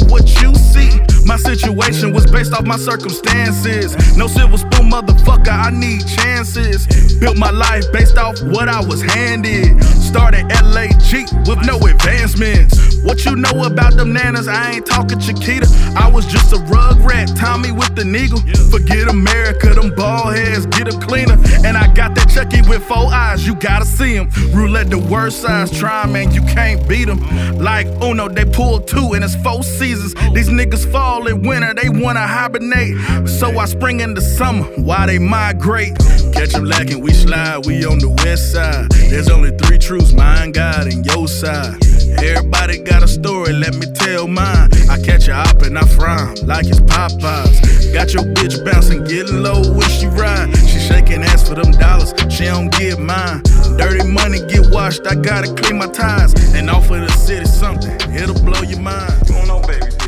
My 1.29 1.37
situation 1.37 2.15
was 2.15 2.25
based 2.25 2.55
off 2.55 2.65
my 2.65 2.79
circumstances. 2.79 4.17
No 4.17 4.29
silver 4.29 4.57
spoon, 4.57 4.91
motherfucker, 4.91 5.53
I 5.53 5.69
need 5.69 6.01
chances. 6.07 6.87
Built 7.21 7.37
my 7.37 7.51
life 7.51 7.85
based 7.93 8.17
off 8.17 8.41
what 8.41 8.67
I 8.67 8.81
was 8.81 9.03
handed. 9.03 9.85
Started 9.85 10.47
LAG 10.65 11.29
with 11.47 11.61
no 11.67 11.77
advancements. 11.87 12.97
What 13.05 13.27
you 13.27 13.37
know 13.37 13.65
about 13.65 13.95
them 13.97 14.15
nanas? 14.15 14.49
I 14.49 14.73
ain't 14.73 14.87
talking 14.87 15.21
Chiquita. 15.21 15.69
I 15.97 16.11
was 16.11 16.25
just 16.25 16.55
a 16.55 16.59
rug 16.61 16.99
rat, 17.01 17.31
Tommy 17.37 17.73
with 17.73 17.95
the 17.95 18.05
needle. 18.05 18.41
Forget 18.71 19.09
America, 19.09 19.75
them 19.75 19.95
ball 19.95 20.31
heads, 20.31 20.65
get 20.67 20.89
a 20.89 20.99
cleaner. 20.99 21.37
And 21.65 21.77
I 21.77 21.93
got 21.93 22.15
that 22.15 22.31
Chucky 22.31 22.63
with 22.69 22.83
four 22.85 23.13
eyes, 23.13 23.47
you 23.47 23.55
gotta 23.55 23.85
see 23.85 24.15
him. 24.15 24.31
Roulette 24.53 24.91
the 24.91 24.99
worst 24.99 25.43
size, 25.43 25.71
try 25.71 26.07
man, 26.07 26.33
you 26.33 26.41
can't 26.43 26.89
beat 26.89 27.09
him. 27.09 27.21
Like 27.59 27.87
Uno, 28.03 28.29
they 28.29 28.45
pull 28.47 28.81
two 28.81 29.13
and 29.13 29.23
it's 29.23 29.37
four 29.37 29.63
seasons. 29.63 30.15
These 30.33 30.49
niggas 30.49 30.91
fall 30.91 31.18
in 31.27 31.43
winter, 31.43 31.75
they 31.75 31.89
wanna 31.89 32.27
hibernate. 32.27 33.29
So 33.29 33.59
I 33.59 33.65
spring 33.65 34.01
into 34.01 34.21
summer, 34.21 34.65
why 34.77 35.07
they 35.07 35.19
migrate? 35.19 35.97
Catch 36.33 36.53
them 36.53 36.65
lacking, 36.65 37.01
we 37.01 37.13
slide, 37.13 37.67
we 37.67 37.85
on 37.85 37.99
the 37.99 38.11
west 38.25 38.53
side. 38.53 38.91
There's 39.11 39.29
only 39.29 39.51
three 39.57 39.79
truths, 39.79 40.13
mine, 40.13 40.53
God, 40.53 40.87
and 40.87 41.05
your 41.07 41.27
side. 41.27 41.77
Everybody 42.23 42.79
got 42.79 43.03
a 43.03 43.09
story, 43.09 43.53
let 43.53 43.75
me 43.75 43.87
tell 43.95 44.29
mine. 44.29 44.71
I 44.91 44.99
catch 45.03 45.27
her 45.27 45.33
up 45.33 45.63
and 45.63 45.79
I 45.79 45.87
frown 45.87 46.35
like 46.47 46.67
it's 46.67 46.81
Popeyes. 46.81 47.93
Got 47.93 48.13
your 48.13 48.25
bitch 48.35 48.65
bouncing, 48.65 49.05
getting 49.05 49.43
low 49.43 49.63
when 49.73 49.89
she 49.89 50.07
ride. 50.07 50.55
She 50.69 50.79
shaking 50.79 51.23
ass 51.23 51.49
for 51.49 51.55
them 51.55 51.73
dollars, 51.73 52.13
she 52.29 52.45
don't 52.45 52.71
get 52.73 52.99
mine. 52.99 53.43
Dirty 53.77 54.07
money 54.07 54.41
get 54.47 54.71
washed, 54.71 55.07
I 55.07 55.15
gotta 55.15 55.53
clean 55.55 55.79
my 55.79 55.87
ties. 55.87 56.35
And 56.55 56.71
offer 56.71 56.99
the 56.99 57.11
city 57.13 57.47
something, 57.47 57.93
it'll 58.15 58.35
blow 58.45 58.63
your 58.63 58.81
mind. 58.81 59.13
You 59.29 59.35
don't 59.35 59.49
know, 59.49 59.61
baby. 59.61 60.08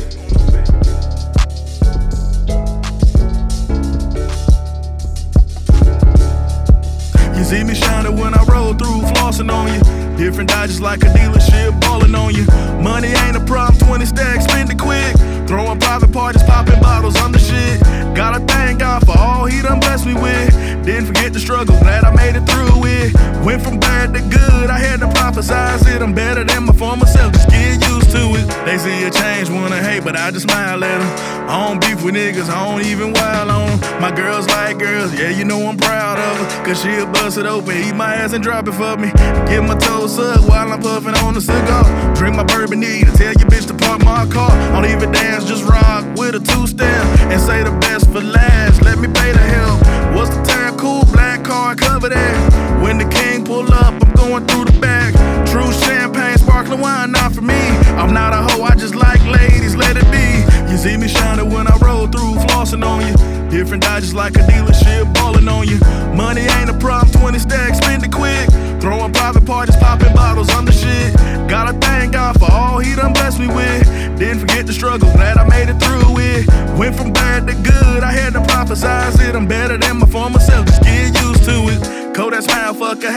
See 7.51 7.65
me 7.65 7.75
shining 7.75 8.15
when 8.15 8.33
I 8.33 8.41
roll 8.45 8.73
through, 8.73 9.01
flossing 9.11 9.51
on 9.51 9.67
you. 9.73 9.81
Different 10.15 10.49
dodges 10.49 10.79
like 10.79 11.03
a 11.03 11.07
dealership, 11.07 11.81
balling 11.81 12.15
on 12.15 12.33
you. 12.33 12.45
Money 12.81 13.09
ain't 13.09 13.35
a 13.35 13.43
problem, 13.43 13.77
20 13.77 14.05
stacks, 14.05 14.45
spend 14.45 14.69
it 14.71 14.79
quick. 14.79 15.13
Throwing 15.49 15.77
private 15.77 16.13
parties, 16.13 16.43
popping 16.43 16.79
bottles 16.79 17.19
on 17.21 17.33
the 17.33 17.39
shit. 17.39 17.81
Gotta 18.15 18.39
thank 18.45 18.79
God 18.79 19.05
for 19.05 19.17
all 19.17 19.45
he 19.47 19.61
done 19.61 19.81
blessed 19.81 20.05
me 20.05 20.13
with. 20.13 20.51
Didn't 20.85 21.07
forget 21.07 21.33
the 21.33 21.39
struggle, 21.39 21.77
glad 21.79 22.05
I 22.05 22.15
made 22.15 22.37
it 22.37 22.45
through 22.47 22.85
it. 22.85 23.13
Went 23.43 23.61
from 23.61 23.79
bad 23.79 24.13
to 24.13 24.21
good, 24.21 24.69
I 24.69 24.77
had 24.77 25.01
to 25.01 25.07
prophesize 25.07 25.85
it. 25.93 26.01
I'm 26.01 26.13
better 26.13 26.45
than 26.45 26.63
my 26.67 26.73
former 26.73 27.05
self, 27.05 27.33
just 27.33 27.49
get 27.49 27.85
used 27.89 28.11
to 28.11 28.23
it. 28.39 28.47
They 28.65 28.77
see 28.77 29.03
a 29.03 29.11
change, 29.11 29.49
wanna 29.49 29.81
hate, 29.83 30.05
but 30.05 30.15
I 30.15 30.31
just 30.31 30.47
smile 30.49 30.81
at 30.83 30.99
them. 30.99 31.49
I 31.49 31.67
don't 31.67 31.81
beef 31.81 32.01
with 32.01 32.15
niggas, 32.15 32.49
I 32.49 32.63
don't 32.65 32.85
even 32.85 33.11
wild 33.11 33.49
on 33.49 33.69
'em. 33.71 33.79
My 33.99 34.11
girls 34.11 34.47
like 34.47 34.79
girls, 34.79 35.13
yeah, 35.13 35.29
you 35.29 35.43
know 35.43 35.67
I'm 35.67 35.77
proud 35.77 36.17
of 36.17 36.37
her. 36.37 36.65
Cause 36.65 36.81
she 36.81 36.95
a 36.95 37.05
bust 37.05 37.37
it 37.41 37.47
open, 37.47 37.75
eat 37.75 37.95
my 37.95 38.13
ass 38.13 38.33
and 38.33 38.43
drop 38.43 38.67
it 38.67 38.73
for 38.73 38.95
me. 38.97 39.09
Get 39.49 39.63
my 39.63 39.75
toes 39.75 40.15
sucked 40.15 40.47
while 40.47 40.71
I'm 40.71 40.81
puffing 40.81 41.15
on 41.25 41.33
the 41.33 41.41
cigar. 41.41 41.83
Drink 42.15 42.35
my 42.35 42.43
bourbon 42.43 42.79
neat 42.79 43.07
and 43.07 43.15
tell 43.17 43.33
your 43.33 43.49
bitch 43.49 43.67
to 43.67 43.73
park 43.73 44.03
my 44.03 44.27
car. 44.27 44.49
Don't 44.71 44.85
even 44.85 45.11
dance, 45.11 45.45
just 45.45 45.63
rock 45.65 46.05
with 46.17 46.35
a 46.35 46.39
two 46.39 46.67
step 46.67 47.03
and 47.31 47.41
say 47.41 47.63
the 47.63 47.71
best 47.81 48.05
for 48.11 48.21
last. 48.21 48.83
Let 48.83 48.99
me 48.99 49.07
pay 49.07 49.31
the 49.31 49.45
help. 49.57 49.79
What's 50.15 50.29
the 50.35 50.43
time? 50.43 50.77
Cool 50.77 51.03
black 51.05 51.43
car, 51.43 51.75
cover 51.75 52.09
that. 52.09 52.81
When 52.81 52.97
the 52.97 53.05
king 53.05 53.43
pull 53.43 53.71
up, 53.73 53.93
I'm 53.93 54.13
going 54.13 54.45
through 54.45 54.65
the 54.65 54.79
back. 54.79 55.13
True 55.47 55.71
champagne, 55.73 56.37
sparkling 56.37 56.79
wine, 56.79 57.11
not 57.11 57.33
for 57.33 57.41
me. 57.41 57.61
I'm 57.97 58.13
not 58.13 58.33
a 58.33 58.41
hoe, 58.53 58.63
I 58.63 58.75
just 58.75 58.95
like 58.95 59.23
ladies, 59.25 59.75
let 59.75 59.97
it 59.97 60.09
be. 60.11 60.60
You 60.71 60.77
see 60.77 60.95
me 60.95 61.09
shining 61.09 61.49
when 61.49 61.67
I 61.67 61.75
roll 61.83 62.07
through, 62.07 62.35
flossing 62.47 62.81
on 62.87 63.05
you. 63.05 63.49
Different 63.51 63.83
dodges 63.83 64.13
like 64.13 64.37
a 64.37 64.39
dealership, 64.39 65.13
balling 65.13 65.49
on 65.49 65.67
you. 65.67 65.77
Money 66.15 66.43
ain't 66.43 66.69
a 66.69 66.77
problem, 66.79 67.11
20 67.11 67.39
stacks, 67.39 67.79
spend 67.79 68.05
it 68.05 68.11
quick. 68.13 68.47
Throwing 68.79 69.11
private 69.11 69.45
parties, 69.45 69.75
popping 69.75 70.13
bottles 70.13 70.49
on 70.55 70.63
the 70.63 70.71
shit. 70.71 71.13
Gotta 71.49 71.77
thank 71.79 72.13
God 72.13 72.39
for 72.39 72.49
all 72.49 72.79
he 72.79 72.95
done 72.95 73.11
blessed 73.11 73.39
me 73.39 73.47
with. 73.47 73.85
Didn't 74.17 74.39
forget 74.39 74.65
the 74.65 74.71
struggle, 74.71 75.11
glad 75.11 75.37
I 75.37 75.45
made 75.49 75.67
it 75.67 75.75
through 75.75 76.17
it. 76.19 76.47
Went 76.79 76.95
from 76.95 77.11
bad 77.11 77.47
to 77.47 77.53
good, 77.53 78.01
I 78.01 78.13
had 78.13 78.31
to 78.33 78.39
prophesize 78.39 79.19
it. 79.27 79.35
I'm 79.35 79.47
better 79.47 79.77
than 79.77 79.97
my 79.97 80.07
former 80.07 80.39
self, 80.39 80.67
just 80.67 80.83
get 80.83 81.21
used 81.21 81.43
to 81.43 81.67
it. 81.67 81.80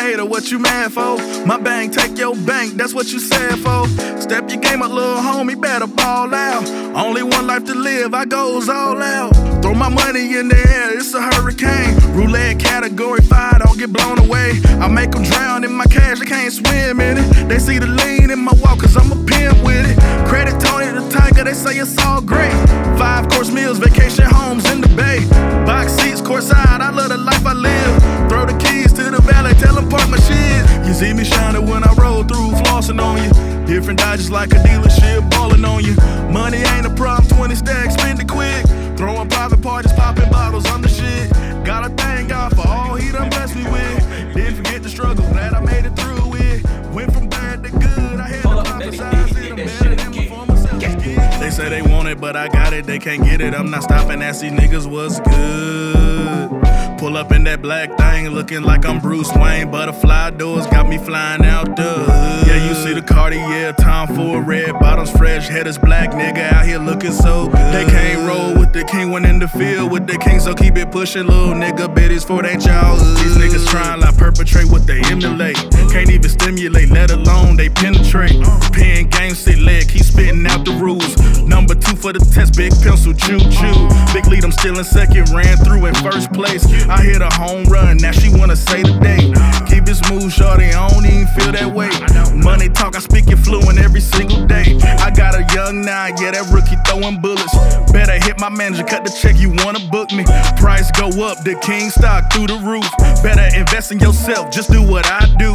Hater, 0.04 0.24
what 0.24 0.50
you 0.50 0.58
mad 0.58 0.92
for? 0.92 1.16
My 1.46 1.58
bank, 1.58 1.94
take 1.94 2.18
your 2.18 2.36
bank, 2.36 2.74
that's 2.74 2.92
what 2.92 3.12
you 3.12 3.18
said 3.18 3.58
for. 3.58 3.88
Step 4.20 4.50
your 4.50 4.60
game 4.60 4.82
up, 4.82 4.90
little 4.90 5.16
homie, 5.16 5.58
better 5.60 5.86
ball 5.86 6.34
out. 6.34 6.68
Only 6.94 7.22
one 7.22 7.46
life 7.46 7.64
to 7.64 7.74
live, 7.74 8.12
I 8.12 8.24
goes 8.26 8.68
all 8.68 9.02
out. 9.02 9.32
Throw 9.62 9.74
my 9.74 9.88
money 9.88 10.36
in 10.36 10.48
the 10.48 10.60
air, 10.76 10.98
it's 10.98 11.14
a 11.14 11.22
hurricane. 11.22 11.94
Roulette 12.14 12.58
category 12.60 13.22
five, 13.22 13.58
don't 13.64 13.78
get 13.78 13.92
blown 13.92 14.18
away. 14.18 14.60
I 14.78 14.88
make 14.88 15.10
them 15.10 15.22
drown 15.22 15.64
in 15.64 15.72
my 15.72 15.86
cash, 15.86 16.20
they 16.20 16.26
can't 16.26 16.52
swim 16.52 17.00
in 17.00 17.18
it. 17.18 17.48
They 17.48 17.58
see 17.58 17.78
the 17.78 17.86
lean 17.86 18.30
in 18.30 18.40
my 18.40 18.52
walk, 18.62 18.80
cause 18.80 18.96
I'm 18.96 19.10
a 19.10 19.24
pimp 19.24 19.62
with 19.64 19.88
it. 19.88 19.96
Credit 20.28 20.60
Tony 20.60 20.86
the 20.92 21.08
Tiger, 21.10 21.44
they 21.44 21.54
say 21.54 21.76
it's 21.78 21.96
all 22.04 22.20
great. 22.20 22.52
Five 22.98 23.28
course 23.30 23.50
meals, 23.50 23.78
vacation 23.78 24.26
homes 24.26 24.70
in 24.70 24.80
the 24.80 24.88
bay. 24.88 25.24
Box 25.64 25.92
seats, 25.92 26.20
courtside, 26.20 26.80
I 26.80 26.90
love 26.90 27.08
the 27.08 27.18
life 27.18 27.46
I 27.46 27.54
live. 27.54 27.92
Throw 28.28 28.44
the 28.44 28.53
to 29.44 29.54
the 29.54 29.60
tell 29.60 29.74
them 29.74 29.88
park 29.88 30.08
my 30.08 30.18
shit. 30.18 30.86
You 30.86 30.94
see 30.94 31.12
me 31.12 31.24
shining 31.24 31.66
when 31.66 31.84
I 31.84 31.92
roll 31.94 32.22
through, 32.22 32.52
flossing 32.62 33.00
on 33.00 33.22
you. 33.22 33.66
Different 33.66 33.98
dodges 33.98 34.30
like 34.30 34.52
a 34.52 34.56
dealership, 34.56 35.28
balling 35.30 35.64
on 35.64 35.84
you. 35.84 35.94
Money 36.32 36.58
ain't 36.58 36.86
a 36.86 36.94
problem, 36.94 37.28
20 37.28 37.54
stacks, 37.54 37.94
spend 37.94 38.20
it 38.20 38.28
quick. 38.28 38.64
Throwing 38.96 39.28
private 39.28 39.62
parties, 39.62 39.92
popping 39.92 40.30
bottles 40.30 40.66
on 40.70 40.82
the 40.82 40.88
shit. 40.88 41.30
Gotta 41.64 41.90
thank 41.94 42.28
God 42.28 42.54
for 42.54 42.66
all 42.66 42.94
he 42.94 43.10
done 43.10 43.30
blessed 43.30 43.56
me 43.56 43.64
with. 43.64 44.34
Didn't 44.34 44.56
forget 44.56 44.82
the 44.82 44.88
struggle, 44.88 45.26
glad 45.28 45.54
I 45.54 45.60
made 45.60 45.84
it 45.84 45.96
through 45.96 46.34
it. 46.36 46.64
Went 46.92 47.12
from 47.12 47.28
bad 47.28 47.62
to 47.64 47.70
good, 47.70 48.20
I 48.20 48.28
had 48.28 48.42
to 48.42 48.48
Hold 48.48 48.66
up, 48.66 48.78
baby, 48.78 48.96
prophesize 48.96 49.36
it. 49.36 49.50
I'm 49.50 49.56
better 49.56 49.94
than 49.94 50.16
my 50.16 50.26
former 50.26 50.56
self. 50.56 50.80
just 50.80 50.98
get 50.98 51.06
used 51.06 51.40
They 51.40 51.50
say 51.50 51.68
they 51.68 51.82
want 51.82 52.08
it, 52.08 52.20
but 52.20 52.36
I 52.36 52.48
got 52.48 52.72
it. 52.72 52.86
They 52.86 52.98
can't 52.98 53.22
get 53.22 53.40
it. 53.40 53.54
I'm 53.54 53.70
not 53.70 53.82
stopping. 53.82 54.22
Ask 54.22 54.42
these 54.42 54.52
niggas 54.52 54.86
what's 54.86 55.20
good. 55.20 56.73
Pull 56.98 57.18
up 57.18 57.32
in 57.32 57.44
that 57.44 57.60
black 57.60 57.96
thing, 57.98 58.28
looking 58.30 58.62
like 58.62 58.86
I'm 58.86 58.98
Bruce 58.98 59.30
Wayne. 59.34 59.70
Butterfly 59.70 60.30
doors 60.30 60.66
got 60.68 60.88
me 60.88 60.96
flying 60.96 61.44
out 61.44 61.76
the 61.76 61.82
hood. 61.82 62.46
Yeah, 62.46 62.66
you 62.66 62.74
see 62.74 62.94
the 62.94 63.02
Cartier, 63.02 63.72
time 63.74 64.14
for 64.14 64.40
red 64.42 64.72
bottoms, 64.80 65.10
fresh 65.10 65.46
head 65.48 65.66
is 65.66 65.76
black 65.76 66.12
nigga 66.12 66.50
out 66.52 66.64
here 66.64 66.78
looking 66.78 67.12
so 67.12 67.48
good. 67.48 67.74
They 67.74 67.84
can't 67.84 68.26
roll 68.26 68.58
with 68.58 68.72
the 68.72 68.84
king 68.84 69.10
when 69.10 69.24
in 69.26 69.38
the 69.38 69.48
field 69.48 69.92
with 69.92 70.06
the 70.06 70.16
king, 70.16 70.40
so 70.40 70.54
keep 70.54 70.76
it 70.76 70.90
pushing, 70.90 71.26
little 71.26 71.54
nigga. 71.54 71.94
Bitties 71.94 72.26
for 72.26 72.42
they 72.42 72.56
childhood. 72.56 73.18
These 73.18 73.36
niggas 73.36 73.66
trying 73.68 74.00
like 74.00 74.16
perpetrate 74.16 74.70
what 74.70 74.86
they 74.86 75.00
emulate. 75.02 75.56
Can't 75.92 76.10
even 76.10 76.30
stimulate, 76.30 76.90
let 76.90 77.10
alone 77.10 77.56
they 77.56 77.68
penetrate. 77.68 78.40
Pen 78.72 79.08
game, 79.08 79.34
sit 79.34 79.58
leg, 79.58 79.88
keep 79.88 80.02
spitting 80.02 80.46
out 80.46 80.64
the 80.64 80.72
rules. 80.72 81.16
Number 81.42 81.74
two 81.74 81.96
for 81.96 82.12
the 82.12 82.20
test, 82.20 82.56
big 82.56 82.72
pencil, 82.82 83.12
choo 83.12 83.38
choo. 83.38 83.88
Big 84.14 84.26
lead, 84.26 84.44
I'm 84.44 84.52
still 84.52 84.78
in 84.78 84.84
second, 84.84 85.28
ran 85.30 85.56
through 85.58 85.86
in 85.86 85.94
first 85.96 86.32
place. 86.32 86.64
Hit 87.02 87.22
a 87.22 87.32
home 87.34 87.64
run, 87.64 87.96
now 87.98 88.12
she 88.12 88.28
wanna 88.30 88.56
say 88.56 88.82
the 88.82 88.92
date. 89.00 89.34
Keep 89.68 89.88
it 89.88 89.96
smooth, 89.96 90.32
shorty, 90.32 90.72
I 90.72 90.88
don't 90.88 91.06
even 91.06 91.26
feel 91.34 91.52
that 91.52 91.72
way. 91.72 91.90
Money 92.34 92.68
talk, 92.68 92.96
I 92.96 93.00
speak 93.00 93.28
it 93.28 93.36
fluent 93.36 93.78
every 93.78 94.00
single 94.00 94.46
day. 94.46 94.78
I 95.00 95.10
got 95.10 95.34
a 95.34 95.42
young 95.54 95.82
nine, 95.82 96.14
yeah, 96.20 96.32
that 96.32 96.50
rookie 96.52 96.76
throwing 96.86 97.20
bullets. 97.20 97.54
Better 97.92 98.18
hit 98.24 98.38
my 98.38 98.48
manager, 98.48 98.84
cut 98.84 99.04
the 99.04 99.10
check, 99.10 99.36
you 99.38 99.50
wanna 99.64 99.80
book 99.90 100.12
me. 100.12 100.24
Price 100.56 100.90
go 100.92 101.08
up, 101.24 101.42
the 101.44 101.58
king 101.62 101.90
stock 101.90 102.32
through 102.32 102.48
the 102.48 102.58
roof. 102.58 102.88
Better 103.22 103.48
invest 103.56 103.92
in 103.92 103.98
yourself, 103.98 104.50
just 104.50 104.70
do 104.70 104.82
what 104.82 105.06
I 105.06 105.26
do. 105.38 105.54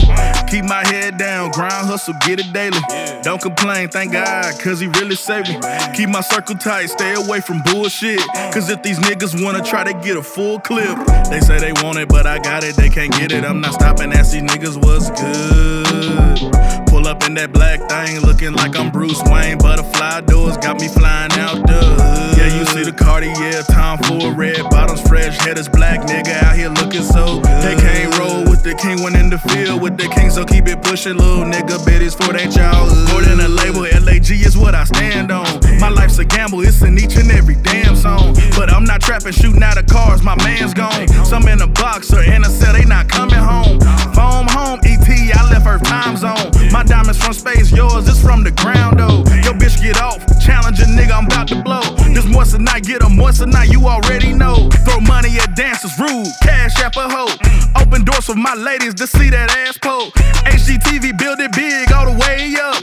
Keep 0.49 0.65
my 0.65 0.85
head 0.87 1.17
down, 1.17 1.51
grind, 1.51 1.85
hustle, 1.87 2.15
get 2.25 2.39
it 2.39 2.51
daily. 2.53 2.79
Don't 3.23 3.41
complain, 3.41 3.89
thank 3.89 4.13
God, 4.13 4.59
cause 4.59 4.79
he 4.79 4.87
really 4.99 5.15
saved 5.15 5.49
me. 5.49 5.59
Keep 5.95 6.09
my 6.09 6.21
circle 6.21 6.55
tight, 6.55 6.87
stay 6.87 7.13
away 7.13 7.39
from 7.39 7.61
bullshit. 7.63 8.19
Cause 8.53 8.69
if 8.69 8.81
these 8.83 8.99
niggas 8.99 9.43
wanna 9.43 9.63
try 9.63 9.83
to 9.83 9.93
get 10.01 10.17
a 10.17 10.23
full 10.23 10.59
clip, 10.59 10.97
they 11.29 11.39
say 11.41 11.59
they 11.59 11.73
want 11.83 11.97
it, 11.97 12.07
but 12.07 12.25
I 12.25 12.39
got 12.39 12.63
it, 12.63 12.75
they 12.75 12.89
can't 12.89 13.11
get 13.11 13.31
it. 13.31 13.43
I'm 13.43 13.61
not 13.61 13.73
stopping, 13.73 14.13
ask 14.13 14.31
these 14.31 14.43
niggas 14.43 14.77
what's 14.77 15.09
good. 15.11 16.85
Pull 16.87 17.07
up 17.07 17.23
in 17.23 17.33
that 17.35 17.51
black 17.53 17.79
thing, 17.89 18.19
looking 18.21 18.53
like 18.53 18.77
I'm 18.77 18.91
Bruce 18.91 19.21
Wayne. 19.25 19.57
Butterfly 19.57 20.21
doors 20.21 20.57
got 20.57 20.79
me 20.79 20.87
flying 20.87 21.31
out 21.33 21.65
the 21.67 21.79
hood. 21.79 22.37
Yeah, 22.37 22.57
you 22.57 22.65
see 22.65 22.83
the 22.83 22.91
Cartier, 22.91 23.61
time 23.63 23.97
for 24.03 24.31
a 24.31 24.33
red 24.33 24.63
bottoms, 24.69 25.01
fresh 25.01 25.37
head 25.39 25.57
is 25.57 25.69
black, 25.69 26.01
nigga 26.01 26.41
out 26.43 26.55
here 26.55 26.69
looking 26.69 27.03
so 27.03 27.41
good. 27.41 27.61
They 27.61 27.75
can't 27.75 28.17
roll 28.17 28.43
with 28.49 28.63
the 28.63 28.73
king 28.75 29.03
when 29.03 29.15
in 29.15 29.29
the 29.29 29.39
field 29.39 29.81
with 29.81 29.97
the 29.97 30.07
king, 30.09 30.29
so 30.29 30.45
keep 30.45 30.67
it 30.67 30.81
pushing, 30.81 31.17
little 31.17 31.45
nigga. 31.45 31.77
Bitties 31.85 32.15
for 32.15 32.33
that 32.33 32.51
childhood. 32.51 33.09
More 33.11 33.21
than 33.21 33.39
a 33.39 33.47
label, 33.47 33.81
LAG 34.03 34.29
is 34.31 34.57
what 34.57 34.75
I 34.75 34.83
stand 34.83 35.31
on. 35.31 35.47
My 35.79 35.89
life's 35.89 36.17
a 36.19 36.25
gamble, 36.25 36.61
it's 36.61 36.81
in 36.81 36.97
each 36.97 37.15
and 37.15 37.31
every 37.31 37.55
damn 37.55 37.88
song. 38.09 38.33
But 38.57 38.71
I'm 38.73 38.83
not 38.83 39.01
trapping, 39.01 39.33
shooting 39.33 39.63
out 39.63 39.77
of 39.77 39.85
cars, 39.87 40.21
my 40.23 40.35
man's 40.43 40.73
gone. 40.73 41.07
Some 41.25 41.47
in 41.47 41.61
a 41.61 41.67
box 41.67 42.13
or 42.13 42.23
in 42.23 42.41
a 42.43 42.49
cell, 42.49 42.73
they 42.73 42.85
not 42.85 43.07
coming 43.07 43.43
home. 43.51 43.79
Phone 44.17 44.47
home, 44.49 44.79
ET, 44.83 45.07
I 45.07 45.41
left 45.51 45.65
Earth 45.67 45.83
time 45.83 46.17
zone. 46.17 46.49
My 46.71 46.83
diamonds 46.83 47.21
from 47.21 47.33
space, 47.33 47.71
yours 47.71 48.07
is 48.07 48.21
from 48.21 48.43
the 48.43 48.51
ground 48.51 48.99
though. 48.99 49.19
Yo, 49.45 49.53
bitch, 49.61 49.81
get 49.81 50.01
off. 50.01 50.19
Challenge 50.45 50.79
a 50.79 50.87
nigga, 50.97 51.13
I'm 51.19 51.25
about 51.25 51.47
to 51.49 51.61
blow. 51.61 51.85
This 52.15 52.25
once 52.35 52.53
a 52.53 52.59
night, 52.59 52.83
get 52.83 53.03
a 53.03 53.09
night, 53.45 53.69
you 53.69 53.87
already 53.87 54.33
know. 54.33 54.69
Throw 54.85 54.99
money 55.01 55.37
at 55.39 55.55
dances, 55.55 55.97
rude, 55.99 56.27
cash 56.41 56.79
app 56.79 56.95
a 56.97 57.07
hoe. 57.09 57.33
Open 57.81 58.03
doors 58.03 58.25
for 58.25 58.35
my 58.35 58.55
ladies 58.55 58.93
to 58.95 59.07
see 59.07 59.29
that 59.29 59.49
ass 59.51 59.77
pole. 59.77 60.11
HGTV 60.49 61.17
build 61.17 61.39
it 61.39 61.51
big 61.53 61.91
all 61.91 62.11
the 62.11 62.17
way 62.19 62.55
up. 62.59 62.78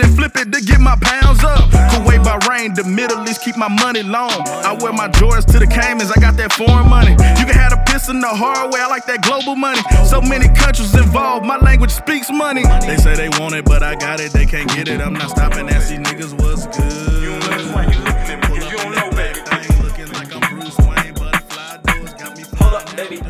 Or 0.00 0.06
buy 0.06 0.16
it, 0.16 0.16
fix 0.16 0.16
it, 0.16 0.16
and 0.16 0.16
flip 0.16 0.36
it 0.36 0.52
to 0.52 0.60
get 0.64 0.80
my 0.80 0.96
pounds 1.00 1.44
up. 1.44 1.70
Kuwait, 1.90 2.24
Bahrain, 2.24 2.74
the 2.74 2.84
Middle 2.84 3.28
East 3.28 3.42
keep 3.42 3.56
my 3.56 3.68
money 3.68 4.02
long. 4.02 4.32
I 4.64 4.76
wear 4.80 4.92
my 4.92 5.08
Jordans 5.08 5.46
to 5.52 5.58
the 5.58 5.66
Caymans, 5.66 6.10
I 6.10 6.20
got 6.20 6.36
that 6.36 6.52
foreign 6.52 6.88
money. 6.88 7.12
You 7.12 7.44
can 7.46 7.54
have 7.54 7.70
the 7.70 7.82
piss 7.86 8.08
in 8.08 8.20
the 8.20 8.28
hard 8.28 8.72
way, 8.72 8.80
I 8.80 8.86
like 8.88 9.06
that 9.06 9.22
global 9.22 9.56
money. 9.56 9.80
So 10.06 10.20
many 10.20 10.48
countries 10.48 10.94
involved, 10.94 11.46
my 11.46 11.58
language 11.58 11.90
speaks 11.90 12.30
money. 12.30 12.62
They 12.86 12.96
say 12.96 13.14
they 13.16 13.28
want 13.40 13.54
it, 13.54 13.64
but 13.64 13.82
I 13.82 13.94
got 13.94 14.20
it, 14.20 14.32
they 14.32 14.46
can't 14.46 14.68
get 14.70 14.88
it. 14.88 15.00
I'm 15.00 15.14
not 15.14 15.30
stopping, 15.30 15.68
ask 15.68 15.88
these 15.90 15.98
niggas 15.98 16.32
what's 16.40 16.66
good. 16.66 17.22
You 17.22 17.38
don't 17.40 17.50
know 17.50 17.74
why 17.74 17.82
you 17.84 17.98
looking 18.00 18.30
at 18.30 18.50
me, 18.50 18.54
you 18.56 18.76
don't 18.76 18.94
know, 18.94 19.10
baby. 19.10 19.40
Thing 19.40 19.82
looking 19.82 20.12
like 20.12 20.34
I'm 20.34 20.58
Bruce 20.58 20.78
Wayne, 20.78 21.14
butterfly 21.14 21.76
doors 21.84 22.14
got 22.14 22.36
me 22.36 22.44
Hold 22.58 22.74
up, 22.74 22.96
baby, 22.96 23.20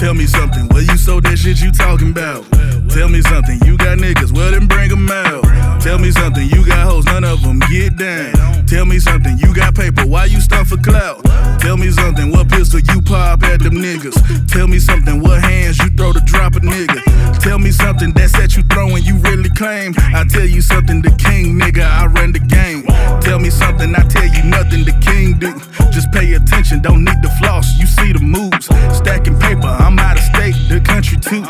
Tell 0.00 0.14
me 0.14 0.24
something, 0.24 0.66
where 0.68 0.80
you 0.80 0.96
sold 0.96 1.24
that 1.24 1.36
shit 1.36 1.60
you 1.60 1.70
talking 1.70 2.08
about? 2.08 2.50
Tell 2.88 3.10
me 3.10 3.20
something, 3.20 3.60
you 3.66 3.76
got 3.76 3.98
niggas, 3.98 4.32
well 4.32 4.50
then 4.50 4.66
bring 4.66 4.90
'em 4.90 5.10
out. 5.10 5.44
Tell 5.82 5.98
me 5.98 6.10
something, 6.10 6.48
you 6.48 6.64
got 6.64 6.88
hoes, 6.88 7.04
none 7.04 7.22
of 7.22 7.44
'em 7.44 7.58
get 7.68 7.98
down. 7.98 8.64
Tell 8.66 8.86
me 8.86 8.98
something, 8.98 9.36
you 9.36 9.52
got 9.52 9.74
paper, 9.74 10.06
why 10.06 10.24
you 10.24 10.40
stunt 10.40 10.68
for 10.68 10.78
clout? 10.78 11.22
Tell 11.60 11.76
me 11.76 11.90
something, 11.90 12.30
what 12.30 12.48
pistol 12.48 12.80
you 12.80 13.02
pop 13.02 13.44
at 13.44 13.60
them 13.60 13.74
niggas? 13.74 14.16
Tell 14.48 14.66
me 14.66 14.78
something, 14.78 15.20
what 15.20 15.42
hands 15.42 15.78
you 15.78 15.90
throw 15.90 16.14
to 16.14 16.20
drop 16.20 16.56
a 16.56 16.60
nigga? 16.60 17.02
Tell 17.40 17.58
me 17.58 17.70
something, 17.70 18.12
that 18.12 18.30
set 18.30 18.56
you 18.56 18.62
throwing, 18.72 19.04
you 19.04 19.16
really 19.16 19.50
claim. 19.50 19.94
I 20.14 20.24
tell 20.24 20.46
you 20.46 20.62
something, 20.62 21.02
the 21.02 21.10
king 21.10 21.58
nigga, 21.60 21.84
I 21.84 22.06
run 22.06 22.32
the 22.32 22.38
game. 22.38 22.86
Tell 23.20 23.38
me 23.38 23.50
something, 23.50 23.94
I 23.94 24.02
tell 24.08 24.26
you 24.26 24.44
nothing, 24.44 24.84
the 24.84 24.92
king 24.92 25.34
do. 25.38 25.52
Just 25.92 26.10
pay 26.10 26.32
attention, 26.32 26.80
don't 26.80 27.04
need 27.04 27.20
the 27.22 27.30
floss, 27.38 27.66
you 27.78 27.86
see 27.86 28.12
the 28.12 28.20
moves. 28.20 28.66
Stacking 28.96 29.38
paper, 29.38 29.68
I'm 29.68 29.99
out 30.00 30.16
of 30.16 30.24
state, 30.24 30.56
the 30.68 30.80
country 30.80 31.18
too. 31.18 31.44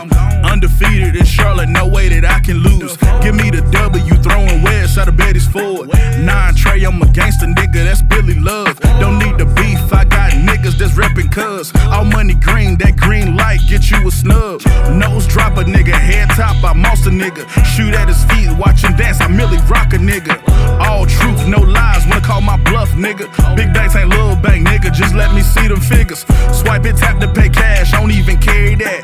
Undefeated 0.45 1.17
in 1.17 1.25
Charlotte, 1.25 1.69
no 1.69 1.87
way 1.87 2.09
that 2.09 2.25
I 2.25 2.41
can 2.41 2.59
lose. 2.59 2.97
Give 3.23 3.35
me 3.35 3.51
the 3.51 3.63
W, 3.71 4.15
throwing 4.23 4.63
west 4.63 4.99
out 4.99 5.09
of 5.09 5.17
Betty's 5.17 5.47
Ford. 5.47 5.89
Nine 6.19 6.55
Trey, 6.55 6.83
I'm 6.85 7.01
a 7.01 7.07
gangster 7.07 7.47
nigga, 7.47 7.85
that's 7.87 8.03
Billy 8.03 8.35
Love. 8.35 8.79
Don't 9.01 9.19
need 9.19 9.39
the 9.39 9.47
beef, 9.47 9.81
I 9.93 10.05
got 10.05 10.33
niggas 10.33 10.77
that's 10.79 10.93
reppin' 10.93 11.33
cuz. 11.33 11.73
All 11.87 12.05
money 12.05 12.35
green, 12.35 12.77
that 12.79 12.97
green 12.97 13.37
light 13.37 13.61
get 13.69 13.91
you 13.91 14.07
a 14.07 14.11
snub. 14.11 14.61
Nose 14.93 15.27
drop 15.27 15.57
a 15.57 15.65
nigga, 15.65 15.95
head 15.95 16.29
top, 16.31 16.63
I 16.65 16.73
moss 16.73 17.07
a 17.07 17.11
nigga. 17.11 17.49
Shoot 17.65 17.95
at 17.95 18.09
his 18.09 18.25
feet, 18.25 18.51
watch 18.59 18.83
him 18.83 18.97
dance, 18.97 19.21
I 19.21 19.29
merely 19.29 19.59
rock 19.69 19.93
a 19.93 19.99
nigga. 19.99 20.50
All 20.81 21.07
truth, 21.07 21.47
no 21.47 21.61
lies, 21.61 22.07
wanna 22.07 22.21
call 22.21 22.41
my 22.41 22.57
bluff, 22.65 22.91
nigga. 22.91 23.27
Big 23.57 23.73
banks 23.73 23.97
ain't 23.97 24.09
little 24.09 24.37
bank, 24.37 24.67
nigga, 24.67 24.93
just 24.93 25.15
let 25.15 25.35
me 25.35 25.43
see 25.43 25.69
them 25.69 25.81
figures. 25.81 26.25
Swipe 26.53 26.85
it, 26.87 26.97
tap 26.97 27.21
to 27.21 27.29
pay 27.29 27.49
cash, 27.49 27.93
I 27.93 28.01
don't 28.01 28.11
even 28.13 28.39
carry 28.39 28.75
that. 28.77 29.03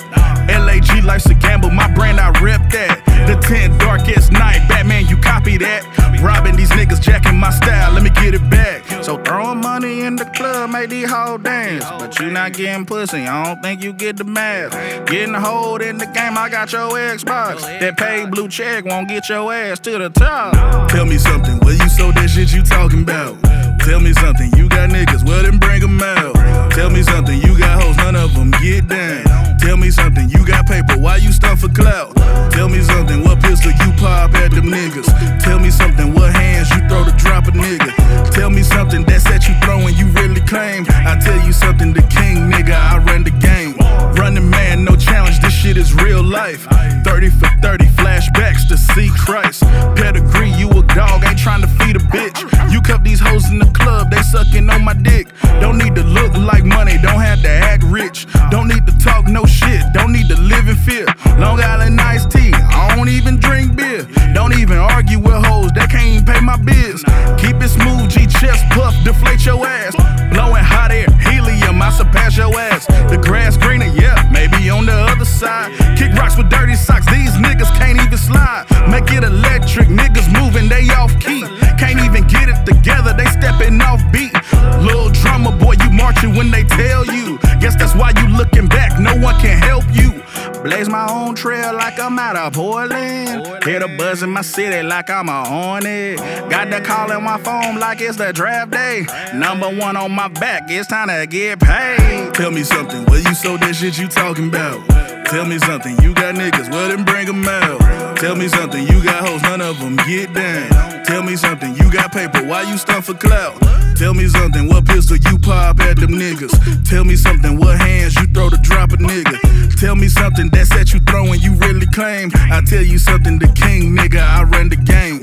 LAG 0.49 1.05
life's 1.05 1.27
a 1.27 1.35
gamble, 1.35 1.71
my 1.71 1.93
brand, 1.93 2.21
I 2.21 2.29
rep 2.41 2.71
that. 2.73 3.16
The 3.27 3.35
10th 3.43 3.79
darkest 3.79 4.33
night, 4.33 4.67
Batman, 4.69 5.07
you 5.07 5.17
copy 5.17 5.59
that. 5.59 5.83
Robbing 6.23 6.57
these 6.57 6.71
niggas, 6.71 7.01
jacking 7.01 7.39
my 7.39 7.51
style, 7.51 7.93
let 7.93 8.03
me 8.03 8.11
get 8.11 8.35
it 8.35 8.51
back. 8.51 8.83
So 9.03 9.19
throwing 9.23 9.61
money 9.61 10.03
in 10.03 10.17
the 10.17 10.25
club, 10.27 10.71
make 10.71 10.91
these 10.91 11.11
whole 11.11 11.39
dance. 11.39 11.85
But 11.99 12.19
you 12.19 12.31
not 12.31 12.53
getting 12.55 12.87
pussy, 12.87 13.27
I 13.27 13.45
don't 13.45 13.63
think 13.63 13.83
you 13.83 13.93
get 13.93 14.17
the 14.17 14.25
math. 14.25 14.73
Getting 15.07 15.35
a 15.35 15.41
hold 15.41 15.83
in 15.83 15.99
the 15.99 16.07
game, 16.07 16.39
I 16.39 16.49
got 16.49 16.73
your 16.73 16.91
Xbox. 16.91 17.61
That 17.81 17.97
paid 17.97 18.31
blue 18.31 18.49
check 18.49 18.85
won't 18.85 19.09
get 19.09 19.29
your 19.29 19.53
ass 19.53 19.79
to 19.81 19.99
the 19.99 20.11
top. 20.11 20.89
Tell 20.89 21.05
me 21.05 21.19
something, 21.19 21.59
where 21.61 21.75
you 21.75 21.89
sold 21.89 22.15
that 22.15 22.31
shit 22.31 22.53
you 22.53 22.63
talking 22.63 23.03
about? 23.03 23.37
Tell 23.81 24.01
me 24.01 24.13
something, 24.15 24.53
you 24.57 24.69
got 24.69 24.91
niggas, 24.91 25.25
well 25.27 25.43
then 25.43 25.59
bring 25.59 25.83
'em 25.83 26.01
out. 26.01 26.35
Tell 26.77 26.91
me 26.91 27.03
something, 27.03 27.41
you 27.41 27.59
got 27.59 27.83
hoes, 27.83 27.97
none 27.97 28.17
of 28.17 28.35
them 28.35 28.51
get 28.51 28.87
down. 28.87 29.57
Tell 29.57 29.79
me 29.79 29.91
something, 29.91 30.29
you 30.29 30.45
got 30.45 30.67
paper, 30.67 30.99
why 30.99 31.17
you 31.17 31.33
stunt 31.33 31.59
for 31.59 31.71
clout? 31.71 32.15
Tell 32.53 32.69
me 32.69 32.83
something, 32.83 33.25
what 33.25 33.41
pistol 33.41 33.73
you 33.73 33.93
pop 33.97 34.35
at 34.35 34.51
them 34.51 34.67
niggas? 34.67 35.09
Tell 35.43 35.59
me 35.59 35.71
something, 35.71 36.13
what 36.13 36.35
hands 36.35 36.69
you 36.73 36.87
throw 36.87 37.03
to 37.03 37.13
drop 37.17 37.47
a 37.47 37.53
nigga? 37.53 38.31
Tell 38.31 38.51
me 38.51 38.63
something, 38.63 39.05
that 39.05 39.23
set 39.23 39.49
you 39.49 39.55
throwing, 39.65 39.97
you 39.97 40.05
really 40.21 40.43
claim. 40.43 40.85
I 40.91 41.19
tell 41.19 41.41
you 41.47 41.53
something, 41.55 41.95
the 41.95 42.03
king 42.03 42.53
nigga, 42.53 42.75
I 42.75 42.99
run 42.99 43.25
the 43.25 43.31
game. 43.31 43.75
Running 44.21 44.49
man, 44.51 44.85
no 44.85 44.97
challenge, 44.97 45.41
this 45.41 45.55
shit 45.55 45.79
is 45.79 45.95
real 45.95 46.23
life. 46.23 46.67
30 47.05 47.31
for 47.31 47.49
30, 47.63 47.87
flashbacks 47.97 48.69
to 48.69 48.77
see 48.77 49.09
Christ. 49.17 49.63
Pedigree, 49.97 50.53
you 50.53 50.69
a 50.69 50.83
dog, 50.95 51.25
ain't 51.25 51.39
trying 51.39 51.63
to 51.63 51.69
feed 51.69 51.97
a 51.97 52.01
bitch. 52.01 52.37
You 52.71 52.83
cuff 52.83 53.03
these 53.03 53.21
hoes 53.21 53.51
in 53.51 53.59
the 53.61 53.71
club, 53.73 54.11
they 54.11 54.21
sucking 54.21 54.69
on 54.69 54.85
my 54.85 54.93
dick. 54.93 55.29
Don't 55.61 55.79
need 55.79 55.95
to 55.95 56.03
look 56.03 56.37
like 56.37 56.66
money, 56.67 56.99
don't 56.99 57.21
have 57.21 57.43
to 57.43 57.49
act 57.49 57.85
rich. 57.85 58.27
Don't 58.51 58.69
need 58.69 58.87
to 58.87 58.99
talk 58.99 59.27
no 59.27 59.45
shit, 59.47 59.83
don't 59.93 60.13
need 60.13 60.29
to 60.29 60.39
live 60.41 60.69
in 60.69 60.77
fear. 60.77 61.07
Long 61.39 61.61
Island 61.61 62.01
iced 62.01 62.31
tea, 62.31 62.53
I 62.53 62.95
don't 62.97 63.09
even 63.09 63.39
drink 63.39 63.77
beer. 63.77 64.07
Don't 64.35 64.55
even 64.59 64.79
argue 64.79 65.19
with 65.19 65.45
hoes 65.47 65.71
they 65.73 65.87
can't 65.87 66.09
even 66.09 66.25
pay 66.25 66.41
my 66.41 66.57
bills. 66.57 67.03
Keep 67.39 67.63
it 67.63 67.69
smooth, 67.69 68.11
G 68.11 68.27
chest 68.27 68.65
puff, 68.71 68.95
deflate 69.05 69.45
your 69.45 69.67
ass. 69.67 69.95
Blowing 70.33 70.65
hot 70.65 70.91
air, 70.91 71.11
helium, 71.21 71.81
I 71.81 71.91
surpass 71.91 72.37
your 72.37 72.53
ass. 72.59 72.87
The 73.11 73.19
grass 73.19 73.57
greener, 73.57 73.87
yeah, 73.87 74.29
maybe 74.31 74.69
on 74.71 74.87
the 74.87 74.93
other 74.93 75.25
side. 75.25 75.73
Kick 75.97 76.13
rocks 76.15 76.37
with 76.37 76.51
dirty 76.51 76.75
socks, 76.75 77.07
these 77.07 77.33
niggas 77.35 77.73
can't 77.79 78.01
even 78.01 78.19
slide. 78.19 78.67
Make 78.91 79.11
it 79.13 79.25
electric, 79.25 79.89
niggas 79.89 80.29
moving, 80.33 80.69
they 80.69 80.89
off 80.91 81.13
key. 81.21 81.45
Can't 81.79 82.01
even 82.01 82.27
get 82.27 82.49
it 82.49 82.65
together, 82.67 83.13
they 83.13 83.27
stepping 83.27 83.81
off 83.81 84.01
beat. 84.13 84.33
Little 84.81 85.11
drummer 85.11 85.57
boy, 85.57 85.75
you 85.83 85.91
marching 85.91 86.35
when 86.35 86.51
they 86.51 86.65
tell 86.65 87.05
you. 87.07 87.39
Guess 87.61 87.77
that's 87.77 87.95
why 87.95 88.13
you 88.21 88.29
looking 88.37 88.67
back, 88.67 88.99
no 89.01 89.15
one 89.17 89.39
can 89.41 89.59
help 89.59 89.85
you. 89.93 90.23
Blaze 90.63 90.89
my 90.89 91.09
own 91.09 91.35
trail 91.35 91.75
like 91.75 91.99
I'm 92.01 92.19
out 92.19 92.37
of 92.37 92.53
Portland. 92.55 93.65
Hear 93.65 93.81
the 93.81 93.89
buzz 93.97 94.23
in 94.23 94.31
my 94.31 94.43
city 94.43 94.83
like 94.83 95.09
I'm 95.11 95.29
a 95.29 95.45
hornet. 95.45 96.19
Got 96.51 96.71
the 96.71 96.81
call 96.81 97.13
in 97.13 97.23
my 97.23 97.39
phone 97.39 97.79
like 97.79 98.01
it's 98.01 98.17
the 98.17 98.33
draft 98.33 98.73
day. 98.73 99.07
Number 99.35 99.69
one 99.69 99.97
on 99.97 100.13
my 100.13 100.29
back, 100.29 100.65
it's 100.69 100.89
time 100.89 101.09
to 101.09 101.27
get 101.27 101.61
paid. 101.61 102.35
Tell 102.35 102.51
me 102.51 102.65
something, 102.65 103.05
where 103.07 103.21
you 103.21 103.35
sold 103.35 103.61
that 103.61 103.77
shit 103.77 103.99
you 103.99 104.09
talking 104.09 104.49
about? 104.49 104.87
Tell 105.27 105.45
me 105.45 105.59
something, 105.59 105.97
you 106.03 106.15
got 106.15 106.35
niggas, 106.35 106.71
well 106.71 106.89
then 106.89 107.05
bring 107.05 107.29
'em 107.29 107.47
out. 107.47 108.17
Tell 108.17 108.35
me 108.35 108.49
something, 108.49 108.87
you 108.87 109.03
got 109.03 109.29
hoes, 109.29 109.43
none 109.43 109.61
of 109.61 109.81
'em 109.81 109.97
get 110.09 110.33
down. 110.35 111.05
Tell 111.05 111.23
me 111.23 111.37
something, 111.37 111.75
you 111.77 111.91
got 111.91 112.13
paper, 112.13 112.43
why 112.45 112.63
you 112.63 112.77
stunt 112.77 113.05
for 113.05 113.15
clout? 113.15 113.55
Tell 113.97 114.13
me 114.13 114.29
something, 114.29 114.69
what 114.69 114.85
pistol 114.85 115.17
you 115.17 115.39
pop 115.39 115.81
at 115.81 115.97
them 115.97 116.11
niggas? 116.11 116.53
Tell 116.89 117.03
me 117.03 117.17
something, 117.17 117.57
what 117.57 117.79
hands 117.79 118.15
you 118.17 118.27
throw 118.27 118.51
to 118.51 118.59
drop 118.59 118.93
a 118.93 118.97
nigga? 118.97 119.81
Tell 119.81 119.97
me 119.97 120.09
something, 120.09 120.51
that 120.51 120.67
set 120.67 120.93
you 120.93 121.01
throwing, 121.01 121.41
you 121.41 121.55
really 121.55 121.87
claim. 121.87 122.31
I 122.35 122.61
tell 122.67 122.83
you 122.83 122.99
something, 122.99 123.39
the 123.39 123.49
king 123.49 123.97
nigga, 123.97 124.21
I 124.21 124.43
run 124.43 124.69
the 124.69 124.77
game. 124.77 125.23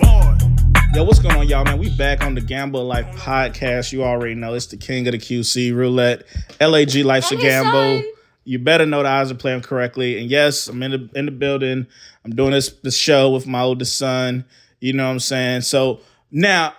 Yo, 0.95 1.03
what's 1.03 1.19
going 1.19 1.35
on, 1.35 1.47
y'all, 1.47 1.63
man? 1.63 1.77
We 1.77 1.95
back 1.95 2.23
on 2.23 2.33
the 2.33 2.41
Gamble 2.41 2.83
Life 2.83 3.05
podcast. 3.15 3.91
You 3.91 4.03
already 4.03 4.33
know 4.33 4.55
it's 4.55 4.65
the 4.65 4.77
king 4.77 5.07
of 5.07 5.11
the 5.11 5.19
QC 5.19 5.75
roulette. 5.75 6.23
LAG 6.59 6.95
Life's 6.95 7.31
a 7.31 7.35
Gamble. 7.35 8.03
You 8.43 8.57
better 8.57 8.87
know 8.87 9.03
the 9.03 9.09
odds 9.09 9.31
are 9.31 9.35
playing 9.35 9.61
correctly. 9.61 10.19
And 10.19 10.31
yes, 10.31 10.67
I'm 10.67 10.81
in 10.81 10.91
the 10.91 11.09
in 11.15 11.25
the 11.25 11.31
building. 11.31 11.87
I'm 12.25 12.35
doing 12.35 12.51
this 12.51 12.69
this 12.83 12.97
show 12.97 13.31
with 13.31 13.47
my 13.47 13.61
oldest 13.61 13.97
son. 13.97 14.45
You 14.81 14.93
know 14.93 15.05
what 15.05 15.13
I'm 15.13 15.19
saying? 15.19 15.61
So 15.61 16.01
now 16.31 16.73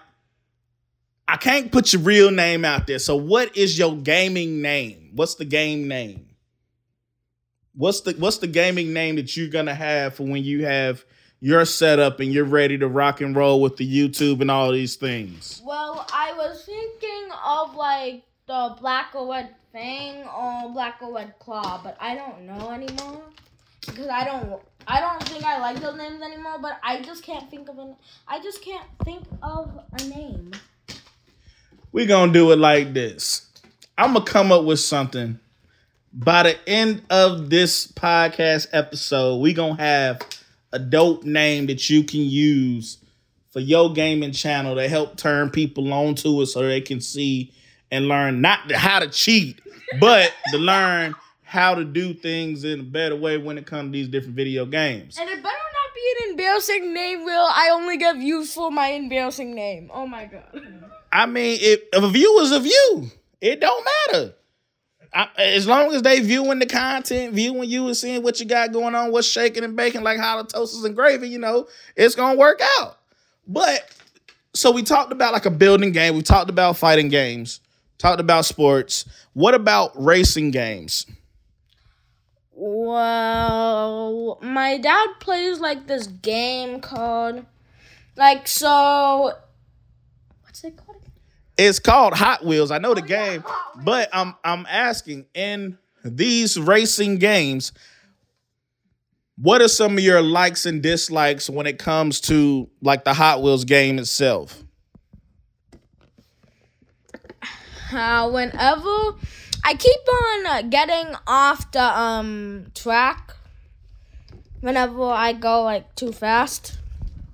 I 1.27 1.37
can't 1.37 1.73
put 1.73 1.93
your 1.93 2.03
real 2.03 2.31
name 2.31 2.65
out 2.65 2.87
there. 2.87 2.99
So 2.99 3.17
what 3.17 3.57
is 3.57 3.79
your 3.79 3.97
gaming 3.97 4.61
name? 4.61 5.11
What's 5.15 5.37
the 5.37 5.45
game 5.45 5.89
name? 5.89 6.29
What's 7.75 8.03
the 8.03 8.13
what's 8.13 8.39
the 8.39 8.47
gaming 8.47 8.93
name 8.93 9.17
that 9.17 9.37
you're 9.37 9.49
gonna 9.49 9.75
have 9.75 10.15
for 10.15 10.25
when 10.25 10.45
you 10.45 10.65
have 10.65 11.05
your 11.41 11.65
setup 11.65 12.21
and 12.21 12.33
you're 12.33 12.45
ready 12.45 12.79
to 12.79 12.89
rock 12.89 13.21
and 13.21 13.35
roll 13.35 13.61
with 13.61 13.77
the 13.77 13.87
YouTube 13.87 14.41
and 14.41 14.51
all 14.51 14.71
these 14.71 14.97
things? 14.97 15.61
Well, 15.65 16.07
I 16.13 16.33
was 16.35 16.65
thinking 16.65 17.31
of 17.45 17.75
like 17.75 18.23
the 18.47 18.77
black 18.81 19.15
or 19.15 19.31
red 19.31 19.55
thing 19.73 20.25
or 20.29 20.71
black 20.73 20.99
or 21.01 21.15
red 21.15 21.35
claw, 21.39 21.81
but 21.83 21.97
I 22.01 22.15
don't 22.15 22.47
know 22.47 22.71
anymore 22.71 23.23
because 23.87 24.09
I 24.09 24.25
don't. 24.25 24.61
I 24.87 25.01
don't 25.01 25.23
think 25.27 25.45
I 25.45 25.59
like 25.61 25.81
those 25.81 25.97
names 25.97 26.23
anymore. 26.23 26.59
But 26.61 26.79
I 26.83 27.01
just 27.01 27.23
can't 27.23 27.51
think 27.51 27.69
of 27.69 27.79
an. 27.79 27.97
I 28.29 28.41
just 28.41 28.63
can't 28.63 28.87
think 29.05 29.25
of 29.43 29.81
a 29.93 30.05
name. 30.05 30.53
We're 31.95 32.09
gonna 32.09 32.33
do 32.33 32.51
it 32.51 32.59
like 32.59 32.93
this. 32.93 33.47
I'm 33.97 34.15
gonna 34.15 34.25
come 34.25 34.51
up 34.51 34.65
with 34.65 34.81
something. 34.81 35.39
By 36.13 36.43
the 36.43 36.69
end 36.69 37.03
of 37.09 37.51
this 37.51 37.87
podcast 37.87 38.67
episode, 38.73 39.37
we 39.37 39.53
gonna 39.53 39.81
have 39.81 40.21
a 40.73 40.81
dope 40.81 41.23
name 41.23 41.69
that 41.69 41.89
you 41.89 42.03
can 42.03 42.23
use 42.23 42.99
for 43.51 43.61
your 43.61 43.93
gaming 43.93 44.33
channel 44.33 44.75
to 44.75 44.89
help 44.89 45.17
turn 45.17 45.51
people 45.51 45.93
on 45.93 46.17
to 46.17 46.43
it 46.43 46.47
so 46.47 46.63
they 46.63 46.81
can 46.81 47.01
see 47.01 47.53
and 47.93 48.09
learn 48.09 48.41
not 48.41 48.73
how 48.73 48.99
to 48.99 49.09
cheat, 49.09 49.61
but 50.01 50.33
to 50.51 50.59
learn 50.59 51.15
how 51.45 51.77
to 51.77 51.85
do 51.85 52.13
things 52.13 52.65
in 52.65 52.81
a 52.81 52.83
better 52.83 53.15
way 53.15 53.39
when 53.39 53.57
it 53.57 53.67
comes 53.67 53.87
to 53.87 53.93
these 53.93 54.09
different 54.09 54.35
video 54.35 54.67
games. 54.67 55.17
And 55.17 55.31
it 55.31 55.41
better 55.41 55.45
not 55.45 55.84
be 55.95 56.15
an 56.25 56.31
embarrassing 56.31 56.93
name, 56.93 57.25
Will. 57.25 57.47
I 57.51 57.71
only 57.73 57.97
get 57.97 58.17
views 58.17 58.53
for 58.53 58.71
my 58.71 58.89
embarrassing 58.89 59.55
name. 59.55 59.91
Oh 59.93 60.07
my 60.07 60.27
god. 60.27 60.63
I 61.13 61.27
mean, 61.27 61.59
if, 61.61 61.81
if 61.93 62.03
a 62.03 62.11
view 62.11 62.41
is 62.41 62.51
a 62.53 62.61
view, 62.61 63.11
it 63.41 63.61
don't 63.61 63.87
matter. 64.09 64.35
I, 65.13 65.29
as 65.39 65.67
long 65.67 65.95
as 65.95 66.03
they 66.03 66.19
viewing 66.21 66.59
the 66.59 66.67
content, 66.67 67.35
viewing 67.35 67.69
you 67.69 67.87
and 67.87 67.97
seeing 67.97 68.23
what 68.25 68.41
you 68.41 68.47
got 68.47 68.73
going 68.73 68.97
on, 68.97 69.13
what's 69.13 69.29
shaking 69.29 69.63
and 69.63 69.77
baking 69.77 70.03
like 70.03 70.19
halitosis 70.19 70.85
and 70.85 70.97
gravy, 70.97 71.29
you 71.29 71.39
know, 71.39 71.69
it's 71.95 72.17
gonna 72.17 72.37
work 72.37 72.61
out. 72.81 72.99
But 73.47 73.89
so 74.55 74.73
we 74.73 74.83
talked 74.83 75.13
about 75.13 75.33
like 75.33 75.47
a 75.47 75.51
building 75.51 75.93
game, 75.93 76.17
we 76.17 76.23
talked 76.23 76.51
about 76.51 76.77
fighting 76.77 77.09
games, 77.11 77.61
talked 77.99 78.21
about 78.21 78.45
sports. 78.45 79.05
What 79.35 79.55
about 79.55 79.93
racing 80.03 80.51
games? 80.51 81.07
Well, 82.57 84.39
my 84.41 84.79
dad 84.79 85.09
plays 85.19 85.59
like 85.59 85.87
this 85.87 86.07
game 86.07 86.81
called, 86.81 87.45
like, 88.17 88.47
so. 88.47 89.33
What's 90.43 90.63
it 90.63 90.77
called? 90.77 91.03
It's 91.57 91.79
called 91.79 92.15
Hot 92.15 92.45
Wheels. 92.45 92.71
I 92.71 92.79
know 92.79 92.95
the 92.95 93.03
game, 93.03 93.45
but 93.85 94.09
I'm 94.13 94.35
I'm 94.45 94.67
asking 94.69 95.27
in 95.35 95.79
these 96.05 96.59
racing 96.59 97.19
games, 97.19 97.73
what 99.37 99.63
are 99.63 99.69
some 99.69 99.99
of 99.99 100.05
your 100.05 100.21
likes 100.21 100.67
and 100.67 100.83
dislikes 100.83 101.49
when 101.49 101.67
it 101.67 101.79
comes 101.79 102.21
to 102.23 102.69
like 102.81 103.05
the 103.05 103.15
Hot 103.15 103.43
Wheels 103.43 103.65
game 103.65 103.99
itself? 103.99 104.63
Uh, 107.93 108.29
whenever 108.31 109.15
I 109.67 109.75
keep 109.75 110.01
on 110.09 110.47
uh, 110.47 110.63
getting 110.69 111.15
off 111.27 111.73
the 111.73 111.83
um 111.83 112.67
track, 112.75 113.35
whenever 114.61 115.05
I 115.05 115.33
go 115.33 115.63
like 115.63 115.95
too 115.95 116.13
fast. 116.13 116.79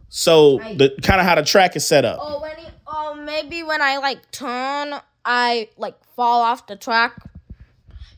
So 0.09 0.59
the 0.59 0.95
kind 1.03 1.21
of 1.21 1.27
how 1.27 1.35
the 1.35 1.45
track 1.45 1.77
is 1.77 1.87
set 1.87 2.05
up. 2.05 2.19
Or 2.21 2.41
when, 2.41 2.57
he, 2.57 2.67
or 2.87 3.15
maybe 3.17 3.63
when 3.63 3.83
I 3.83 3.99
like 3.99 4.31
turn, 4.31 4.95
I 5.25 5.69
like 5.77 5.95
fall 6.17 6.43
off 6.43 6.67
the 6.67 6.77
track. 6.77 7.17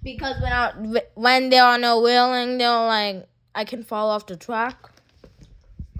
Because 0.02 0.40
when 0.42 0.52
I, 0.52 0.72
when 1.14 1.50
there 1.50 1.64
are 1.64 1.78
no 1.78 2.00
wheeling, 2.00 2.58
they're 2.58 2.70
like 2.70 3.26
I 3.54 3.64
can 3.64 3.82
fall 3.82 4.10
off 4.10 4.26
the 4.26 4.36
track. 4.36 4.76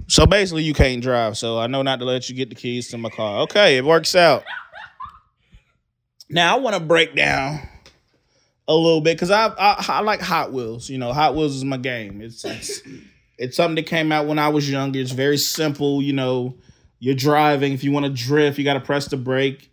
So 0.08 0.26
basically, 0.26 0.64
you 0.64 0.74
can't 0.74 1.02
drive. 1.02 1.38
So 1.38 1.58
I 1.58 1.66
know 1.66 1.80
not 1.82 1.98
to 2.00 2.04
let 2.04 2.28
you 2.28 2.34
get 2.34 2.50
the 2.50 2.54
keys 2.54 2.88
to 2.88 2.98
my 2.98 3.08
car. 3.08 3.40
Okay, 3.42 3.78
it 3.78 3.84
works 3.84 4.14
out. 4.14 4.44
Now 6.30 6.56
I 6.56 6.60
want 6.60 6.74
to 6.74 6.80
break 6.80 7.14
down 7.14 7.60
a 8.68 8.74
little 8.74 9.00
bit 9.00 9.16
because 9.16 9.30
I, 9.30 9.48
I 9.48 9.84
I 9.88 10.00
like 10.00 10.20
Hot 10.20 10.52
Wheels. 10.52 10.88
You 10.88 10.98
know, 10.98 11.12
Hot 11.12 11.34
Wheels 11.34 11.56
is 11.56 11.64
my 11.64 11.76
game. 11.76 12.20
It's 12.20 12.44
it's 12.44 12.82
it's 13.38 13.56
something 13.56 13.76
that 13.76 13.86
came 13.86 14.12
out 14.12 14.26
when 14.26 14.38
I 14.38 14.48
was 14.48 14.70
younger. 14.70 15.00
It's 15.00 15.12
very 15.12 15.38
simple. 15.38 16.02
You 16.02 16.12
know, 16.12 16.56
you're 16.98 17.14
driving. 17.14 17.72
If 17.72 17.82
you 17.84 17.92
want 17.92 18.06
to 18.06 18.12
drift, 18.12 18.58
you 18.58 18.64
got 18.64 18.74
to 18.74 18.80
press 18.80 19.06
the 19.06 19.16
brake 19.16 19.70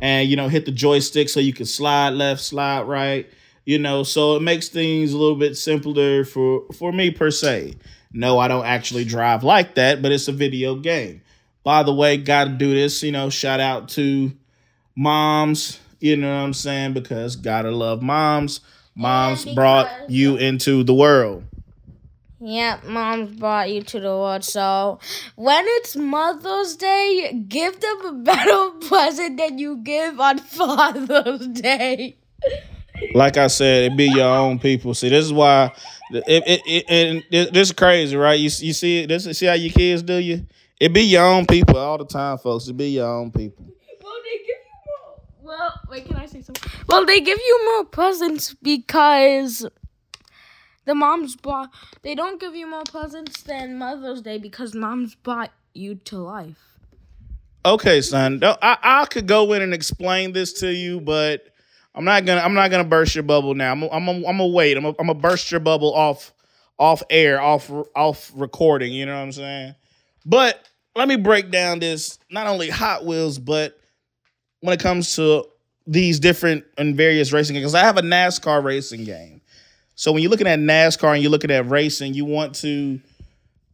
and 0.00 0.28
you 0.28 0.36
know 0.36 0.48
hit 0.48 0.64
the 0.64 0.72
joystick 0.72 1.28
so 1.28 1.40
you 1.40 1.52
can 1.52 1.66
slide 1.66 2.10
left, 2.10 2.40
slide 2.40 2.82
right. 2.82 3.28
You 3.64 3.78
know, 3.78 4.02
so 4.02 4.36
it 4.36 4.42
makes 4.42 4.68
things 4.68 5.12
a 5.12 5.18
little 5.18 5.36
bit 5.36 5.56
simpler 5.56 6.24
for 6.24 6.62
for 6.72 6.92
me 6.92 7.10
per 7.10 7.30
se. 7.30 7.74
No, 8.12 8.38
I 8.38 8.48
don't 8.48 8.64
actually 8.64 9.04
drive 9.04 9.44
like 9.44 9.74
that, 9.74 10.00
but 10.00 10.12
it's 10.12 10.28
a 10.28 10.32
video 10.32 10.76
game. 10.76 11.20
By 11.64 11.82
the 11.82 11.92
way, 11.92 12.16
got 12.16 12.44
to 12.44 12.50
do 12.50 12.72
this. 12.74 13.02
You 13.02 13.12
know, 13.12 13.28
shout 13.28 13.60
out 13.60 13.88
to 13.90 14.32
moms. 14.96 15.80
You 16.00 16.16
know 16.16 16.28
what 16.28 16.42
I'm 16.42 16.54
saying? 16.54 16.92
Because 16.92 17.36
gotta 17.36 17.70
love 17.70 18.02
moms. 18.02 18.60
Moms 18.94 19.46
And 19.46 19.54
brought 19.54 19.88
you 20.10 20.36
into 20.36 20.82
the 20.82 20.94
world. 20.94 21.44
Yeah, 22.40 22.78
mom's 22.84 23.34
brought 23.36 23.70
you 23.70 23.82
to 23.82 24.00
the 24.00 24.08
world. 24.08 24.44
So 24.44 25.00
when 25.36 25.64
it's 25.66 25.96
Mother's 25.96 26.76
Day, 26.76 27.44
give 27.48 27.80
them 27.80 28.06
a 28.06 28.12
better 28.12 28.70
present 28.88 29.38
than 29.38 29.58
you 29.58 29.78
give 29.78 30.20
on 30.20 30.38
Father's 30.38 31.46
Day. 31.48 32.16
like 33.14 33.36
I 33.36 33.48
said, 33.48 33.92
it 33.92 33.96
be 33.96 34.06
your 34.06 34.28
own 34.28 34.58
people. 34.58 34.94
See, 34.94 35.08
this 35.08 35.24
is 35.24 35.32
why 35.32 35.72
it 36.10 36.42
it, 36.46 36.62
it 36.66 36.84
and 36.88 37.24
this 37.30 37.50
this 37.50 37.68
is 37.68 37.72
crazy, 37.72 38.16
right? 38.16 38.38
You 38.38 38.50
you 38.60 38.72
see 38.72 39.06
this 39.06 39.24
see 39.36 39.46
how 39.46 39.54
your 39.54 39.72
kids 39.72 40.02
do 40.02 40.14
you. 40.14 40.46
It 40.80 40.92
be 40.92 41.02
your 41.02 41.24
own 41.24 41.44
people 41.46 41.76
all 41.76 41.98
the 41.98 42.06
time, 42.06 42.38
folks. 42.38 42.68
It 42.68 42.76
be 42.76 42.90
your 42.90 43.08
own 43.08 43.32
people. 43.32 43.64
Well, 44.02 44.12
they 44.22 44.38
give 44.38 44.48
you 44.48 44.64
more. 44.86 45.58
Well, 45.58 45.77
wait, 45.90 46.06
can 46.06 46.16
I 46.16 46.26
say 46.26 46.42
something? 46.42 46.70
Well, 46.86 47.04
they 47.06 47.20
give 47.20 47.38
you 47.38 47.64
more 47.72 47.84
presents 47.84 48.54
because 48.54 49.66
the 50.84 50.94
moms 50.94 51.36
bought. 51.36 51.70
They 52.02 52.14
don't 52.14 52.40
give 52.40 52.54
you 52.54 52.68
more 52.68 52.84
presents 52.84 53.42
than 53.42 53.78
Mother's 53.78 54.22
Day 54.22 54.38
because 54.38 54.74
moms 54.74 55.14
brought 55.14 55.52
you 55.74 55.96
to 55.96 56.18
life. 56.18 56.78
Okay, 57.64 58.00
son. 58.00 58.40
I 58.42 58.78
I 58.82 59.04
could 59.06 59.26
go 59.26 59.52
in 59.52 59.62
and 59.62 59.74
explain 59.74 60.32
this 60.32 60.54
to 60.54 60.72
you, 60.72 61.00
but 61.00 61.44
I'm 61.94 62.04
not 62.04 62.24
gonna 62.24 62.40
I'm 62.40 62.54
not 62.54 62.70
gonna 62.70 62.84
burst 62.84 63.14
your 63.14 63.24
bubble 63.24 63.54
now. 63.54 63.72
I'm 63.72 63.82
I'm 63.84 64.08
I'm 64.08 64.22
gonna 64.22 64.46
wait. 64.46 64.76
I'm 64.76 64.84
gonna, 64.84 64.96
I'm 64.98 65.08
gonna 65.08 65.18
burst 65.18 65.50
your 65.50 65.60
bubble 65.60 65.92
off 65.94 66.32
off 66.78 67.02
air, 67.10 67.40
off 67.40 67.70
off 67.94 68.30
recording. 68.34 68.92
You 68.92 69.06
know 69.06 69.14
what 69.14 69.22
I'm 69.22 69.32
saying? 69.32 69.74
But 70.24 70.64
let 70.94 71.08
me 71.08 71.16
break 71.16 71.50
down 71.50 71.80
this 71.80 72.18
not 72.30 72.46
only 72.46 72.70
Hot 72.70 73.04
Wheels, 73.04 73.38
but 73.38 73.78
when 74.60 74.72
it 74.72 74.80
comes 74.80 75.14
to 75.16 75.44
these 75.88 76.20
different 76.20 76.64
and 76.76 76.94
various 76.94 77.32
racing 77.32 77.56
games. 77.56 77.74
I 77.74 77.80
have 77.80 77.96
a 77.96 78.02
NASCAR 78.02 78.62
racing 78.62 79.04
game. 79.04 79.40
So 79.96 80.12
when 80.12 80.22
you're 80.22 80.30
looking 80.30 80.46
at 80.46 80.60
NASCAR 80.60 81.14
and 81.14 81.22
you're 81.22 81.32
looking 81.32 81.50
at 81.50 81.68
racing, 81.68 82.14
you 82.14 82.24
want 82.24 82.54
to 82.56 83.00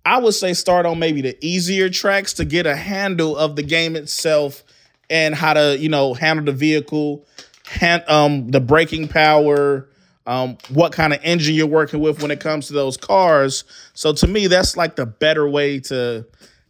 I 0.06 0.18
would 0.18 0.34
say 0.34 0.52
start 0.52 0.84
on 0.86 0.98
maybe 0.98 1.22
the 1.22 1.36
easier 1.44 1.88
tracks 1.88 2.34
to 2.34 2.44
get 2.44 2.66
a 2.66 2.76
handle 2.76 3.36
of 3.36 3.56
the 3.56 3.62
game 3.62 3.96
itself 3.96 4.62
and 5.08 5.34
how 5.34 5.54
to, 5.54 5.78
you 5.78 5.88
know, 5.88 6.12
handle 6.14 6.44
the 6.44 6.52
vehicle, 6.52 7.24
hand, 7.66 8.04
um, 8.06 8.50
the 8.50 8.60
braking 8.60 9.08
power, 9.08 9.88
um, 10.26 10.58
what 10.68 10.92
kind 10.92 11.14
of 11.14 11.20
engine 11.22 11.54
you're 11.54 11.66
working 11.66 12.00
with 12.00 12.20
when 12.20 12.30
it 12.30 12.40
comes 12.40 12.66
to 12.66 12.74
those 12.74 12.96
cars. 12.98 13.64
So 13.94 14.12
to 14.12 14.26
me, 14.26 14.46
that's 14.46 14.76
like 14.76 14.96
the 14.96 15.06
better 15.06 15.48
way 15.48 15.80
to 15.80 16.26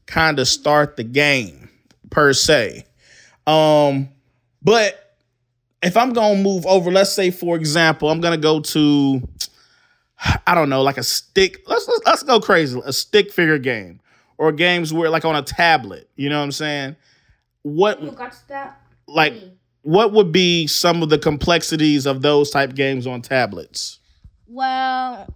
kind 0.07 0.39
of 0.39 0.47
start 0.47 0.97
the 0.97 1.05
game 1.05 1.69
per 2.11 2.33
se. 2.33 2.85
Um, 3.49 4.09
but 4.63 5.04
if 5.85 5.97
I'm 5.97 6.13
gonna 6.13 6.43
move 6.43 6.67
over, 6.67 6.91
let's 6.91 7.13
say 7.13 7.31
for 7.31 7.57
example, 7.57 8.11
I'm 8.11 8.21
gonna 8.21 8.37
go 8.37 8.61
to 8.61 9.29
I 10.47 10.55
don't 10.55 10.69
know, 10.71 10.83
like 10.83 10.99
a 10.99 11.03
stick. 11.03 11.63
Let's 11.67 11.87
let's, 11.87 12.01
let's 12.07 12.23
go 12.23 12.41
crazy. 12.41 12.81
A 12.85 12.93
stick 12.93 13.33
figure 13.33 13.59
game 13.59 14.01
or 14.39 14.53
games 14.53 14.93
where 14.93 15.11
like 15.11 15.25
on 15.25 15.37
a 15.37 15.43
tablet. 15.43 16.09
You 16.17 16.29
know 16.29 16.39
what 16.39 16.45
I'm 16.45 16.53
saying? 16.53 16.97
What 17.63 18.17
got 18.17 18.37
that? 18.49 18.81
like 19.07 19.35
what 19.83 20.13
would 20.13 20.33
be 20.33 20.67
some 20.67 21.03
of 21.03 21.11
the 21.11 21.19
complexities 21.19 22.07
of 22.07 22.23
those 22.23 22.51
type 22.51 22.75
games 22.75 23.07
on 23.07 23.21
tablets? 23.21 23.99
Well, 24.49 25.29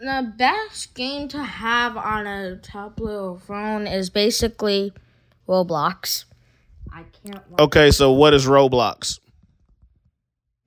the 0.00 0.32
best 0.36 0.94
game 0.94 1.28
to 1.28 1.42
have 1.44 1.96
on 1.96 2.26
a 2.26 2.56
tablet 2.56 3.16
or 3.16 3.38
phone 3.38 3.86
is 3.86 4.10
basically 4.10 4.92
Roblox. 5.48 6.24
I 6.94 7.02
can't. 7.02 7.42
Okay, 7.58 7.90
so 7.90 8.12
what 8.12 8.34
is 8.34 8.46
Roblox? 8.46 9.18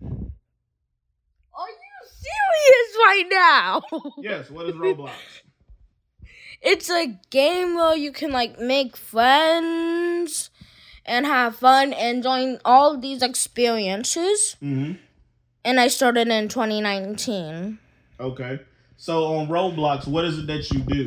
Are 0.02 0.10
you 1.70 1.98
serious 2.04 2.98
right 2.98 3.26
now? 3.32 3.82
Yes, 4.18 4.52
what 4.52 4.66
is 4.68 4.76
Roblox? 4.76 5.12
it's 6.62 6.90
a 6.90 7.18
game 7.30 7.76
where 7.76 7.96
you 7.96 8.12
can 8.12 8.32
like 8.32 8.60
make 8.60 8.98
friends 8.98 10.50
and 11.06 11.26
have 11.26 11.56
fun 11.56 11.94
and 11.94 12.22
join 12.22 12.60
all 12.66 12.98
these 12.98 13.22
experiences. 13.24 14.58
mm-hmm. 14.62 14.94
And 15.64 15.80
I 15.80 15.88
started 15.88 16.28
in 16.30 16.48
2019. 16.48 17.78
Okay. 18.20 18.60
So 18.98 19.26
on 19.26 19.48
Roblox, 19.48 20.08
what 20.08 20.26
is 20.26 20.40
it 20.40 20.48
that 20.48 20.70
you 20.72 20.80
do 20.80 21.06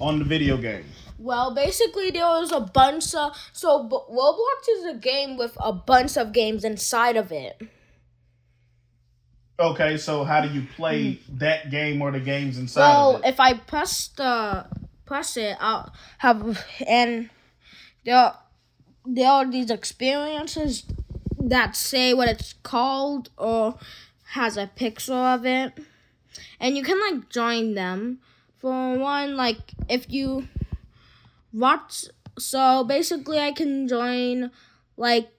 on 0.00 0.18
the 0.18 0.24
video 0.24 0.56
game? 0.56 0.84
Well, 1.20 1.54
basically, 1.54 2.10
there 2.10 2.24
was 2.24 2.50
a 2.50 2.60
bunch 2.60 3.14
of. 3.14 3.36
So, 3.52 3.86
Roblox 3.86 4.68
is 4.78 4.84
a 4.86 4.94
game 4.94 5.36
with 5.36 5.54
a 5.60 5.70
bunch 5.70 6.16
of 6.16 6.32
games 6.32 6.64
inside 6.64 7.18
of 7.18 7.30
it. 7.30 7.60
Okay, 9.58 9.98
so 9.98 10.24
how 10.24 10.40
do 10.40 10.48
you 10.48 10.66
play 10.76 11.12
hmm. 11.12 11.36
that 11.36 11.70
game 11.70 12.00
or 12.00 12.10
the 12.10 12.20
games 12.20 12.56
inside 12.56 12.80
Well, 12.80 13.16
of 13.16 13.24
it? 13.24 13.28
if 13.28 13.38
I 13.38 13.52
press 13.52 14.08
the 14.16 14.66
press 15.04 15.36
it, 15.36 15.58
I'll 15.60 15.92
have 16.18 16.64
and 16.86 17.28
there 18.06 18.32
there 19.04 19.30
are 19.30 19.44
these 19.44 19.70
experiences 19.70 20.84
that 21.38 21.76
say 21.76 22.14
what 22.14 22.30
it's 22.30 22.54
called 22.62 23.28
or 23.36 23.78
has 24.32 24.56
a 24.56 24.68
picture 24.68 25.12
of 25.12 25.44
it, 25.44 25.74
and 26.58 26.78
you 26.78 26.82
can 26.82 26.98
like 26.98 27.28
join 27.28 27.74
them. 27.74 28.20
For 28.56 28.96
one, 28.98 29.36
like 29.36 29.72
if 29.88 30.10
you 30.10 30.48
watch, 31.52 32.06
so 32.38 32.84
basically, 32.84 33.38
I 33.38 33.52
can 33.52 33.88
join 33.88 34.50
like 34.96 35.30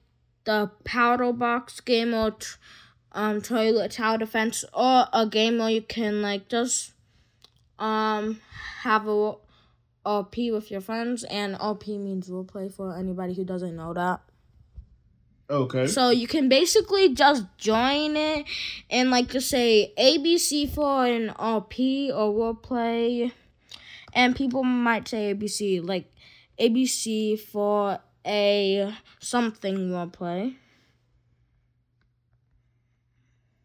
the 0.46 0.72
powder 0.84 1.32
box 1.34 1.80
game 1.80 2.14
or. 2.14 2.36
Um, 3.14 3.42
toilet 3.42 3.92
tower 3.92 4.18
defense 4.18 4.64
or 4.74 5.06
a 5.12 5.28
game 5.30 5.58
where 5.58 5.70
you 5.70 5.82
can 5.82 6.22
like 6.22 6.48
just 6.48 6.94
um 7.78 8.40
have 8.84 9.06
a 9.06 9.34
RP 10.06 10.52
with 10.52 10.72
your 10.72 10.82
friends, 10.82 11.24
and 11.26 11.56
RP 11.56 12.00
means 12.00 12.30
role 12.30 12.44
play 12.44 12.70
for 12.70 12.96
anybody 12.96 13.34
who 13.34 13.44
doesn't 13.44 13.76
know 13.76 13.94
that. 13.94 14.22
Okay. 15.50 15.88
So 15.88 16.10
you 16.10 16.28
can 16.28 16.48
basically 16.50 17.14
just 17.14 17.46
join 17.58 18.16
it 18.16 18.46
and 18.90 19.12
like 19.12 19.28
just 19.28 19.50
say 19.50 19.94
ABC 19.98 20.70
for 20.74 21.06
an 21.06 21.34
RP 21.38 22.10
or 22.10 22.34
role 22.34 22.54
play, 22.54 23.34
and 24.14 24.36
people 24.36 24.64
might 24.64 25.08
say 25.08 25.34
ABC 25.34 25.84
like 25.86 26.12
ABC 26.60 27.40
for 27.40 28.00
a 28.26 28.94
something 29.20 29.92
role 29.94 30.08
play. 30.08 30.56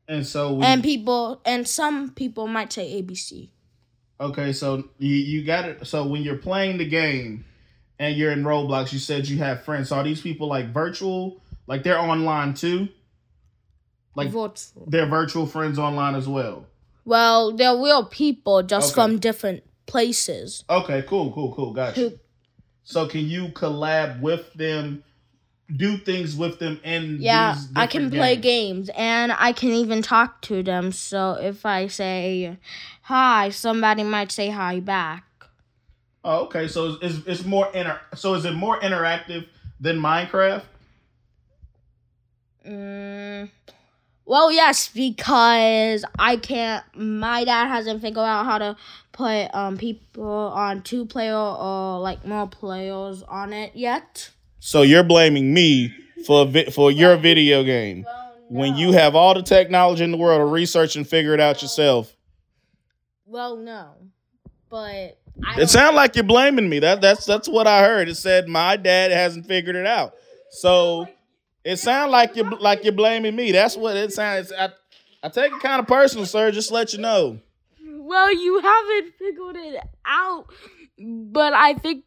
and 0.09 0.26
so 0.26 0.55
we, 0.55 0.64
And 0.64 0.82
people 0.82 1.40
and 1.44 1.66
some 1.66 2.11
people 2.11 2.47
might 2.47 2.72
say 2.72 3.03
ABC. 3.03 3.49
okay, 4.20 4.53
so 4.53 4.88
you 4.99 5.14
you 5.14 5.44
got 5.44 5.64
it. 5.68 5.86
So 5.86 6.07
when 6.07 6.22
you're 6.22 6.38
playing 6.38 6.78
the 6.78 6.88
game 6.88 7.44
and 7.99 8.16
you're 8.16 8.30
in 8.32 8.44
Roblox, 8.44 8.92
you 8.92 8.99
said 8.99 9.28
you 9.28 9.38
have 9.38 9.62
friends. 9.64 9.88
So 9.88 9.97
are 9.97 10.05
these 10.05 10.20
people 10.20 10.49
like 10.49 10.66
virtual? 10.72 11.42
Like 11.66 11.82
they're 11.82 11.99
online 11.99 12.55
too? 12.55 12.88
Like 14.14 14.28
Virtual. 14.30 14.84
they're 14.86 15.07
virtual 15.07 15.47
friends 15.47 15.78
online 15.78 16.14
as 16.14 16.26
well. 16.28 16.66
Well, 17.05 17.53
they're 17.55 17.76
real 17.76 18.05
people 18.07 18.62
just 18.62 18.92
Okay. 18.92 18.94
from 18.94 19.18
different 19.18 19.62
places. 19.87 20.64
Okay, 20.68 21.03
cool, 21.09 21.32
cool, 21.32 21.55
cool. 21.55 21.72
Gotcha. 21.72 22.01
Who- 22.01 22.18
So 22.84 23.07
can 23.09 23.26
you 23.26 23.49
collab 23.49 24.20
with 24.20 24.53
them, 24.55 25.03
do 25.74 25.97
things 25.97 26.37
with 26.37 26.61
them 26.61 26.80
and 26.84 27.18
Yeah, 27.20 27.57
I 27.74 27.87
can 27.89 28.03
different 28.11 28.12
play 28.14 28.37
games? 28.37 28.87
games 28.87 28.91
and 28.97 29.32
I 29.32 29.53
can 29.53 29.70
even 29.70 30.03
talk 30.03 30.41
to 30.43 30.62
them. 30.62 30.93
So 30.93 31.32
if 31.32 31.66
I 31.66 31.89
say 31.89 32.59
hi, 33.03 33.51
somebody 33.51 34.05
might 34.05 34.30
say 34.30 34.51
hi 34.51 34.78
back. 34.80 35.24
Oh, 36.24 36.45
okay. 36.45 36.68
So 36.68 36.91
it's, 36.91 36.99
it's, 37.18 37.26
it's 37.26 37.45
more 37.45 37.68
inter. 37.74 38.01
So 38.14 38.34
is 38.34 38.45
it 38.45 38.55
more 38.55 38.78
interactive 38.80 39.47
than 39.80 39.99
Minecraft? 39.99 40.62
Mm, 42.66 43.51
well, 44.27 44.51
yes, 44.51 44.89
because 44.89 46.05
I 46.18 46.37
can't. 46.37 46.85
My 46.95 47.45
dad 47.45 47.68
hasn't 47.68 48.03
figured 48.03 48.24
out 48.24 48.45
how 48.45 48.59
to 48.59 48.77
put 49.12 49.55
um 49.55 49.79
people 49.79 50.22
on 50.24 50.83
two 50.83 51.07
player 51.07 51.35
or 51.35 52.01
like 52.01 52.27
more 52.27 52.47
players 52.47 53.22
on 53.22 53.53
it 53.53 53.74
yet. 53.74 54.31
So 54.59 54.83
you're 54.83 55.05
blaming 55.05 55.55
me 55.55 55.95
for 56.27 56.45
vi- 56.45 56.70
for 56.70 56.91
your 56.91 57.16
video 57.16 57.62
game 57.62 58.05
when 58.49 58.77
you 58.77 58.93
have 58.93 59.14
all 59.14 59.33
the 59.35 59.43
technology 59.43 60.05
in 60.05 60.11
the 60.11 60.18
world 60.18 60.41
to 60.41 60.45
research 60.45 60.97
and 60.97 61.07
figure 61.07 61.33
it 61.33 61.41
out 61.41 61.62
yourself. 61.62 62.14
Well, 63.27 63.57
no, 63.57 63.93
but 64.68 65.18
I 65.45 65.61
It 65.61 65.68
sounds 65.70 65.95
like 65.95 66.16
you're 66.16 66.24
blaming 66.24 66.68
me. 66.68 66.81
That 66.81 67.01
that's 67.01 67.24
that's 67.24 67.49
what 67.49 67.66
I 67.66 67.83
heard. 67.85 68.09
It 68.09 68.16
said 68.16 68.49
my 68.49 68.77
dad 68.77 69.12
hasn't 69.12 69.47
figured 69.47 69.77
it 69.77 69.87
out. 69.87 70.14
So 70.51 71.09
it 71.67 71.81
sounds 71.81 72.12
like 72.12 72.37
you're 72.37 72.49
like 72.49 72.85
you're 72.85 72.93
blaming 72.93 73.35
me. 73.35 73.51
That's 73.51 73.77
what 73.77 73.97
it 73.97 74.12
sounds. 74.12 74.53
I, 74.53 74.71
I 75.21 75.29
take 75.29 75.53
it 75.53 75.61
kind 75.61 75.81
of 75.81 75.89
personal, 75.89 76.25
sir. 76.25 76.53
Just 76.53 76.69
to 76.69 76.75
let 76.75 76.93
you 76.93 77.01
know. 77.01 77.41
Well, 77.85 78.33
you 78.33 78.61
haven't 78.61 79.14
figured 79.19 79.57
it 79.57 79.83
out, 80.05 80.47
but 80.97 81.53
I 81.53 81.75
think 81.75 82.05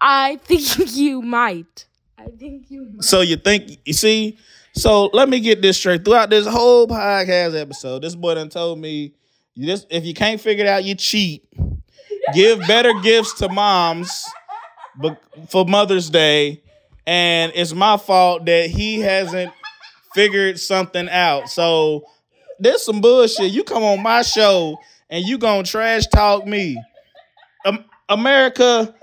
I 0.00 0.36
think 0.44 0.78
you 0.96 1.20
might. 1.20 1.86
I 2.16 2.26
think 2.26 2.70
you 2.70 2.90
might. 2.92 3.02
So 3.02 3.22
you 3.22 3.34
think 3.36 3.80
you 3.84 3.92
see? 3.92 4.38
So 4.74 5.10
let 5.12 5.28
me 5.28 5.40
get 5.40 5.60
this 5.60 5.78
straight. 5.78 6.04
Throughout 6.04 6.30
this 6.30 6.46
whole 6.46 6.86
podcast 6.86 7.60
episode, 7.60 8.02
this 8.02 8.14
boy 8.14 8.36
done 8.36 8.50
told 8.50 8.78
me 8.78 9.14
you 9.56 9.66
just 9.66 9.88
if 9.90 10.04
you 10.04 10.14
can't 10.14 10.40
figure 10.40 10.64
it 10.64 10.68
out, 10.68 10.84
you 10.84 10.94
cheat. 10.94 11.44
Give 12.34 12.60
better 12.68 12.92
gifts 13.02 13.32
to 13.40 13.48
moms, 13.48 14.24
but 14.96 15.20
for 15.50 15.64
Mother's 15.64 16.08
Day, 16.08 16.62
and 17.06 17.52
it's 17.54 17.72
my 17.72 17.96
fault 17.96 18.44
that 18.46 18.70
he 18.70 19.00
hasn't 19.00 19.52
figured 20.14 20.60
something 20.60 21.08
out. 21.08 21.48
So 21.48 22.04
there's 22.58 22.82
some 22.82 23.00
bullshit. 23.00 23.52
You 23.52 23.64
come 23.64 23.82
on 23.82 24.02
my 24.02 24.22
show 24.22 24.78
and 25.10 25.24
you 25.24 25.38
gonna 25.38 25.62
trash 25.64 26.06
talk 26.06 26.46
me. 26.46 26.80
Am- 27.64 27.84
America, 28.08 28.94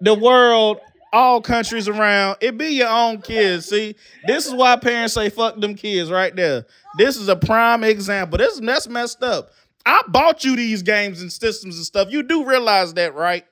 the 0.00 0.14
world, 0.14 0.78
all 1.12 1.40
countries 1.40 1.86
around, 1.86 2.38
it 2.40 2.58
be 2.58 2.70
your 2.70 2.88
own 2.88 3.20
kids. 3.22 3.66
See, 3.66 3.94
this 4.26 4.46
is 4.46 4.52
why 4.54 4.76
parents 4.76 5.14
say 5.14 5.28
fuck 5.30 5.60
them 5.60 5.74
kids 5.76 6.10
right 6.10 6.34
there. 6.34 6.66
This 6.98 7.16
is 7.16 7.28
a 7.28 7.36
prime 7.36 7.84
example. 7.84 8.38
This 8.38 8.58
that's 8.60 8.88
messed 8.88 9.22
up. 9.22 9.50
I 9.86 10.02
bought 10.08 10.44
you 10.44 10.56
these 10.56 10.82
games 10.82 11.20
and 11.20 11.30
systems 11.32 11.76
and 11.76 11.84
stuff. 11.84 12.08
You 12.10 12.22
do 12.22 12.44
realize 12.46 12.94
that, 12.94 13.14
right? 13.14 13.44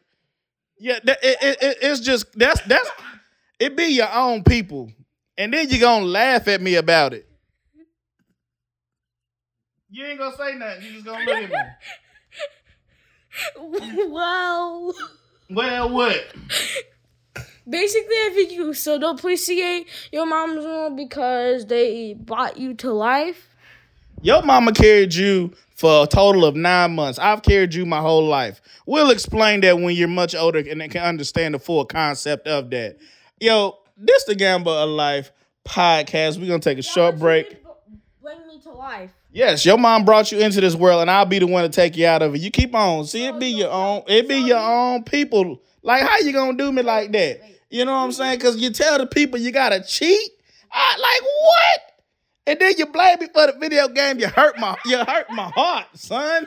Yeah, 0.79 0.97
it, 1.05 1.19
it, 1.23 1.59
it- 1.63 1.79
it's 1.83 2.01
just 2.01 2.37
that's 2.37 2.61
that's 2.63 2.91
it 3.63 3.77
be 3.77 3.85
your 3.85 4.13
own 4.13 4.43
people. 4.43 4.91
And 5.39 5.53
then 5.53 5.69
you 5.71 5.79
gonna 5.79 6.05
laugh 6.05 6.49
at 6.49 6.61
me 6.61 6.75
about 6.75 7.15
it. 7.15 7.29
You 9.91 10.05
ain't 10.05 10.19
gonna 10.19 10.37
say 10.37 10.55
nothing. 10.57 10.85
You 10.85 10.93
just 10.93 11.05
gonna 11.05 11.25
look 11.25 11.37
at 11.37 11.51
me. 11.51 11.57
well, 14.11 14.95
Well, 15.49 15.89
what? 15.91 16.35
basically, 17.69 18.17
I 18.17 18.31
think 18.35 18.51
you 18.53 18.75
so 18.75 18.99
don't 18.99 19.19
appreciate 19.19 19.87
your 20.11 20.27
mom's 20.27 20.65
mom 20.65 20.97
because 20.97 21.67
they 21.67 22.15
brought 22.15 22.57
you 22.59 22.75
to 22.75 22.93
life. 22.93 23.49
Your 24.23 24.43
mama 24.43 24.73
carried 24.73 25.15
you 25.15 25.53
for 25.75 26.05
a 26.05 26.07
total 26.07 26.45
of 26.45 26.57
nine 26.57 26.95
months. 26.95 27.19
I've 27.19 27.43
carried 27.43 27.75
you 27.75 27.87
my 27.87 28.01
whole 28.01 28.27
life. 28.27 28.61
We'll 28.87 29.11
explain 29.11 29.61
that 29.63 29.79
when 29.79 29.95
you're 29.97 30.09
much 30.09 30.35
older 30.35 30.59
and 30.59 30.81
they 30.81 30.89
can 30.89 31.03
understand 31.03 31.55
the 31.55 31.59
full 31.59 31.85
concept 31.85 32.47
of 32.47 32.71
that. 32.71 32.99
Yo, 33.43 33.77
this 33.97 34.23
the 34.23 34.37
Gamble 34.37 34.71
of 34.71 34.89
Life 34.89 35.33
podcast. 35.65 36.39
We're 36.39 36.47
gonna 36.47 36.61
take 36.61 36.79
a 36.79 36.83
short 36.83 37.19
break. 37.19 37.61
Bring 38.23 38.47
me 38.47 38.61
to 38.61 38.71
life. 38.71 39.11
Yes, 39.33 39.67
your 39.67 39.79
mom 39.79 40.05
brought 40.05 40.31
you 40.31 40.39
into 40.39 40.61
this 40.61 40.77
world, 40.77 41.01
and 41.01 41.11
I'll 41.11 41.27
be 41.27 41.41
the 41.41 41.49
one 41.49 41.65
to 41.65 41.69
take 41.69 41.97
you 41.97 42.07
out 42.07 42.23
of 42.23 42.37
it. 42.37 42.41
You 42.41 42.53
keep 42.53 42.73
on. 42.73 43.05
See, 43.05 43.27
it 43.27 43.41
be 43.41 43.49
your 43.49 43.73
own. 43.73 44.05
It 44.07 44.29
be 44.29 44.37
your 44.37 44.61
own 44.61 45.03
people. 45.03 45.61
Like, 45.83 46.03
how 46.05 46.19
you 46.19 46.33
gonna 46.33 46.57
do 46.57 46.71
me 46.71 46.83
like 46.83 47.11
that? 47.11 47.41
You 47.69 47.85
know 47.85 47.91
what 47.91 48.05
I'm 48.05 48.13
saying? 48.13 48.39
Because 48.39 48.59
you 48.59 48.71
tell 48.71 48.97
the 48.99 49.09
people 49.09 49.41
you 49.41 49.51
gotta 49.51 49.83
cheat. 49.83 50.31
I 50.71 50.97
like 51.01 51.23
what? 51.25 51.81
And 52.47 52.61
then 52.61 52.75
you 52.79 52.87
blame 52.87 53.19
me 53.19 53.27
for 53.35 53.49
the 53.49 53.59
video 53.59 53.89
game. 53.89 54.21
You 54.21 54.29
hurt 54.29 54.57
my. 54.57 54.77
You 54.85 54.99
hurt 54.99 55.29
my 55.31 55.51
heart, 55.53 55.87
son. 55.95 56.47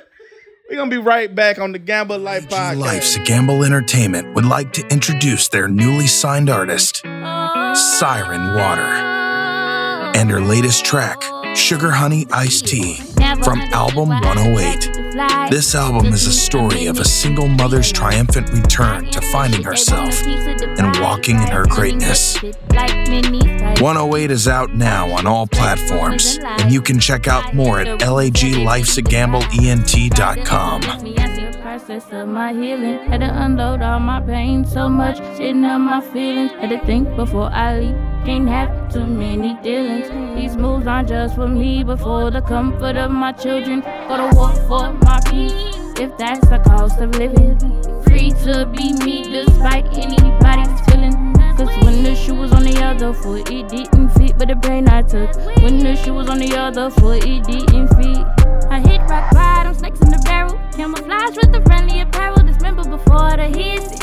We're 0.70 0.78
gonna 0.78 0.90
be 0.90 0.98
right 0.98 1.34
back 1.34 1.60
on 1.60 1.74
the 1.74 1.80
Gamble 1.80 2.18
Life 2.18 2.50
podcast. 2.50 2.78
Life's 2.80 3.18
Gamble 3.20 3.64
Entertainment 3.64 4.34
would 4.34 4.46
like 4.46 4.74
to 4.74 4.88
introduce 4.88 5.48
their 5.48 5.68
newly 5.68 6.08
signed 6.08 6.50
artist, 6.50 7.04
Siren 7.04 8.56
Water, 8.56 8.82
and 8.82 10.32
her 10.32 10.42
latest 10.42 10.84
track, 10.84 11.22
Sugar 11.56 11.92
Honey 11.92 12.26
Iced 12.32 12.66
Tea, 12.66 12.96
from 13.44 13.62
album 13.74 14.10
108. 14.10 15.05
This 15.50 15.74
album 15.76 16.08
is 16.08 16.28
a 16.28 16.34
story 16.34 16.88
of 16.88 17.00
a 17.00 17.06
single 17.06 17.48
mother's 17.48 17.90
triumphant 17.90 18.52
return 18.52 19.06
to 19.12 19.22
finding 19.22 19.64
herself 19.64 20.22
and 20.26 21.00
walking 21.00 21.38
in 21.38 21.48
her 21.48 21.64
greatness. 21.66 22.36
108 22.44 24.30
is 24.30 24.50
out 24.50 24.74
now 24.74 25.10
on 25.12 25.26
all 25.26 25.48
platforms, 25.48 26.38
and 26.44 26.70
you 26.70 26.82
can 26.82 27.00
check 27.00 27.30
out 27.30 27.56
more 27.56 27.80
at 27.80 28.02
laglifesagamblent.com. 28.02 30.82
Me, 30.82 31.16
I 31.18 31.34
see 31.34 31.46
a 31.46 31.54
process 31.62 32.12
of 32.12 32.28
my 32.28 32.52
healing. 32.52 33.00
Had 33.08 33.22
to 33.22 33.42
unload 33.42 33.82
all 33.82 34.02
my 34.02 34.20
pain 34.20 34.66
so 34.66 34.90
much, 34.90 35.18
shitting 35.38 35.66
out 35.66 35.78
my 35.78 36.02
feelings. 36.12 36.52
Had 36.52 36.72
to 36.72 36.80
think 36.86 37.16
before 37.16 37.50
I 37.54 37.80
leave. 37.80 38.15
Can't 38.26 38.50
have 38.50 38.92
too 38.92 39.06
many 39.06 39.54
dealings. 39.62 40.10
These 40.36 40.58
moves 40.58 40.88
aren't 40.88 41.10
just 41.10 41.36
for 41.36 41.48
me, 41.48 41.84
but 41.84 42.00
for 42.00 42.32
the 42.32 42.42
comfort 42.42 42.98
of 42.98 43.12
my 43.12 43.32
children. 43.32 43.82
Go 44.08 44.18
to 44.18 44.36
war 44.36 44.52
for 44.68 44.94
my 44.94 45.20
peace, 45.30 45.54
if 46.00 46.18
that's 46.18 46.40
the 46.50 46.58
cost 46.58 47.00
of 47.02 47.12
living. 47.20 47.60
Free 48.02 48.32
to 48.46 48.66
be 48.66 48.94
me 49.06 49.22
despite 49.32 49.86
anybody's 49.96 50.82
feelings. 50.88 51.16
Cause 51.56 51.70
when 51.86 52.02
the 52.02 52.16
shoe 52.16 52.34
was 52.34 52.52
on 52.52 52.64
the 52.64 52.76
other 52.84 53.14
foot, 53.14 53.52
it 53.52 53.70
didn't 53.70 54.10
fit, 54.10 54.36
but 54.40 54.48
the 54.48 54.56
pain 54.56 54.90
I 54.90 55.04
took. 55.04 55.36
When 55.62 55.78
the 55.78 55.96
shoe 55.96 56.16
was 56.16 56.28
on 56.28 56.40
the 56.40 56.56
other 56.58 56.90
foot, 56.90 57.24
it 57.28 57.44
didn't 57.44 57.90
fit. 57.90 58.26
I 58.72 58.80
hit 58.80 59.02
rock 59.02 59.32
bottom, 59.36 59.76
snakes 59.76 60.02
in 60.02 60.10
the 60.10 60.20
barrel. 60.26 60.60
Camouflage 60.76 61.38
with 61.38 61.52
the 61.52 61.62
friendly 61.62 62.02
apparel. 62.02 62.44
Dismember 62.44 62.86
before 62.90 63.38
the 63.38 63.50
hissing. 63.54 64.02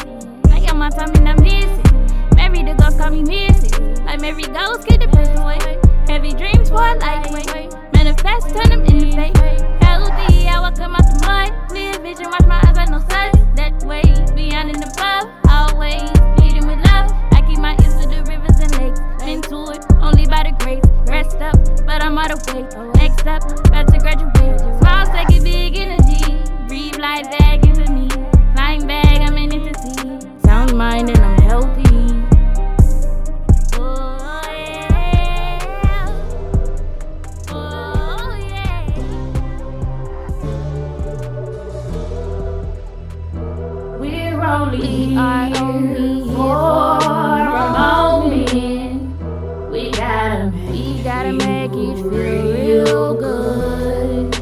I 0.52 0.60
got 0.64 0.76
my 0.76 0.90
time 0.90 1.10
and 1.16 1.28
I'm 1.28 1.42
miss 1.42 1.91
Every 2.42 2.58
nigga 2.58 2.98
call 2.98 3.10
me 3.10 3.22
Mrs. 3.22 4.04
Like 4.04 4.22
every 4.24 4.42
Ghost, 4.42 4.86
get 4.88 4.98
the 4.98 5.06
paper 5.06 5.40
away. 5.40 5.78
Heavy 6.08 6.32
dreams 6.34 6.70
for 6.70 6.82
a 6.82 6.94
lightweight. 6.98 7.72
Manifest, 7.94 8.50
turn 8.50 8.68
them 8.68 8.82
into 8.82 9.14
fate. 9.14 9.36
Healthy, 9.80 10.48
I 10.48 10.58
walk 10.58 10.78
up 10.80 10.90
out 10.90 11.06
the 11.06 11.18
mud. 11.22 11.68
Clear 11.68 11.92
vision, 12.00 12.26
watch 12.30 12.44
my 12.46 12.58
eyes, 12.66 12.76
I 12.76 12.86
no 12.90 12.98
such. 12.98 13.32
That 13.54 13.84
way, 13.86 14.02
beyond 14.34 14.74
and 14.74 14.82
above. 14.82 15.30
Always 15.48 16.10
leading 16.42 16.66
with 16.66 16.82
love. 16.90 17.14
I 17.30 17.46
keep 17.46 17.58
my 17.58 17.78
ears 17.78 17.94
to 18.02 18.08
the 18.10 18.26
rivers 18.26 18.58
and 18.58 18.74
lakes. 18.82 19.00
Into 19.22 19.70
it, 19.70 19.86
only 20.02 20.26
by 20.26 20.42
the 20.42 20.52
grace. 20.58 20.82
Rest 21.06 21.38
up, 21.38 21.54
but 21.86 22.02
I'm 22.02 22.18
out 22.18 22.32
of 22.32 22.42
way. 22.52 22.66
Next 22.98 23.24
up, 23.24 23.42
about 23.68 23.86
to 23.86 23.98
graduate. 24.02 24.58
Smiles 24.82 25.08
take 25.14 25.30
it 25.30 25.44
big 25.44 25.78
energy. 25.78 26.42
Breathe 26.66 26.98
life 26.98 27.30
back 27.38 27.64
into 27.64 27.86
me. 27.92 28.08
Flying 28.54 28.84
back, 28.88 29.20
I'm 29.22 29.38
in 29.38 29.52
ecstasy. 29.52 30.18
Sound 30.44 30.76
mind 30.76 31.08
and 31.08 31.18
I'm 31.18 31.40
healthy. 31.42 31.91
Only, 44.72 45.16
are 45.16 45.56
only 45.56 46.24
here 46.24 46.34
for 46.34 46.98
a 46.98 47.72
moment. 47.72 49.70
We 49.70 49.90
gotta, 49.90 50.52
we 50.70 51.02
gotta 51.02 51.32
make 51.32 51.72
it 51.72 51.96
feel 51.96 52.08
real 52.08 53.14
good. 53.14 54.34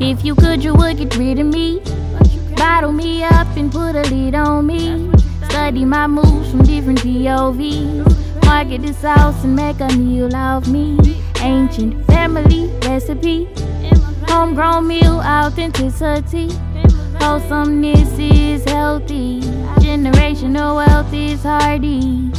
If 0.00 0.24
you 0.24 0.34
could, 0.34 0.62
you 0.64 0.74
would 0.74 0.98
get 0.98 1.16
rid 1.16 1.38
of 1.38 1.46
me. 1.46 1.80
Bottle 2.56 2.92
me 2.92 3.22
up 3.22 3.46
and 3.56 3.70
put 3.70 3.94
a 3.94 4.02
lid 4.02 4.34
on 4.34 4.66
me. 4.66 5.10
Study 5.48 5.84
my 5.84 6.06
moves 6.06 6.50
from 6.50 6.62
different 6.64 7.00
POVs. 7.00 8.44
Market 8.44 8.82
the 8.82 8.92
sauce 8.94 9.44
and 9.44 9.54
make 9.54 9.80
a 9.80 9.88
meal 9.96 10.34
of 10.34 10.68
me. 10.68 10.98
Ancient 11.40 12.04
family 12.06 12.66
recipe. 12.82 13.48
Homegrown 14.26 14.86
meal 14.86 15.20
authenticity. 15.20 16.48
Wholesomeness 17.20 18.18
is 18.18 18.64
healthy. 18.64 19.40
Generational 19.80 20.76
wealth 20.76 21.12
is 21.12 21.42
hardy. 21.42 22.30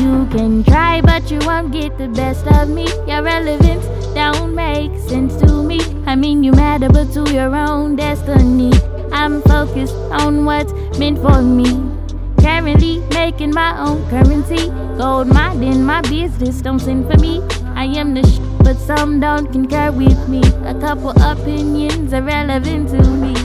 You 0.00 0.26
can 0.30 0.62
try, 0.64 1.00
but 1.00 1.30
you 1.30 1.38
won't 1.40 1.72
get 1.72 1.96
the 1.98 2.08
best 2.08 2.46
of 2.46 2.68
me. 2.68 2.86
Your 3.06 3.22
relevance 3.22 3.86
don't 4.14 4.54
make 4.54 4.96
sense 5.08 5.36
to 5.36 5.62
me. 5.62 5.80
I 6.06 6.16
mean, 6.16 6.42
you 6.44 6.52
matter, 6.52 6.88
but 6.88 7.12
to 7.14 7.30
your 7.32 7.54
own 7.54 7.96
destiny. 7.96 8.72
I'm 9.12 9.42
focused 9.42 9.94
on 10.12 10.44
what's 10.44 10.72
meant 10.98 11.18
for 11.18 11.42
me. 11.42 11.70
Currently 12.40 13.00
making 13.10 13.52
my 13.52 13.78
own 13.78 14.08
currency. 14.08 14.68
Gold 14.98 15.28
mining 15.28 15.84
my 15.84 16.00
business, 16.02 16.62
don't 16.62 16.78
send 16.78 17.10
for 17.10 17.18
me. 17.18 17.42
I 17.74 17.84
am 17.84 18.14
the 18.14 18.22
sh, 18.26 18.38
but 18.62 18.76
some 18.76 19.20
don't 19.20 19.52
concur 19.52 19.90
with 19.90 20.28
me. 20.28 20.40
A 20.64 20.74
couple 20.80 21.10
opinions 21.10 22.12
are 22.12 22.22
relevant 22.22 22.88
to 22.90 23.02
me. 23.02 23.35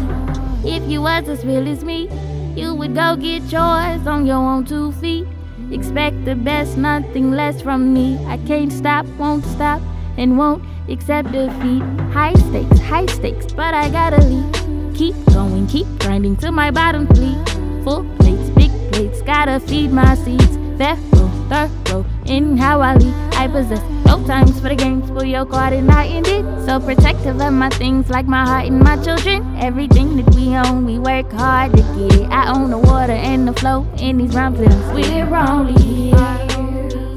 If 0.63 0.83
you 0.87 1.01
was 1.01 1.27
as 1.27 1.43
real 1.43 1.67
as 1.67 1.83
me, 1.83 2.07
you 2.55 2.75
would 2.75 2.93
go 2.93 3.15
get 3.15 3.41
yours 3.51 4.05
on 4.05 4.27
your 4.27 4.37
own 4.37 4.63
two 4.63 4.91
feet. 4.93 5.25
Expect 5.71 6.23
the 6.23 6.35
best, 6.35 6.77
nothing 6.77 7.31
less 7.31 7.61
from 7.61 7.93
me. 7.93 8.23
I 8.27 8.37
can't 8.45 8.71
stop, 8.71 9.07
won't 9.17 9.43
stop, 9.45 9.81
and 10.17 10.37
won't 10.37 10.63
accept 10.87 11.31
defeat. 11.31 11.81
High 12.13 12.33
stakes, 12.33 12.79
high 12.79 13.07
stakes, 13.07 13.51
but 13.53 13.73
I 13.73 13.89
gotta 13.89 14.21
leave. 14.21 14.95
Keep 14.95 15.15
going, 15.33 15.65
keep 15.65 15.87
grinding 15.99 16.35
till 16.35 16.51
my 16.51 16.69
bottom 16.69 17.05
bleed. 17.07 17.39
Full 17.83 18.03
plates, 18.19 18.49
big 18.51 18.71
plates, 18.91 19.21
gotta 19.23 19.59
feed 19.61 19.91
my 19.91 20.13
seeds. 20.13 20.57
Thorough, 20.77 21.69
thorough 21.85 22.05
in 22.25 22.55
how 22.55 22.81
I 22.81 22.95
lead. 22.95 23.15
I 23.33 23.47
possess 23.47 24.00
no 24.11 24.27
times 24.27 24.59
for 24.59 24.67
the 24.67 24.75
games, 24.75 25.09
pull 25.09 25.23
your 25.23 25.45
card 25.45 25.73
and 25.73 25.89
I 25.89 26.05
end 26.07 26.27
it. 26.27 26.43
So 26.65 26.79
protective 26.79 27.39
of 27.39 27.53
my 27.53 27.69
things 27.69 28.09
like 28.09 28.27
my 28.27 28.45
heart 28.45 28.65
and 28.65 28.79
my 28.79 29.01
children. 29.01 29.55
Everything 29.57 30.17
that 30.17 30.35
we 30.35 30.55
own, 30.55 30.85
we 30.85 30.99
work 30.99 31.31
hard 31.31 31.71
to 31.71 31.81
get 31.81 32.19
it. 32.19 32.29
I 32.29 32.51
own 32.53 32.71
the 32.71 32.77
water 32.77 33.13
and 33.13 33.47
the 33.47 33.53
flow 33.53 33.87
in 33.99 34.17
these 34.17 34.35
rhymes 34.35 34.59
that 34.59 34.93
We're 34.93 35.35
only 35.35 35.81
here 35.81 36.15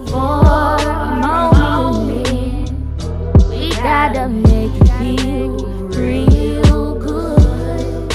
for 0.07 0.76
a 0.78 1.18
moment. 1.26 2.70
We 3.51 3.70
gotta 3.70 4.28
make 4.28 4.74
it 4.82 4.90
feel 4.99 5.57
real 5.99 6.95
good. 7.07 8.11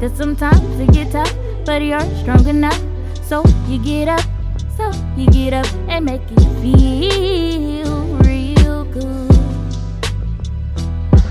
Cause 0.00 0.14
sometimes 0.16 0.80
it 0.80 0.92
get 0.92 1.12
tough, 1.12 1.34
but 1.64 1.80
you're 1.80 2.00
strong 2.22 2.46
enough. 2.46 2.82
So 3.22 3.42
you 3.68 3.78
get 3.78 4.08
up, 4.08 4.24
so 4.76 4.92
you 5.16 5.26
get 5.28 5.54
up 5.54 5.66
and 5.88 6.04
make 6.04 6.20
it 6.30 6.45
feel 6.72 8.06
real 8.16 8.84
good. 8.86 9.30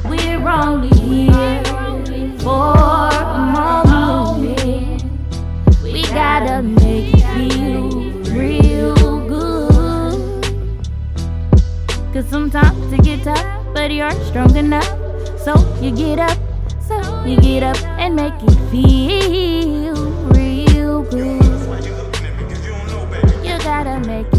We're 0.05 0.47
only 0.47 0.89
here 0.99 1.63
for 2.39 3.09
a 3.11 3.51
moment. 3.53 5.03
We 5.83 6.03
gotta 6.03 6.61
make 6.63 7.13
it 7.13 7.25
feel 7.33 7.89
real 8.33 8.95
good. 9.27 10.17
Cause 12.13 12.27
sometimes 12.29 12.93
it 12.93 13.03
get 13.03 13.23
tough, 13.23 13.45
but 13.73 13.91
you're 13.91 14.11
strong 14.25 14.55
enough. 14.55 14.87
So 15.37 15.53
you 15.81 15.91
get 15.91 16.19
up, 16.19 16.37
so 16.87 17.25
you 17.25 17.37
get 17.41 17.63
up 17.63 17.77
and 17.99 18.15
make 18.15 18.33
it 18.41 18.57
feel 18.71 19.95
real 20.31 21.03
good. 21.03 21.43
You 23.43 23.57
gotta 23.59 23.99
make 24.07 24.34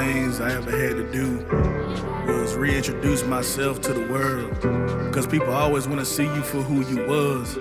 things 0.00 0.40
I 0.40 0.52
ever 0.52 0.70
had 0.70 0.96
to 0.96 1.12
do 1.12 1.44
was 2.26 2.54
reintroduce 2.54 3.22
myself 3.24 3.82
to 3.82 3.92
the 3.92 4.06
world. 4.10 5.12
Cause 5.12 5.26
people 5.26 5.52
always 5.52 5.86
wanna 5.86 6.06
see 6.06 6.24
you 6.24 6.42
for 6.42 6.62
who 6.62 6.80
you 6.86 7.06
was 7.06 7.56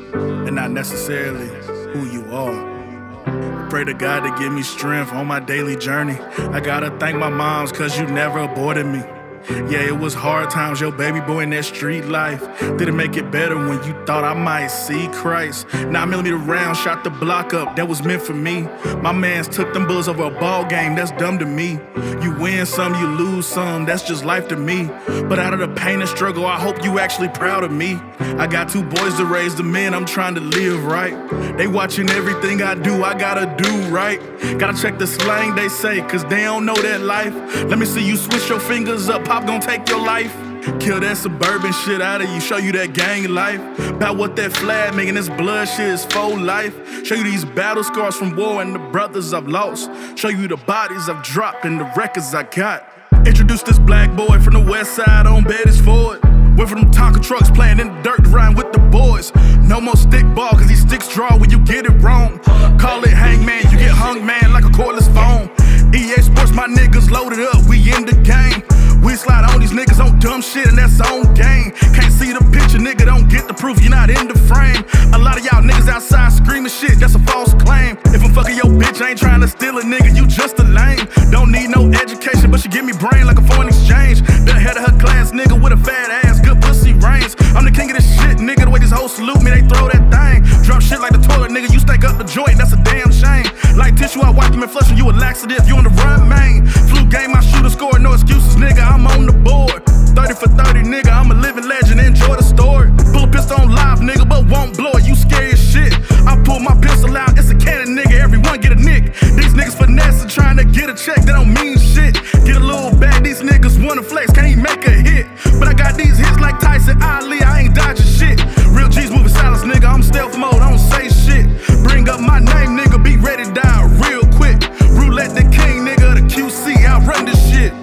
and 0.47 0.55
not 0.55 0.71
necessarily 0.71 1.47
who 1.91 2.05
you 2.05 2.23
are. 2.33 3.69
Pray 3.69 3.83
to 3.83 3.93
God 3.93 4.21
to 4.21 4.41
give 4.41 4.53
me 4.53 4.63
strength 4.63 5.11
on 5.11 5.27
my 5.27 5.41
daily 5.41 5.75
journey. 5.75 6.17
I 6.57 6.61
gotta 6.61 6.97
thank 6.97 7.17
my 7.17 7.29
moms 7.29 7.73
cause 7.73 7.99
you 7.99 8.05
never 8.07 8.39
aborted 8.39 8.85
me. 8.85 9.03
Yeah, 9.49 9.87
it 9.87 9.97
was 9.97 10.13
hard 10.13 10.49
times, 10.49 10.81
your 10.81 10.91
baby 10.91 11.19
boy 11.21 11.41
in 11.41 11.49
that 11.51 11.65
street 11.65 12.05
life. 12.05 12.41
Didn't 12.77 12.95
make 12.95 13.17
it 13.17 13.31
better 13.31 13.55
when 13.55 13.83
you 13.83 13.93
thought 14.05 14.23
I 14.23 14.33
might 14.33 14.67
see 14.67 15.07
Christ. 15.09 15.71
Nine 15.73 16.09
millimeter 16.09 16.37
round 16.37 16.77
shot 16.77 17.03
the 17.03 17.09
block 17.09 17.53
up, 17.53 17.75
that 17.75 17.87
was 17.87 18.03
meant 18.03 18.21
for 18.21 18.33
me. 18.33 18.67
My 19.01 19.11
mans 19.11 19.47
took 19.47 19.73
them 19.73 19.87
bullets 19.87 20.07
over 20.07 20.23
a 20.23 20.31
ball 20.31 20.65
game, 20.65 20.95
that's 20.95 21.11
dumb 21.11 21.39
to 21.39 21.45
me. 21.45 21.79
You 22.21 22.35
win 22.37 22.65
some, 22.65 22.93
you 22.95 23.07
lose 23.07 23.47
some, 23.47 23.85
that's 23.85 24.03
just 24.03 24.25
life 24.25 24.47
to 24.49 24.55
me. 24.57 24.89
But 25.27 25.39
out 25.39 25.53
of 25.53 25.59
the 25.59 25.69
pain 25.69 26.01
and 26.01 26.09
struggle, 26.09 26.45
I 26.45 26.59
hope 26.59 26.83
you 26.83 26.99
actually 26.99 27.29
proud 27.29 27.63
of 27.63 27.71
me. 27.71 27.99
I 28.19 28.47
got 28.47 28.69
two 28.69 28.83
boys 28.83 29.15
to 29.15 29.25
raise 29.25 29.55
the 29.55 29.63
men, 29.63 29.93
I'm 29.93 30.05
trying 30.05 30.35
to 30.35 30.41
live 30.41 30.85
right. 30.85 31.15
They 31.57 31.67
watching 31.67 32.09
everything 32.09 32.61
I 32.61 32.75
do, 32.75 33.03
I 33.03 33.17
gotta 33.17 33.45
do 33.61 33.81
right. 33.89 34.19
Gotta 34.57 34.79
check 34.81 34.97
the 34.97 35.07
slang 35.07 35.55
they 35.55 35.69
say, 35.69 36.01
cause 36.01 36.23
they 36.25 36.43
don't 36.43 36.65
know 36.65 36.75
that 36.75 37.01
life. 37.01 37.33
Let 37.65 37.79
me 37.79 37.85
see 37.85 38.05
you 38.05 38.15
switch 38.17 38.49
your 38.49 38.59
fingers 38.59 39.09
up, 39.09 39.25
pop 39.29 39.45
gon' 39.45 39.61
take 39.61 39.87
your 39.87 40.03
life. 40.03 40.35
Kill 40.79 40.99
that 41.01 41.15
suburban 41.15 41.71
shit 41.71 42.01
out 42.01 42.19
of 42.19 42.29
you, 42.31 42.41
show 42.41 42.57
you 42.57 42.71
that 42.71 42.93
gang 42.93 43.29
life. 43.29 43.61
About 43.89 44.17
what 44.17 44.35
that 44.37 44.51
flag 44.51 44.95
making 44.95 45.13
this 45.13 45.29
blood 45.29 45.65
shit 45.65 45.87
is 45.87 46.03
for 46.03 46.35
life. 46.35 47.05
Show 47.05 47.13
you 47.13 47.23
these 47.23 47.45
battle 47.45 47.83
scars 47.83 48.15
from 48.15 48.35
war 48.35 48.63
and 48.63 48.73
the 48.73 48.79
brothers 48.79 49.31
I've 49.31 49.47
lost. 49.47 49.91
Show 50.17 50.29
you 50.29 50.47
the 50.47 50.57
bodies 50.57 51.07
I've 51.07 51.21
dropped 51.23 51.63
and 51.63 51.79
the 51.79 51.85
records 51.95 52.33
I 52.33 52.41
got. 52.41 52.91
Introduce 53.27 53.61
this 53.61 53.77
black 53.77 54.15
boy 54.17 54.39
from 54.39 54.55
the 54.55 54.65
west 54.71 54.95
side 54.95 55.27
on 55.27 55.43
Betty's 55.43 55.79
Ford. 55.79 56.19
Went 56.57 56.67
from 56.67 56.81
them 56.81 56.91
Tonka 56.91 57.21
trucks 57.21 57.51
playing 57.51 57.79
in 57.79 57.93
the 57.93 58.01
dirt 58.01 58.25
riding 58.29 58.57
with 58.57 58.73
the 58.73 58.79
boys. 58.79 59.31
No 59.61 59.79
more 59.79 59.95
stick 59.95 60.25
ball, 60.33 60.53
cause 60.53 60.67
these 60.67 60.81
sticks 60.81 61.07
draw 61.13 61.37
when 61.37 61.51
you 61.51 61.59
get 61.59 61.85
it 61.85 62.01
wrong. 62.01 62.39
Call 62.79 63.03
it 63.03 63.13
hangman, 63.13 63.61
you 63.71 63.77
get 63.77 63.91
hung 63.91 64.25
man 64.25 64.51
like 64.53 64.65
a 64.65 64.69
cordless 64.69 65.07
phone. 65.13 65.53
EA 65.93 66.19
Sports, 66.19 66.51
my 66.51 66.65
niggas 66.65 67.11
loaded 67.11 67.39
up, 67.41 67.63
we 67.69 67.77
in 67.93 68.05
the 68.07 68.15
game. 68.25 68.63
We 69.09 69.15
slide 69.15 69.43
on 69.49 69.59
these 69.59 69.71
niggas 69.71 69.97
on 69.97 70.19
dumb 70.19 70.39
shit, 70.39 70.67
and 70.67 70.77
that's 70.77 71.01
on 71.01 71.33
game. 71.33 71.73
Can't 71.97 72.13
see 72.13 72.29
the 72.29 72.45
picture, 72.53 72.77
nigga, 72.77 73.09
don't 73.09 73.27
get 73.27 73.47
the 73.47 73.55
proof, 73.55 73.81
you're 73.81 73.89
not 73.89 74.11
in 74.11 74.27
the 74.27 74.37
frame. 74.37 74.85
A 75.15 75.17
lot 75.17 75.35
of 75.35 75.43
y'all 75.43 75.65
niggas 75.65 75.89
outside 75.89 76.31
screaming 76.31 76.69
shit, 76.69 76.99
that's 76.99 77.15
a 77.15 77.19
false 77.25 77.55
claim. 77.55 77.97
If 78.13 78.21
I'm 78.21 78.31
fucking 78.31 78.55
your 78.55 78.69
bitch, 78.69 79.01
I 79.01 79.09
ain't 79.09 79.17
trying 79.17 79.41
to 79.41 79.47
steal 79.47 79.79
a 79.79 79.81
nigga, 79.81 80.15
you 80.15 80.27
just 80.27 80.59
a 80.59 80.63
lame. 80.63 81.09
Don't 81.31 81.51
need 81.51 81.73
no 81.73 81.89
education, 81.89 82.51
but 82.51 82.59
she 82.59 82.69
give 82.69 82.85
me 82.85 82.93
brain 82.93 83.25
like 83.25 83.39
a 83.39 83.45
foreign 83.49 83.69
exchange. 83.69 84.21
The 84.45 84.53
head 84.53 84.77
of 84.77 84.85
her 84.85 84.95
class, 84.99 85.31
nigga, 85.31 85.57
with 85.57 85.73
a 85.73 85.77
fat 85.77 86.11
ass, 86.23 86.39
good 86.39 86.61
reigns. 87.01 87.35
I'm 87.55 87.65
the 87.65 87.71
king 87.71 87.89
of 87.91 87.97
this 87.97 88.07
shit, 88.07 88.37
nigga, 88.37 88.65
the 88.65 88.69
way 88.69 88.79
these 88.79 88.91
hoes 88.91 89.15
salute 89.15 89.41
me, 89.41 89.51
they 89.51 89.63
throw 89.65 89.87
that 89.89 90.03
thing. 90.11 90.43
Drop 90.63 90.81
shit 90.81 90.99
like 90.99 91.11
the 91.11 91.23
toilet, 91.23 91.51
nigga, 91.51 91.71
you 91.71 91.79
stank 91.79 92.03
up 92.03 92.17
the 92.17 92.27
joint, 92.27 92.57
that's 92.57 92.73
a 92.73 92.81
damn 92.83 93.11
shame. 93.11 93.47
Like 93.75 93.95
tissue, 93.95 94.21
I 94.21 94.29
wipe 94.29 94.51
them 94.51 94.63
and 94.63 94.71
flush 94.71 94.87
them, 94.87 94.97
you 94.97 95.09
a 95.09 95.13
laxative, 95.13 95.67
you 95.67 95.75
on 95.75 95.83
the 95.83 95.95
run, 96.03 96.27
man. 96.27 96.67
Flu 96.89 97.05
game, 97.07 97.35
I 97.35 97.41
shoot 97.41 97.65
a 97.65 97.69
score, 97.69 97.97
no 97.99 98.13
excuses, 98.13 98.55
nigga, 98.55 98.83
I'm 98.83 99.07
on 99.07 99.25
the 99.25 99.33
board. 99.33 99.83
30 100.15 100.33
for 100.35 100.49
30, 100.49 100.83
nigga, 100.89 101.09
I'm 101.09 101.31
a 101.31 101.35
living 101.35 101.67
legend, 101.67 101.99
enjoy 101.99 102.35
the 102.35 102.43
story. 102.43 102.91
Pull 103.13 103.23
a 103.23 103.31
pistol 103.31 103.61
on 103.61 103.71
live, 103.71 103.99
nigga, 103.99 104.27
but 104.27 104.45
won't 104.47 104.75
blow 104.75 104.91
it, 104.93 105.07
you 105.07 105.15
scary 105.15 105.53
as 105.53 105.61
shit. 105.61 105.93
I 106.27 106.35
pull 106.43 106.59
my 106.59 106.75
pistol 106.81 107.15
out, 107.15 107.37
it's 107.37 107.49
a 107.49 107.55
cannon, 107.55 107.95
nigga, 107.95 108.19
everyone 108.19 108.59
get 108.59 108.71
a 108.71 108.75
nick. 108.75 109.13
These 109.37 109.53
niggas 109.53 109.77
finesse 109.77 110.21
and 110.21 110.29
trying 110.29 110.57
to 110.57 110.65
get 110.65 110.89
a 110.89 110.95
check, 110.95 111.23
they 111.23 111.31
don't 111.31 111.53
mean 111.53 111.77
shit. 111.77 112.15
Get 112.45 112.57
a 112.57 112.59
little 112.59 112.91
bag, 112.97 113.18
niggas 113.49 113.83
wanna 113.85 114.03
flex, 114.03 114.31
can't 114.31 114.61
make 114.61 114.85
a 114.85 114.91
hit. 114.91 115.25
But 115.59 115.67
I 115.67 115.73
got 115.73 115.97
these 115.97 116.17
hits 116.17 116.39
like 116.39 116.59
Tyson 116.59 117.01
Ali, 117.01 117.41
I 117.41 117.61
ain't 117.61 117.75
dodging 117.75 118.05
shit. 118.05 118.39
Real 118.67 118.89
G's 118.89 119.11
moving 119.11 119.29
silence, 119.29 119.63
nigga, 119.63 119.91
I'm 119.91 120.03
stealth 120.03 120.37
mode, 120.37 120.61
I 120.61 120.69
don't 120.69 120.79
say 120.79 121.09
shit. 121.09 121.45
Bring 121.83 122.07
up 122.09 122.19
my 122.21 122.39
name, 122.39 122.77
nigga, 122.77 123.03
be 123.03 123.17
ready 123.17 123.45
to 123.45 123.53
die 123.53 123.83
real 124.05 124.25
quick. 124.37 124.59
Roulette 124.99 125.33
the 125.35 125.43
king, 125.43 125.85
nigga, 125.89 126.15
the 126.15 126.25
QC, 126.33 126.85
I 126.85 127.03
run 127.05 127.25
this 127.25 127.41
shit. 127.49 127.73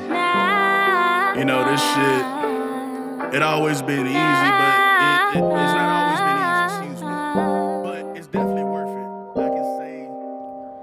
You 1.39 1.45
know, 1.45 1.65
this 1.71 1.83
shit, 1.93 3.35
it 3.35 3.43
always 3.43 3.83
been 3.83 4.07
easy, 4.07 4.15
but 4.15 4.73
it, 5.05 5.39
it, 5.39 5.45
it's 5.45 5.75
not 5.77 5.89
always 5.99 6.21
been 6.27 6.39
easy, 6.47 6.59
excuse 6.71 7.03
me. 7.03 7.13
But 7.87 8.17
it's 8.17 8.29
definitely 8.29 8.65
worth 8.65 8.89
it. 8.89 9.09
I 9.37 9.49
can 9.55 9.67
say 9.79 9.95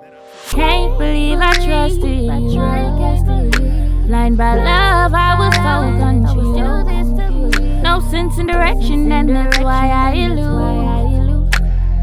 that 0.02 0.14
I 0.14 0.56
Can't 0.56 0.98
believe 1.00 1.40
I 1.40 1.54
trusted 1.66 2.24
you. 2.54 3.73
Blind 4.08 4.38
by 4.38 4.56
love, 4.56 5.14
I 5.14 5.36
was 5.40 5.56
so 5.56 5.82
confused. 5.98 7.84
No 7.84 8.00
sense 8.12 8.38
in 8.38 8.48
direction, 8.48 9.12
and 9.12 9.30
that's 9.30 9.60
why 9.60 9.90
I 9.90 10.14
elude. 10.14 11.50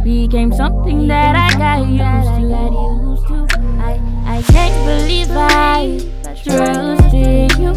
Became 0.03 0.51
something 0.53 1.09
that 1.09 1.37
I 1.37 1.51
got 1.59 1.87
used 1.87 3.27
to. 3.29 3.47
I, 3.79 4.01
I 4.25 4.43
can't 4.43 4.75
believe 4.87 5.31
I 5.31 5.99
trusted 6.43 7.53
you. 7.59 7.73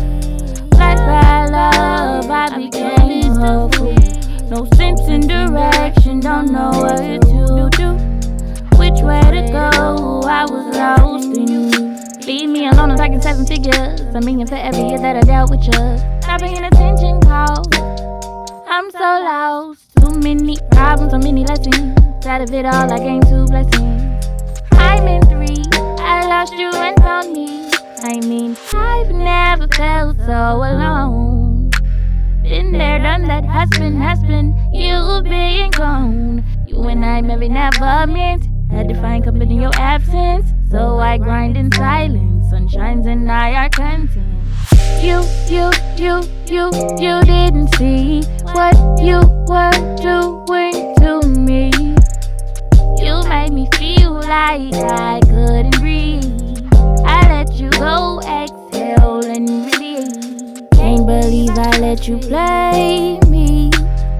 Blind 0.70 1.00
by 1.00 1.46
love, 1.48 2.30
I 2.32 2.58
became 2.58 3.36
fool. 3.36 3.94
No 4.50 4.66
sense 4.76 5.02
in 5.02 5.28
direction, 5.28 6.22
don't 6.22 6.50
know 6.52 6.72
what 6.72 6.98
to 6.98 7.20
do. 7.78 7.98
Which 8.78 9.02
way 9.02 9.22
to 9.22 9.52
go, 9.52 10.22
I 10.26 10.46
was 10.46 10.76
lost 10.76 11.38
in 11.38 11.48
you. 11.48 11.93
Leave 12.26 12.50
me 12.50 12.68
alone, 12.68 12.90
I'm 12.90 12.98
talking 12.98 13.22
seven 13.22 13.46
figures. 13.46 14.00
A 14.16 14.22
million 14.22 14.48
for 14.48 14.56
every 14.56 14.88
year 14.88 14.98
that 14.98 15.18
I 15.18 15.22
dealt 15.22 15.52
with 15.52 15.66
you. 15.66 15.72
Not 16.26 16.40
paying 16.40 16.64
attention 16.64 17.20
calls. 17.20 17.68
I'm 18.66 18.90
so 18.92 19.00
lost. 19.00 19.82
Too 20.00 20.18
many 20.20 20.58
problems, 20.72 21.12
so 21.12 21.18
many 21.18 21.44
lessons. 21.44 21.98
Out 22.26 22.40
of 22.40 22.54
it 22.54 22.66
all, 22.66 22.94
I 22.94 23.00
gained 23.00 23.28
two 23.28 23.46
blessings. 23.48 24.26
I'm 24.72 25.06
in 25.06 25.22
three. 25.24 25.66
I 26.00 26.26
lost 26.26 26.54
you 26.54 26.70
and 26.72 26.96
found 27.04 27.34
me. 27.34 27.70
I 28.04 28.26
mean, 28.26 28.56
I've 28.74 29.12
never 29.12 29.68
felt 29.68 30.16
so 30.20 30.64
alone. 30.64 31.72
Been 32.42 32.72
there, 32.72 33.00
done 33.00 33.28
that, 33.28 33.44
has 33.44 33.70
been, 33.72 33.98
has 33.98 34.20
been. 34.24 34.54
Gone. 35.72 36.44
You 36.68 36.84
and 36.84 37.04
I 37.04 37.22
maybe 37.22 37.50
never 37.50 38.08
meant. 38.08 38.48
Had 38.72 38.88
to 38.88 38.96
find 38.96 39.24
comfort 39.24 39.44
in 39.44 39.60
your 39.60 39.74
absence. 39.76 40.54
So 40.74 40.98
I 40.98 41.20
grind 41.20 41.56
in 41.56 41.72
silence. 41.72 42.50
Sun 42.50 42.68
shines 42.68 43.06
and 43.06 43.32
I 43.32 43.54
are 43.54 43.70
content. 43.70 44.26
You, 45.04 45.22
you, 45.46 45.70
you, 45.98 46.24
you, 46.48 46.72
you 46.98 47.22
didn't 47.22 47.68
see 47.76 48.24
what 48.58 48.74
you 49.00 49.20
were 49.46 49.70
doing 50.02 50.96
to 50.96 51.22
me. 51.28 51.70
You 52.98 53.22
made 53.30 53.54
me 53.54 53.70
feel 53.78 54.14
like 54.14 54.74
I 54.74 55.20
couldn't 55.26 55.80
breathe. 55.80 56.66
I 57.06 57.22
let 57.30 57.54
you 57.54 57.70
go, 57.70 58.20
exhale 58.22 59.24
and 59.30 59.48
release. 59.48 60.64
Can't 60.74 61.06
believe 61.06 61.52
I 61.52 61.78
let 61.82 62.08
you 62.08 62.18
play 62.18 63.20
me 63.30 63.70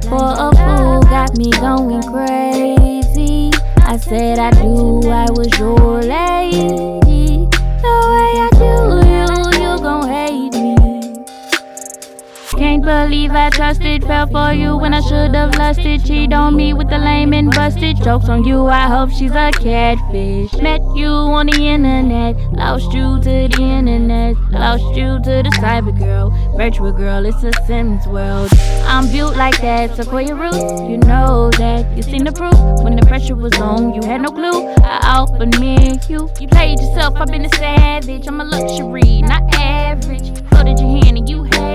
for 0.04 0.36
a 0.38 0.52
fool, 0.54 1.02
got 1.02 1.36
me 1.36 1.50
going 1.50 2.04
crazy. 2.04 2.93
I 3.94 3.98
said 3.98 4.40
I 4.40 4.50
do, 4.50 5.08
I 5.08 5.30
was 5.30 5.56
your 5.60 6.02
lady. 6.02 7.46
The 7.46 7.94
way 8.10 8.42
I 8.42 8.50
believe 12.84 13.32
I 13.32 13.50
trusted, 13.50 14.04
fell 14.04 14.28
for 14.28 14.54
you 14.54 14.76
when 14.78 14.94
I 14.94 15.02
should've 15.02 15.56
lusted. 15.56 16.06
Cheat 16.06 16.34
on 16.34 16.56
me 16.56 16.74
with 16.74 16.90
the 16.90 16.98
lame 16.98 17.34
and 17.34 17.50
busted. 17.52 17.98
Jokes 18.04 18.30
on 18.30 18.44
you, 18.44 18.68
I 18.68 18.88
hope 18.88 19.10
she's 19.10 19.32
a 19.32 19.52
catfish. 19.52 20.54
Met 20.62 20.82
you 20.96 21.08
on 21.08 21.48
the 21.48 21.68
internet, 21.68 22.36
lost 22.54 22.94
you 22.94 23.20
to 23.20 23.48
the 23.48 23.62
internet, 23.62 24.36
lost 24.52 24.84
you 24.96 25.20
to 25.24 25.44
the 25.44 25.52
cyber 25.62 25.98
girl, 25.98 26.30
virtual 26.58 26.92
girl. 26.92 27.26
It's 27.26 27.44
a 27.44 27.52
Sims 27.66 28.06
world. 28.08 28.52
I'm 28.86 29.10
built 29.12 29.36
like 29.38 29.60
that, 29.62 29.96
Sequoia 29.96 30.36
roots. 30.36 30.82
You 30.82 30.98
know 30.98 31.50
that. 31.58 31.96
You 31.96 32.04
seen 32.04 32.26
the 32.26 32.32
proof 32.32 32.84
when 32.84 32.96
the 32.96 33.06
pressure 33.06 33.36
was 33.36 33.54
on. 33.60 33.94
You 33.94 34.02
had 34.08 34.22
no 34.22 34.30
clue. 34.30 34.68
I 34.84 35.18
offered 35.20 35.60
me 35.60 36.00
you. 36.10 36.30
You 36.40 36.48
played 36.48 36.80
yourself. 36.80 37.16
I've 37.16 37.28
been 37.28 37.46
a 37.46 37.50
savage. 37.50 38.28
I'm 38.28 38.42
a 38.42 38.44
luxury, 38.44 39.22
not 39.22 39.44
average. 39.56 40.38
Floated 40.50 40.80
your 40.80 40.90
hand 40.90 41.18
and 41.18 41.30
you 41.30 41.44
had 41.44 41.73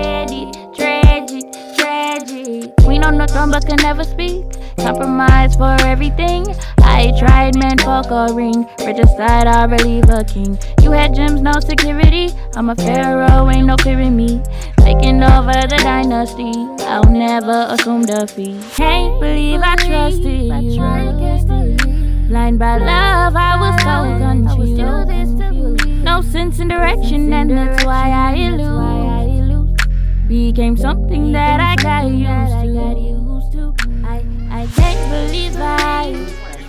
on 3.09 3.17
the 3.17 3.25
throne 3.25 3.49
but 3.49 3.65
can 3.65 3.77
never 3.77 4.03
speak. 4.03 4.45
Compromise 4.77 5.55
for 5.55 5.75
everything. 5.81 6.45
I 6.77 7.11
tried, 7.17 7.55
man, 7.57 7.77
fuck 7.79 8.11
a 8.11 8.31
ring. 8.33 8.67
Regicide, 8.85 9.47
I 9.47 9.65
believe 9.65 10.07
a 10.09 10.23
king. 10.23 10.59
You 10.83 10.91
had 10.91 11.15
gems, 11.15 11.41
no 11.41 11.53
security. 11.59 12.29
I'm 12.55 12.69
a 12.69 12.75
pharaoh, 12.75 13.49
ain't 13.49 13.65
no 13.65 13.77
fearing 13.77 14.15
me. 14.15 14.41
Taking 14.77 15.23
over 15.23 15.57
the 15.71 15.79
dynasty. 15.81 16.53
I'll 16.85 17.03
never 17.03 17.67
assume 17.69 18.03
defeat. 18.03 18.61
Can't 18.75 19.19
believe 19.19 19.61
I 19.63 19.75
trusted 19.75 20.63
you. 20.73 20.79
Blind 22.29 22.59
by 22.59 22.77
love, 22.77 23.35
I 23.35 23.53
was 23.63 23.75
so 23.81 23.95
confused. 24.19 25.87
No 26.03 26.21
sense 26.21 26.59
in 26.59 26.67
direction, 26.67 27.33
and 27.33 27.49
that's 27.49 27.83
why 27.83 28.11
I 28.11 28.35
elude. 28.35 28.98
Became 30.29 30.77
something 30.77 31.31
that 31.31 31.59
I 31.59 31.75
got 31.81 32.05
used 32.05 33.51
to. 33.51 33.73
I, 34.05 34.23
I 34.51 34.67
can't 34.75 35.09
believe 35.09 35.55
I 35.57 36.13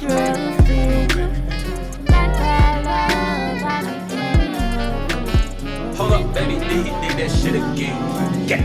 trusted 0.01 1.13
you. 1.13 1.27
Blind 2.07 2.33
by 2.41 2.81
love, 2.81 3.63
I 3.63 3.83
became 3.85 4.55
Hold 5.95 6.13
up, 6.15 6.33
baby, 6.35 6.55
did, 6.55 6.85
did 6.85 7.19
that 7.19 7.31
shit 7.31 7.55
again. 7.55 8.49
Yeah. 8.49 8.63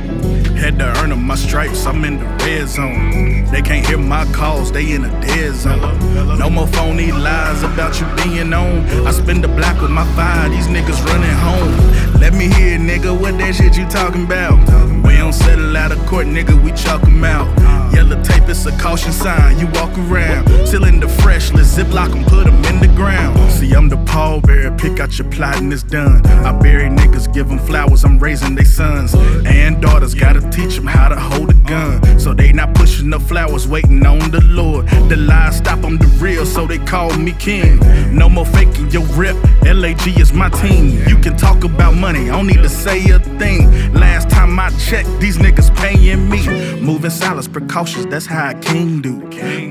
Had 0.56 0.80
to 0.80 0.86
earn 1.02 1.12
'em 1.12 1.24
my 1.28 1.36
stripes, 1.36 1.86
I'm 1.86 2.06
in 2.06 2.20
the 2.20 2.26
red 2.46 2.70
zone. 2.70 3.44
They 3.52 3.62
can't 3.62 3.86
hear 3.86 3.98
my 3.98 4.24
calls, 4.32 4.72
they 4.72 4.94
in 4.94 5.04
a 5.04 5.12
dead 5.22 5.56
zone. 5.56 6.40
No 6.40 6.50
more 6.50 6.68
phony 6.68 7.12
lies 7.12 7.64
about 7.64 8.00
you 8.00 8.08
being 8.24 8.54
on. 8.54 8.88
I 9.06 9.12
spend 9.12 9.44
the 9.44 9.50
block 9.50 9.82
with 9.82 9.92
my 9.92 10.06
five, 10.16 10.52
these 10.52 10.68
niggas 10.68 11.06
running 11.06 11.36
home. 11.48 12.15
Let 12.20 12.34
me 12.34 12.48
hear, 12.48 12.78
nigga, 12.80 13.18
what 13.20 13.38
that 13.38 13.56
shit 13.56 13.78
you 13.78 13.86
talking 13.88 14.24
about? 14.24 14.58
We 15.06 15.18
don't 15.18 15.34
settle 15.34 15.76
out 15.78 15.92
of 15.92 16.00
court, 16.06 16.28
nigga, 16.28 16.56
we 16.64 16.72
chalk 16.72 17.04
'em 17.04 17.24
out. 17.24 17.48
Yellow 17.94 18.22
tape, 18.24 18.50
is 18.50 18.66
a 18.66 18.72
caution 18.78 19.12
sign. 19.12 19.60
You 19.60 19.68
walk 19.68 19.98
around, 19.98 20.48
still 20.68 20.86
in 20.86 21.00
the 21.00 21.08
fresh, 21.08 21.54
let's 21.54 21.76
ziplock 21.76 22.16
'em, 22.16 22.24
put 22.26 22.48
'em 22.48 22.64
in 22.66 22.80
the 22.80 22.88
ground. 22.88 23.38
See, 23.52 23.72
I'm 23.74 23.90
the 23.90 23.98
pallbearer, 23.98 24.78
pick 24.78 25.00
out 25.00 25.18
your 25.18 25.30
plot 25.30 25.58
and 25.58 25.72
it's 25.72 25.84
done. 25.84 26.22
I 26.44 26.52
bury 26.52 26.90
niggas, 26.90 27.32
give 27.34 27.50
'em 27.52 27.60
flowers, 27.60 28.04
I'm 28.04 28.18
raising 28.18 28.56
they 28.56 28.64
sons 28.64 29.14
and 29.46 29.82
daughters. 29.82 30.14
Gotta 30.14 30.42
teach 30.50 30.78
'em 30.78 30.88
how 30.88 31.08
to 31.10 31.20
hold 31.20 31.52
a 31.52 31.54
gun. 31.54 32.02
So 32.20 32.34
they 32.34 32.52
not 32.52 32.74
pushing 32.74 33.10
the 33.12 33.20
flowers, 33.20 33.68
waiting 33.68 34.06
on 34.06 34.32
the 34.32 34.42
Lord. 34.42 34.88
The 35.10 35.18
lies 35.18 35.58
stop, 35.58 35.84
I'm 35.86 35.98
the 35.98 36.08
real, 36.20 36.46
so 36.46 36.66
they 36.66 36.80
call 36.80 37.14
me 37.18 37.34
king. 37.38 37.80
No 38.12 38.30
more 38.30 38.46
faking 38.46 38.90
your 38.92 39.06
rep, 39.16 39.36
LAG 39.64 40.20
is 40.20 40.34
my 40.34 40.50
team. 40.50 41.04
You 41.08 41.18
can 41.18 41.36
talk 41.38 41.64
about 41.64 41.96
money, 42.06 42.30
I 42.30 42.36
don't 42.38 42.46
need 42.46 42.62
to 42.62 42.70
say 42.70 43.00
a 43.10 43.18
thing. 43.42 43.92
Last 43.92 44.30
time 44.30 44.60
I 44.60 44.70
checked, 44.88 45.10
these 45.20 45.38
niggas 45.40 45.76
paying 45.76 46.30
me. 46.30 46.42
Moving 46.80 47.10
silence, 47.10 47.48
precautions, 47.48 48.06
that's 48.06 48.28
how 48.28 48.52
a 48.52 48.54
king 48.54 49.02
do. 49.02 49.14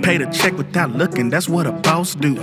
Pay 0.03 0.16
the 0.18 0.26
check 0.32 0.59
without 0.59 0.91
looking, 0.91 1.30
that's 1.30 1.49
what 1.49 1.64
a 1.68 1.70
boss 1.70 2.16
do. 2.16 2.35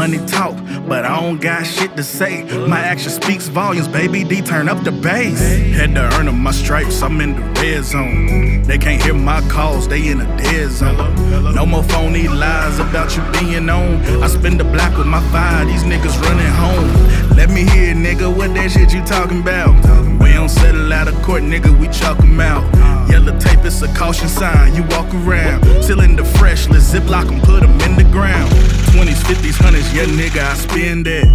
Money 0.00 0.18
talk, 0.26 0.56
but 0.88 1.04
I 1.04 1.20
don't 1.20 1.40
got 1.40 1.64
shit 1.64 1.96
to 1.96 2.02
say. 2.02 2.32
My 2.66 2.80
action 2.80 3.12
speaks 3.12 3.46
volumes, 3.46 3.86
baby 3.86 4.24
D, 4.24 4.42
turn 4.42 4.68
up 4.68 4.82
the 4.82 4.90
bass. 4.90 5.40
Had 5.78 5.94
to 5.94 6.02
earn 6.16 6.26
'em 6.26 6.40
my 6.48 6.50
stripes, 6.50 7.00
I'm 7.00 7.20
in 7.20 7.36
the 7.36 7.44
red 7.60 7.84
zone. 7.84 8.62
They 8.68 8.78
can't 8.78 9.00
hear 9.00 9.14
my 9.14 9.40
calls, 9.54 9.86
they 9.86 10.02
in 10.12 10.20
a 10.20 10.28
dead 10.36 10.70
zone. 10.72 11.54
No 11.54 11.64
more 11.64 11.84
phony 11.84 12.26
lies 12.26 12.78
about 12.80 13.08
you 13.16 13.22
being 13.38 13.70
on. 13.70 14.22
I 14.24 14.26
spend 14.26 14.58
the 14.58 14.68
block 14.74 14.92
with 14.98 15.06
my 15.06 15.22
five, 15.32 15.68
these 15.68 15.84
niggas 15.84 16.16
running 16.24 16.54
home. 16.64 16.90
Let 17.38 17.50
me 17.50 17.62
hear, 17.74 17.94
nigga, 17.94 18.28
what 18.38 18.52
that 18.54 18.72
shit 18.72 18.92
you 18.92 19.02
talking 19.04 19.27
about? 19.30 19.74
We 20.20 20.32
don't 20.32 20.48
settle 20.48 20.92
out 20.92 21.08
of 21.08 21.14
court, 21.22 21.42
nigga, 21.42 21.70
we 21.78 21.88
chalk 21.88 22.20
'em 22.20 22.40
out. 22.40 22.97
Yellow 23.10 23.38
tape, 23.38 23.64
it's 23.64 23.82
a 23.82 23.88
caution 23.94 24.28
sign. 24.28 24.74
You 24.74 24.82
walk 24.84 25.12
around, 25.14 25.64
still 25.82 26.00
in 26.00 26.16
the 26.16 26.24
fresh, 26.24 26.68
let's 26.68 26.92
ziplock 26.92 27.30
'em, 27.32 27.40
put 27.40 27.62
'em 27.62 27.80
in 27.80 27.96
the 27.96 28.04
ground. 28.04 28.50
20s, 28.92 29.22
50s, 29.22 29.56
100s, 29.58 29.92
yeah, 29.92 30.04
nigga, 30.04 30.42
I 30.42 30.54
spend 30.54 31.06
that. 31.06 31.26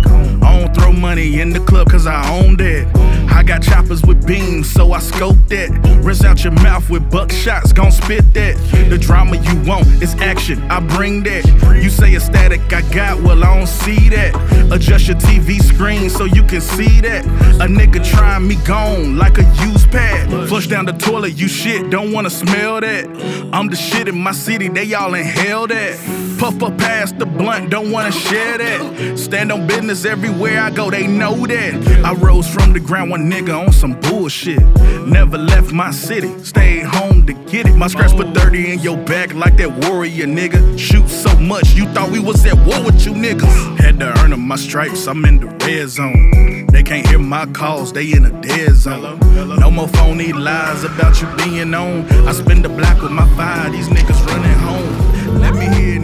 I 0.41 0.59
don't 0.59 0.74
throw 0.76 0.91
money 0.91 1.39
in 1.39 1.51
the 1.51 1.59
club 1.59 1.89
cause 1.89 2.07
I 2.07 2.28
own 2.30 2.57
that. 2.57 2.86
I 3.32 3.41
got 3.43 3.61
choppers 3.61 4.01
with 4.03 4.26
beams, 4.26 4.69
so 4.69 4.93
I 4.93 4.99
scope 4.99 5.38
that. 5.49 5.69
Rinse 6.03 6.24
out 6.24 6.43
your 6.43 6.53
mouth 6.53 6.89
with 6.89 7.03
buckshots, 7.09 7.74
gon' 7.74 7.91
spit 7.91 8.34
that. 8.34 8.55
The 8.89 8.97
drama 8.97 9.38
you 9.38 9.55
want 9.65 9.88
is 10.01 10.15
action, 10.21 10.61
I 10.69 10.80
bring 10.80 11.24
that. 11.24 11.45
You 11.82 11.89
say 11.89 12.13
it's 12.13 12.26
static, 12.26 12.61
I 12.71 12.82
got, 12.93 13.21
well, 13.21 13.43
I 13.43 13.57
don't 13.57 13.67
see 13.67 14.09
that. 14.09 14.36
Adjust 14.71 15.07
your 15.07 15.17
TV 15.17 15.59
screen 15.59 16.09
so 16.09 16.26
you 16.26 16.43
can 16.43 16.61
see 16.61 17.01
that. 17.01 17.26
A 17.59 17.67
nigga 17.67 18.03
trying 18.03 18.47
me 18.47 18.55
gone 18.65 19.17
like 19.17 19.38
a 19.38 19.45
used 19.65 19.91
pad. 19.91 20.30
Flush 20.47 20.67
down 20.67 20.86
the 20.86 20.93
toilet, 20.93 21.34
you 21.38 21.47
shit, 21.64 21.89
don't 21.89 22.11
wanna 22.11 22.30
smell 22.30 22.82
that. 22.82 23.05
I'm 23.53 23.70
the 23.70 23.78
shit 23.78 24.09
in 24.09 24.20
my 24.20 24.34
city, 24.34 24.68
they 24.68 24.93
all 24.93 25.14
inhale 25.14 25.66
that. 25.68 26.33
Puff 26.44 26.62
up 26.62 26.78
past 26.78 27.18
the 27.20 27.26
blunt, 27.26 27.70
don't 27.70 27.89
wanna 27.89 28.12
share 28.12 28.58
that. 28.58 29.18
Stand 29.18 29.50
on 29.50 29.66
business 29.66 30.04
everywhere 30.04 30.60
I 30.60 30.72
go, 30.72 30.91
they 30.91 31.08
know 31.08 31.48
that. 31.48 32.04
I 32.04 32.12
rose 32.16 32.50
from 32.54 32.74
the 32.74 32.82
ground, 32.82 33.12
one 33.12 33.32
nigga 33.32 33.58
on 33.58 33.72
some 33.72 33.98
bullshit. 34.02 34.62
Never 35.08 35.38
left 35.38 35.72
my 35.72 35.91
city, 35.91 36.38
stayed 36.44 36.84
home 36.84 37.26
to 37.28 37.34
get 37.50 37.66
it. 37.68 37.76
My 37.78 37.88
scratch 37.88 38.12
put 38.12 38.36
30 38.36 38.74
in 38.74 38.80
your 38.80 38.98
back 38.98 39.34
like 39.34 39.56
that 39.56 39.72
warrior 39.88 40.26
nigga. 40.26 40.78
Shoot 40.78 41.08
so 41.08 41.34
much, 41.38 41.76
you 41.76 41.86
thought 41.94 42.12
we 42.12 42.20
was 42.20 42.46
at 42.46 42.58
war 42.68 42.84
with 42.84 43.06
you 43.06 43.14
niggas. 43.14 43.78
Had 43.80 44.02
to 44.02 44.08
earn 44.08 44.34
earning 44.34 44.46
my 44.46 44.58
stripes, 44.58 45.08
I'm 45.08 45.24
in 45.24 45.39
the 45.39 45.48
red 45.66 45.88
zone. 45.88 46.68
They 46.74 46.84
can't 46.84 47.08
hear 47.08 47.20
my 47.20 47.46
calls, 47.54 47.94
they 47.94 48.12
in 48.12 48.26
a 48.26 48.41
dead 48.41 48.76
zone. 48.76 49.18
No 49.62 49.72
more 49.72 49.88
phony 49.88 50.34
lies 50.34 50.84
about 50.84 51.22
you 51.22 51.28
being 51.38 51.74
on. 51.74 52.06
I 52.28 52.34
spend 52.34 52.66
the 52.66 52.70
block 52.70 53.02
with 53.02 53.14
my 53.14 53.30
fire, 53.38 53.70
these 53.70 53.88
niggas 53.88 54.26
running 54.28 54.60
home. 54.60 54.93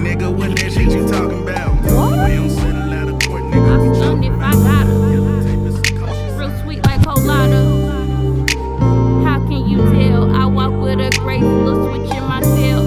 Nigga, 0.10 0.36
what 0.36 0.49
that 0.57 0.74
shit 0.74 0.89
you 0.89 1.07
talking 1.07 1.43
about? 1.43 1.70
We 1.84 2.34
don't 2.34 2.49
settle 2.49 2.93
out 2.93 3.10
of 3.10 3.20
court, 3.30 3.43
nigga. 3.43 4.26
if 4.26 4.34
I 4.41 4.53
got 4.66 4.88
Real 6.36 6.64
sweet 6.64 6.84
like 6.84 7.03
Colada. 7.03 7.62
How 9.24 9.38
can 9.47 9.70
you 9.70 9.78
tell? 9.78 10.36
I 10.36 10.47
walk 10.47 10.72
with 10.82 10.99
a 10.99 11.16
graceful 11.20 11.86
switch 11.86 12.10
in 12.18 12.24
my 12.24 12.41
tail. 12.41 12.82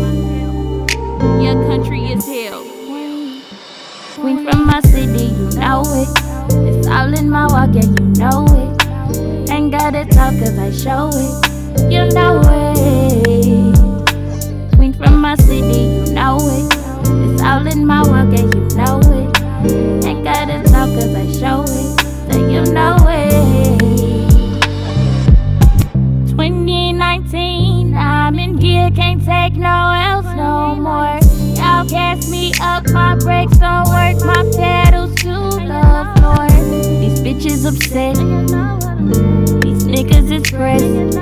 Your 1.40 1.54
country 1.68 2.06
is 2.10 2.26
hell. 2.26 2.64
Queen 4.20 4.42
from 4.42 4.66
my 4.66 4.80
city, 4.80 5.26
you 5.26 5.48
know 5.60 5.82
it. 5.94 6.08
It's 6.74 6.88
all 6.88 7.16
in 7.16 7.30
my 7.30 7.46
walk, 7.46 7.70
yeah, 7.72 7.84
you 7.84 8.04
know 8.18 8.46
it. 8.50 9.48
Ain't 9.48 9.70
gotta 9.70 10.04
talk 10.06 10.34
cause 10.40 10.58
I 10.58 10.72
show 10.72 11.08
it. 11.14 11.34
You 11.88 12.08
know 12.08 12.42
it. 12.42 13.76
Queen 14.74 14.92
from 14.92 15.20
my 15.20 15.36
city, 15.36 15.82
you 15.82 16.14
know 16.14 16.38
it. 16.40 16.81
It's 17.24 17.42
all 17.42 17.66
in 17.66 17.86
my 17.86 18.00
walk, 18.02 18.32
and 18.38 18.54
you 18.54 18.62
know 18.76 19.00
it. 19.00 20.04
Ain't 20.04 20.24
gotta 20.24 20.62
talk 20.64 20.88
cause 20.90 21.14
I 21.14 21.26
show 21.32 21.62
it. 21.62 21.88
So 22.30 22.38
you 22.48 22.62
know 22.72 22.96
it. 23.08 23.82
2019, 26.30 27.94
I'm 27.94 28.38
in 28.38 28.58
here, 28.58 28.90
can't 28.90 29.24
take 29.24 29.54
no 29.54 29.92
else 29.92 30.26
no 30.36 30.74
more. 30.74 31.18
Y'all 31.56 31.88
cast 31.88 32.30
me 32.30 32.52
up, 32.60 32.88
my 32.90 33.16
brakes 33.16 33.58
don't 33.58 33.88
work, 33.88 34.24
my 34.24 34.42
pedals 34.56 35.14
to 35.16 35.32
the 35.32 36.12
floor. 36.16 36.48
These 37.00 37.20
bitches 37.20 37.64
upset, 37.66 38.16
these 39.62 39.84
niggas 39.84 40.30
is 40.32 40.50
pressed. 40.50 41.18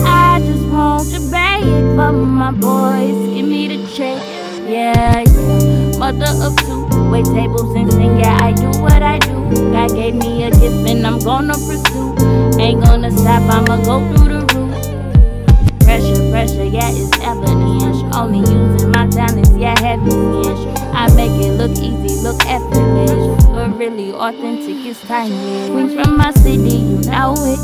I 0.00 0.40
just 0.40 0.64
want 0.68 1.10
to 1.10 1.20
beg 1.30 1.62
for 1.96 2.12
my 2.12 2.52
boys, 2.52 3.34
give 3.34 3.46
me 3.46 3.68
the 3.68 3.86
check, 3.88 4.20
yeah, 4.66 5.20
yeah. 5.20 5.98
Mother 5.98 6.32
of 6.42 6.56
two, 6.56 7.10
wait 7.10 7.24
tables 7.26 7.74
and 7.74 7.90
sing, 7.92 8.18
yeah, 8.18 8.36
I 8.40 8.52
do 8.52 8.68
what 8.80 9.02
I 9.02 9.18
do. 9.18 9.44
God 9.72 9.94
gave 9.94 10.14
me 10.14 10.44
a 10.44 10.50
gift 10.50 10.88
and 10.88 11.06
I'm 11.06 11.18
gonna 11.20 11.54
pursue. 11.54 12.14
Ain't 12.58 12.82
gonna 12.84 13.10
stop, 13.10 13.42
I'ma 13.50 13.82
go 13.84 14.00
through 14.14 14.28
the 14.28 14.54
roof. 14.54 15.80
Pressure, 15.84 16.30
pressure, 16.30 16.64
yeah, 16.64 16.90
it's 16.90 17.18
evidence. 17.20 18.02
Only 18.14 18.40
using 18.40 18.90
my 18.90 19.06
talents, 19.08 19.50
yeah, 19.56 19.78
heavy 19.80 20.10
ish. 20.10 20.66
I 20.94 21.12
make 21.14 21.32
it 21.44 21.52
look 21.52 21.72
easy, 21.72 22.22
look 22.22 22.44
effortless. 22.46 23.44
But 23.46 23.76
really 23.78 24.12
authentic, 24.12 24.86
it's 24.86 25.00
timeless. 25.02 25.70
Queen 25.70 25.90
from 25.90 26.16
my 26.16 26.30
city, 26.32 26.76
you 26.76 26.98
know 27.10 27.34
it. 27.36 27.60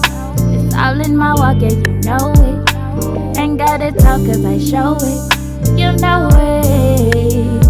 It's 0.55 0.75
all 0.75 1.01
in 1.01 1.17
my 1.17 1.35
walk, 1.35 1.61
yeah, 1.61 1.71
you 1.71 2.01
know 2.05 2.33
it. 2.37 3.39
Ain't 3.39 3.59
gotta 3.59 3.93
talk, 3.93 4.25
cause 4.27 4.45
I 4.45 4.59
show 4.59 4.97
it. 5.01 5.40
You 5.81 5.93
know 5.97 6.29
it. 6.35 7.63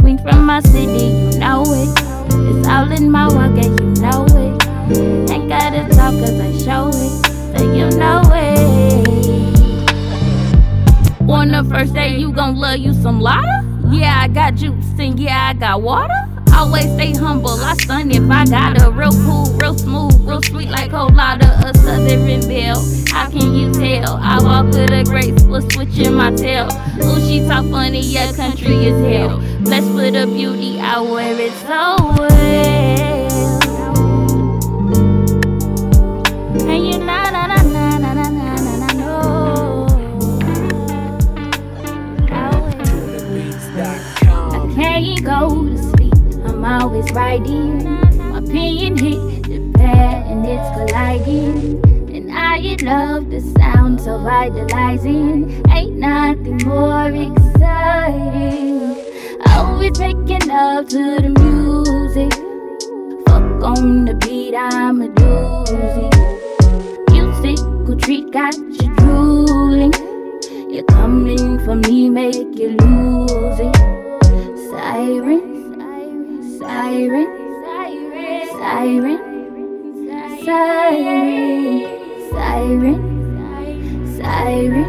Queen 0.00 0.18
from 0.18 0.46
my 0.46 0.60
city, 0.60 1.06
you 1.06 1.38
know 1.40 1.64
it. 1.66 1.88
It's 2.48 2.68
all 2.68 2.92
in 2.92 3.10
my 3.10 3.26
walk, 3.26 3.56
yeah, 3.56 3.64
you 3.64 3.90
know 4.00 4.24
it. 4.28 4.62
Ain't 5.28 5.48
gotta 5.48 5.82
talk, 5.96 6.14
cause 6.14 6.38
I 6.38 6.52
show 6.64 6.88
it. 6.88 7.12
So 7.58 7.64
you 7.74 7.90
know 7.98 8.22
it. 8.32 9.08
On 11.28 11.48
the 11.48 11.64
first 11.68 11.92
day, 11.92 12.16
you 12.16 12.30
gon' 12.30 12.54
love 12.56 12.78
you 12.78 12.92
some 12.94 13.20
lotta? 13.20 13.64
Yeah, 13.90 14.20
I 14.22 14.28
got 14.28 14.54
juice 14.54 14.98
and 14.98 15.18
yeah, 15.18 15.48
I 15.48 15.54
got 15.54 15.82
water. 15.82 16.27
Always 16.58 16.92
stay 16.94 17.12
humble, 17.12 17.60
I 17.60 17.74
stun 17.74 18.10
if 18.10 18.28
I 18.28 18.44
got 18.44 18.82
a 18.82 18.90
real 18.90 19.12
cool, 19.12 19.52
real 19.52 19.78
smooth, 19.78 20.20
real 20.26 20.42
sweet 20.42 20.68
like 20.68 20.90
Colada, 20.90 21.46
a 21.64 21.72
southern 21.72 22.40
belle. 22.48 22.84
How 23.06 23.30
can 23.30 23.54
you 23.54 23.72
tell? 23.72 24.16
I 24.20 24.42
walk 24.42 24.66
with 24.66 24.90
a 24.90 25.04
graceful 25.04 25.62
switch 25.70 25.96
in 25.98 26.14
my 26.14 26.34
tail. 26.34 26.66
Ooh, 27.04 27.20
she 27.20 27.46
talk 27.46 27.64
funny, 27.70 28.00
yeah, 28.00 28.32
country 28.32 28.86
is 28.86 29.00
hell. 29.06 29.38
Blessed 29.60 29.94
with 29.94 30.16
a 30.16 30.26
beauty, 30.26 30.80
I 30.80 31.00
wear 31.00 31.40
it 31.40 31.52
so 31.52 31.96
well. 32.18 32.97
Always 46.98 47.12
writing. 47.14 47.84
My 48.32 48.40
pen 48.40 48.96
hit 48.96 49.42
the 49.44 49.72
pad 49.74 50.26
and 50.26 50.44
it's 50.46 50.68
colliding. 50.76 51.80
And 52.14 52.32
I 52.32 52.76
love 52.82 53.30
the 53.30 53.40
sound 53.58 54.00
so 54.00 54.18
vitalizing. 54.18 55.62
Ain't 55.70 55.96
nothing 55.96 56.58
more 56.66 57.06
exciting. 57.08 58.96
Always 59.46 59.98
making 59.98 60.48
love 60.48 60.88
to 60.88 61.20
the 61.20 61.30
music. 61.38 62.32
Fuck 63.26 63.62
on 63.62 64.04
the 64.04 64.14
beat, 64.14 64.54
I'm 64.56 65.02
a 65.02 65.08
doozy. 65.08 66.10
Musical 67.10 67.96
treat 67.96 68.30
got 68.32 68.56
you 68.56 68.94
drooling. 68.96 69.92
You're 70.70 70.84
coming 70.84 71.58
for 71.64 71.76
me, 71.76 72.10
make 72.10 72.58
you 72.58 72.70
lose 72.70 73.60
it. 73.60 73.76
Siren, 74.70 75.57
siren, 76.68 77.28
siren, 77.72 78.48
siren, 78.58 79.20
siren, 82.28 83.00
siren, 84.28 84.88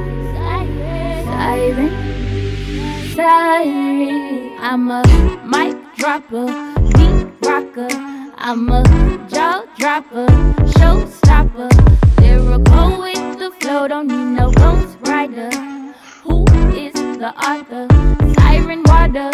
siren, 1.25 1.91
siren. 3.15 4.57
I'm 4.59 4.91
a 4.91 5.01
mic 5.45 5.77
dropper, 5.95 6.47
beat 6.95 7.27
rocker. 7.47 7.87
I'm 8.37 8.69
a 8.69 8.83
jaw 9.29 9.63
dropper, 9.77 10.27
showstopper. 10.75 11.71
Lyrical 12.19 12.99
with 12.99 13.39
the 13.39 13.51
flow, 13.61 13.87
don't 13.87 14.07
need 14.07 14.37
no 14.37 14.51
ghost 14.51 14.97
rider. 15.07 15.49
Who 16.23 16.43
is 16.75 16.93
the 16.93 17.31
author? 17.49 17.87
Siren 18.35 18.83
water. 18.83 19.31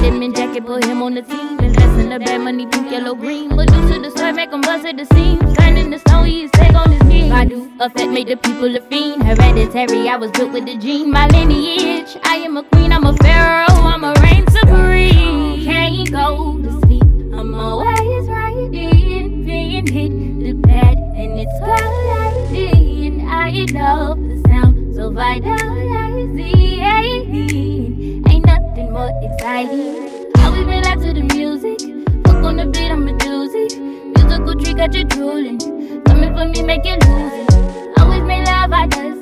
Let 0.00 0.36
jacket, 0.36 0.64
put 0.64 0.84
him 0.84 1.02
on 1.02 1.14
the 1.14 1.22
team. 1.22 1.58
Invest 1.58 1.98
in 1.98 2.10
the 2.10 2.18
bad 2.20 2.40
money, 2.40 2.66
pink, 2.66 2.90
yellow, 2.90 3.14
green. 3.14 3.56
But 3.56 3.66
due 3.68 3.88
to 3.92 3.98
the 4.00 4.10
sweat, 4.10 4.34
make 4.36 4.52
him 4.52 4.60
bust 4.60 4.86
at 4.86 4.96
the 4.96 5.04
seams. 5.06 5.56
Turning 5.56 5.90
the 5.90 5.98
stone, 5.98 6.26
he's 6.26 6.50
take 6.52 6.74
on 6.74 6.92
his 6.92 7.02
knees. 7.02 7.32
I 7.32 7.44
do 7.44 7.68
effect, 7.80 8.10
make 8.10 8.28
the 8.28 8.36
people 8.36 8.74
a 8.76 8.80
fiend. 8.82 9.24
Hereditary, 9.24 10.08
I 10.08 10.16
was 10.16 10.30
built 10.30 10.52
with 10.52 10.66
the 10.66 10.76
gene. 10.76 11.10
My 11.10 11.26
lineage, 11.26 12.16
I 12.22 12.36
am 12.36 12.56
a 12.56 12.62
queen, 12.62 12.92
I'm 12.92 13.04
a 13.04 13.12
pharaoh, 13.16 13.66
I'm 13.68 14.04
a 14.04 14.14
reign 14.22 14.46
supreme. 14.48 15.64
Can't 15.64 16.10
go 16.12 16.58
to 16.62 16.70
sleep, 16.82 17.02
I'm 17.34 17.54
always 17.54 18.28
riding. 18.28 19.44
Being 19.44 19.86
hit 19.86 20.12
the 20.44 20.54
pad, 20.68 20.96
and 21.16 21.40
it's 21.40 21.58
colliding. 21.58 23.28
I 23.28 23.50
love 23.72 24.18
the 24.20 24.42
sound, 24.48 24.94
so 24.94 25.10
vitalizing. 25.10 26.78
Exciting. 29.48 29.96
Always 30.40 30.66
been 30.66 30.84
out 30.84 31.00
to 31.00 31.10
the 31.14 31.22
music. 31.34 31.80
Fuck 32.26 32.44
on 32.44 32.56
the 32.58 32.66
beat, 32.66 32.90
I'm 32.90 33.08
a 33.08 33.12
doozy. 33.12 33.80
Musical 34.14 34.54
trick 34.60 34.76
got 34.76 34.92
you 34.92 35.04
drooling. 35.04 35.58
Coming 36.04 36.34
for 36.36 36.44
me, 36.44 36.62
make 36.62 36.84
you 36.84 36.92
lose 36.92 37.32
it. 37.32 37.98
Always 37.98 38.22
made 38.24 38.44
love, 38.44 38.72
I 38.74 38.86
does. 38.88 39.18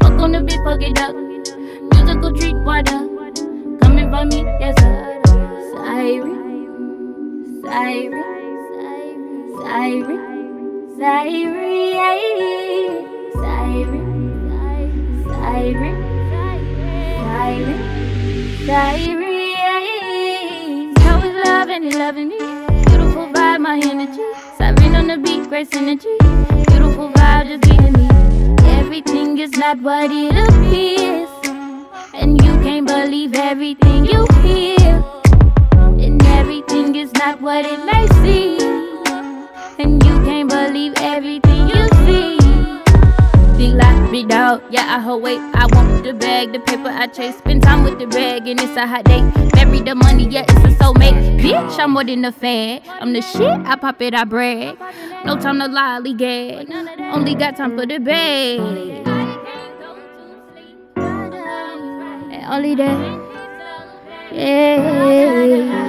Fuck 0.00 0.18
on 0.18 0.32
the 0.32 0.40
beat, 0.40 0.58
fuck 0.64 0.82
it 0.82 0.98
up. 0.98 1.14
Musical 1.14 2.32
treat, 2.36 2.56
water. 2.64 3.06
Coming 3.78 4.10
for 4.10 4.24
me, 4.24 4.42
yes 4.58 4.74
sir. 4.80 5.22
Siren, 5.70 7.62
siren, 7.62 8.26
siren, 9.62 10.18
siren, 10.98 11.38
siren, 11.78 12.42
siren, 13.32 14.02
siren, 17.22 17.78
siren. 18.66 19.41
Loving 21.44 21.84
and 21.86 21.94
loving 21.94 22.28
me. 22.28 22.38
Beautiful 22.86 23.26
vibe, 23.32 23.60
my 23.60 23.80
energy. 23.82 24.22
Siren 24.58 24.94
on 24.94 25.06
the 25.08 25.18
beat, 25.18 25.48
grace 25.48 25.72
energy. 25.72 26.16
Beautiful 26.68 27.10
vibe, 27.10 27.48
just 27.48 27.62
beating 27.62 27.92
me. 27.92 28.08
Everything 28.78 29.38
is 29.38 29.52
not 29.52 29.80
what 29.80 30.10
it 30.10 30.34
appears. 30.48 31.30
And 32.14 32.40
you 32.42 32.52
can't 32.62 32.86
believe 32.86 33.34
everything 33.34 34.04
you 34.04 34.26
hear. 34.42 35.04
And 36.04 36.22
everything 36.26 36.94
is 36.96 37.12
not 37.14 37.40
what 37.40 37.64
it 37.64 37.84
may 37.84 38.06
seem. 38.22 38.60
And 39.78 40.04
you 40.04 40.24
can't 40.24 40.48
believe 40.48 40.94
everything 40.98 41.68
you 41.68 41.88
see. 42.06 42.41
Life, 43.70 44.10
big 44.10 44.28
dog, 44.28 44.60
Yeah, 44.70 44.96
I 44.96 44.98
hold 44.98 45.22
weight. 45.22 45.38
I 45.38 45.66
want 45.72 46.02
the 46.02 46.12
bag, 46.12 46.52
the 46.52 46.58
paper 46.58 46.88
I 46.88 47.06
chase. 47.06 47.38
Spend 47.38 47.62
time 47.62 47.84
with 47.84 47.98
the 48.00 48.06
bag, 48.06 48.48
and 48.48 48.60
it's 48.60 48.76
a 48.76 48.86
hot 48.86 49.04
day. 49.04 49.22
Bury 49.52 49.80
the 49.80 49.94
money, 49.94 50.26
yeah, 50.28 50.42
it's 50.42 50.52
a 50.52 50.82
soulmate. 50.82 51.38
Bitch, 51.40 51.78
I'm 51.78 51.92
more 51.92 52.02
than 52.02 52.24
a 52.24 52.32
fan. 52.32 52.80
I'm 52.88 53.12
the 53.12 53.22
shit, 53.22 53.46
I 53.46 53.76
pop 53.76 54.02
it, 54.02 54.14
I 54.14 54.24
brag. 54.24 54.76
No 55.24 55.38
time 55.38 55.60
to 55.60 55.66
lollygag. 55.68 56.70
Only 57.14 57.36
got 57.36 57.56
time 57.56 57.76
for 57.78 57.86
the 57.86 57.98
bag. 57.98 58.58
And 60.96 62.44
only 62.52 62.74
that. 62.74 63.20
Yeah, 64.32 65.81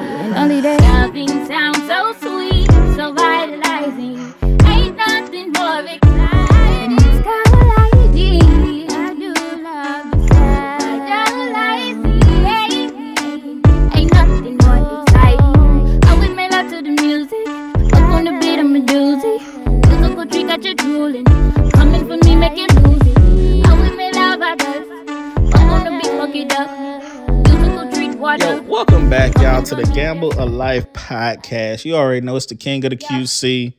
A 30.44 30.46
Life 30.46 30.92
podcast. 30.92 31.86
You 31.86 31.96
already 31.96 32.20
know 32.20 32.36
it's 32.36 32.48
the 32.48 32.56
king 32.56 32.84
of 32.84 32.90
the 32.90 32.98
QC. 32.98 33.74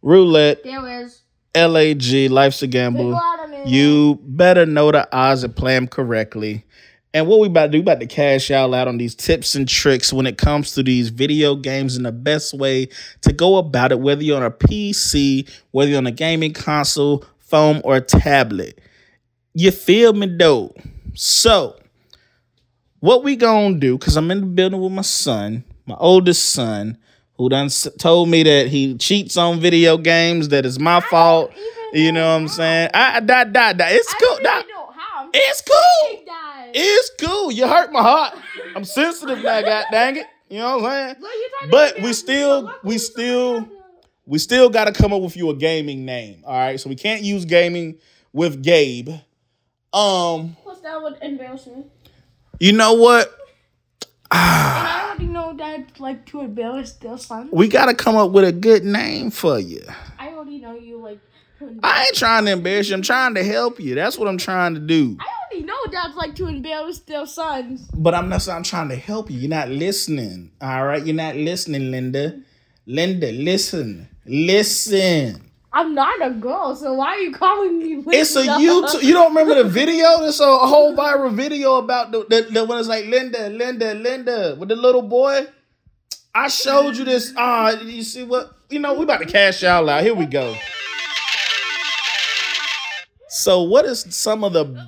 Roulette, 0.00 0.64
There 0.64 1.02
is. 1.02 1.20
LAG, 1.54 2.30
Life's 2.30 2.62
a 2.62 2.66
Gamble. 2.66 3.20
You 3.66 4.18
better 4.22 4.64
know 4.64 4.90
the 4.90 5.06
odds 5.14 5.44
and 5.44 5.54
play 5.54 5.74
them 5.74 5.86
correctly. 5.86 6.64
And 7.12 7.26
what 7.26 7.40
we 7.40 7.48
about 7.48 7.66
to 7.66 7.72
do, 7.72 7.78
we 7.78 7.82
about 7.82 8.00
to 8.00 8.06
cash 8.06 8.48
y'all 8.48 8.72
out 8.72 8.88
on 8.88 8.96
these 8.96 9.14
tips 9.14 9.54
and 9.54 9.68
tricks 9.68 10.10
when 10.10 10.24
it 10.24 10.38
comes 10.38 10.72
to 10.72 10.82
these 10.82 11.10
video 11.10 11.54
games 11.54 11.94
and 11.94 12.06
the 12.06 12.12
best 12.12 12.54
way 12.54 12.88
to 13.20 13.30
go 13.34 13.58
about 13.58 13.92
it, 13.92 14.00
whether 14.00 14.22
you're 14.22 14.38
on 14.38 14.42
a 14.42 14.50
PC, 14.50 15.46
whether 15.72 15.90
you're 15.90 15.98
on 15.98 16.06
a 16.06 16.10
gaming 16.10 16.54
console, 16.54 17.22
phone, 17.38 17.82
or 17.84 18.00
tablet. 18.00 18.80
You 19.52 19.72
feel 19.72 20.14
me 20.14 20.34
though? 20.38 20.74
So, 21.12 21.78
what 23.00 23.24
we 23.24 23.36
gonna 23.36 23.78
do, 23.78 23.98
because 23.98 24.16
I'm 24.16 24.30
in 24.30 24.40
the 24.40 24.46
building 24.46 24.80
with 24.80 24.92
my 24.92 25.02
son, 25.02 25.64
my 25.88 25.96
oldest 25.98 26.50
son, 26.50 26.98
who 27.36 27.48
done 27.48 27.66
s- 27.66 27.88
told 27.98 28.28
me 28.28 28.42
that 28.42 28.68
he 28.68 28.96
cheats 28.96 29.36
on 29.36 29.58
video 29.60 29.96
games, 29.98 30.48
that 30.50 30.64
it's 30.66 30.78
my 30.78 31.00
fault. 31.00 31.50
You 31.92 32.12
know 32.12 32.26
what 32.34 32.42
I'm 32.42 32.48
saying? 32.48 32.90
I, 32.92 33.20
da, 33.20 33.44
da, 33.44 33.72
da. 33.72 33.86
It's 33.88 34.12
cool. 34.14 34.38
Da, 34.42 34.62
it's 35.32 35.62
cool. 35.62 36.20
It's 36.74 37.10
cool. 37.18 37.50
You 37.50 37.66
hurt 37.66 37.90
my 37.92 38.02
heart. 38.02 38.34
I'm 38.76 38.84
sensitive 38.84 39.42
now, 39.42 39.62
god 39.62 39.86
dang 39.90 40.16
it. 40.16 40.26
You 40.50 40.58
know 40.58 40.78
what 40.78 40.90
I'm 40.92 41.14
saying? 41.20 41.70
But 41.70 42.00
we 42.02 42.12
still, 42.12 42.72
we 42.82 42.98
still, 42.98 43.68
we 44.26 44.38
still 44.38 44.68
got 44.68 44.84
to 44.84 44.92
come 44.92 45.12
up 45.14 45.22
with 45.22 45.36
you 45.36 45.48
a 45.50 45.54
gaming 45.54 46.04
name. 46.04 46.42
All 46.46 46.54
right. 46.56 46.78
So 46.78 46.88
we 46.90 46.96
can't 46.96 47.22
use 47.22 47.44
gaming 47.46 47.98
with 48.32 48.62
Gabe. 48.62 49.08
Um, 49.92 50.56
Plus, 50.62 50.80
that 50.80 51.02
would 51.02 51.16
embarrass 51.22 51.66
me. 51.66 51.84
you 52.60 52.72
know 52.72 52.92
what? 52.94 53.34
Ah. 54.30 55.04
I 55.04 55.08
already 55.08 55.26
know 55.26 55.54
that, 55.56 55.98
like, 55.98 56.26
to 56.26 56.40
embarrass 56.40 56.92
their 56.92 57.18
son. 57.18 57.48
We 57.52 57.68
got 57.68 57.86
to 57.86 57.94
come 57.94 58.16
up 58.16 58.30
with 58.30 58.44
a 58.44 58.52
good 58.52 58.84
name 58.84 59.30
for 59.30 59.58
you. 59.58 59.82
I 60.18 60.28
already 60.28 60.58
know 60.58 60.74
you, 60.74 60.98
like. 60.98 61.18
I 61.82 62.04
ain't 62.04 62.14
trying 62.14 62.44
to 62.44 62.52
embarrass 62.52 62.88
you. 62.88 62.94
I'm 62.94 63.02
trying 63.02 63.34
to 63.34 63.42
help 63.42 63.80
you. 63.80 63.96
That's 63.96 64.16
what 64.16 64.28
I'm 64.28 64.38
trying 64.38 64.74
to 64.74 64.80
do. 64.80 65.16
I 65.18 65.26
already 65.52 65.66
know 65.66 65.76
that's, 65.90 66.14
like, 66.14 66.36
to 66.36 66.46
embarrass 66.46 67.00
their 67.00 67.26
sons. 67.26 67.88
But 67.94 68.14
I'm 68.14 68.28
not. 68.28 68.48
I'm 68.48 68.62
trying 68.62 68.90
to 68.90 68.96
help 68.96 69.28
you. 69.30 69.38
You're 69.38 69.50
not 69.50 69.68
listening. 69.68 70.52
All 70.60 70.84
right. 70.86 71.04
You're 71.04 71.16
not 71.16 71.34
listening, 71.34 71.90
Linda. 71.90 72.40
Linda, 72.86 73.32
listen. 73.32 74.08
Listen. 74.24 75.47
I'm 75.78 75.94
not 75.94 76.26
a 76.26 76.30
girl, 76.30 76.74
so 76.74 76.94
why 76.94 77.10
are 77.10 77.20
you 77.20 77.30
calling 77.30 77.78
me 77.78 77.94
Linda? 77.94 78.10
It's 78.16 78.34
a 78.34 78.42
YouTube. 78.42 79.00
You 79.00 79.12
don't 79.12 79.32
remember 79.32 79.62
the 79.62 79.68
video? 79.68 80.18
There's 80.18 80.40
a 80.40 80.58
whole 80.58 80.96
viral 80.96 81.32
video 81.32 81.76
about 81.76 82.10
the, 82.10 82.26
the, 82.28 82.48
the 82.50 82.64
when 82.64 82.80
it's 82.80 82.88
like 82.88 83.04
Linda, 83.04 83.48
Linda, 83.48 83.94
Linda 83.94 84.56
with 84.58 84.70
the 84.70 84.74
little 84.74 85.02
boy. 85.02 85.46
I 86.34 86.48
showed 86.48 86.96
you 86.96 87.04
this. 87.04 87.32
Ah, 87.36 87.80
you 87.80 88.02
see 88.02 88.24
what? 88.24 88.56
You 88.68 88.80
know, 88.80 88.94
we 88.94 89.04
about 89.04 89.20
to 89.20 89.26
cash 89.26 89.62
y'all 89.62 89.88
out. 89.88 90.02
Here 90.02 90.16
we 90.16 90.26
go. 90.26 90.56
So, 93.28 93.62
what 93.62 93.84
is 93.84 94.04
some 94.10 94.42
of 94.42 94.54
the 94.54 94.64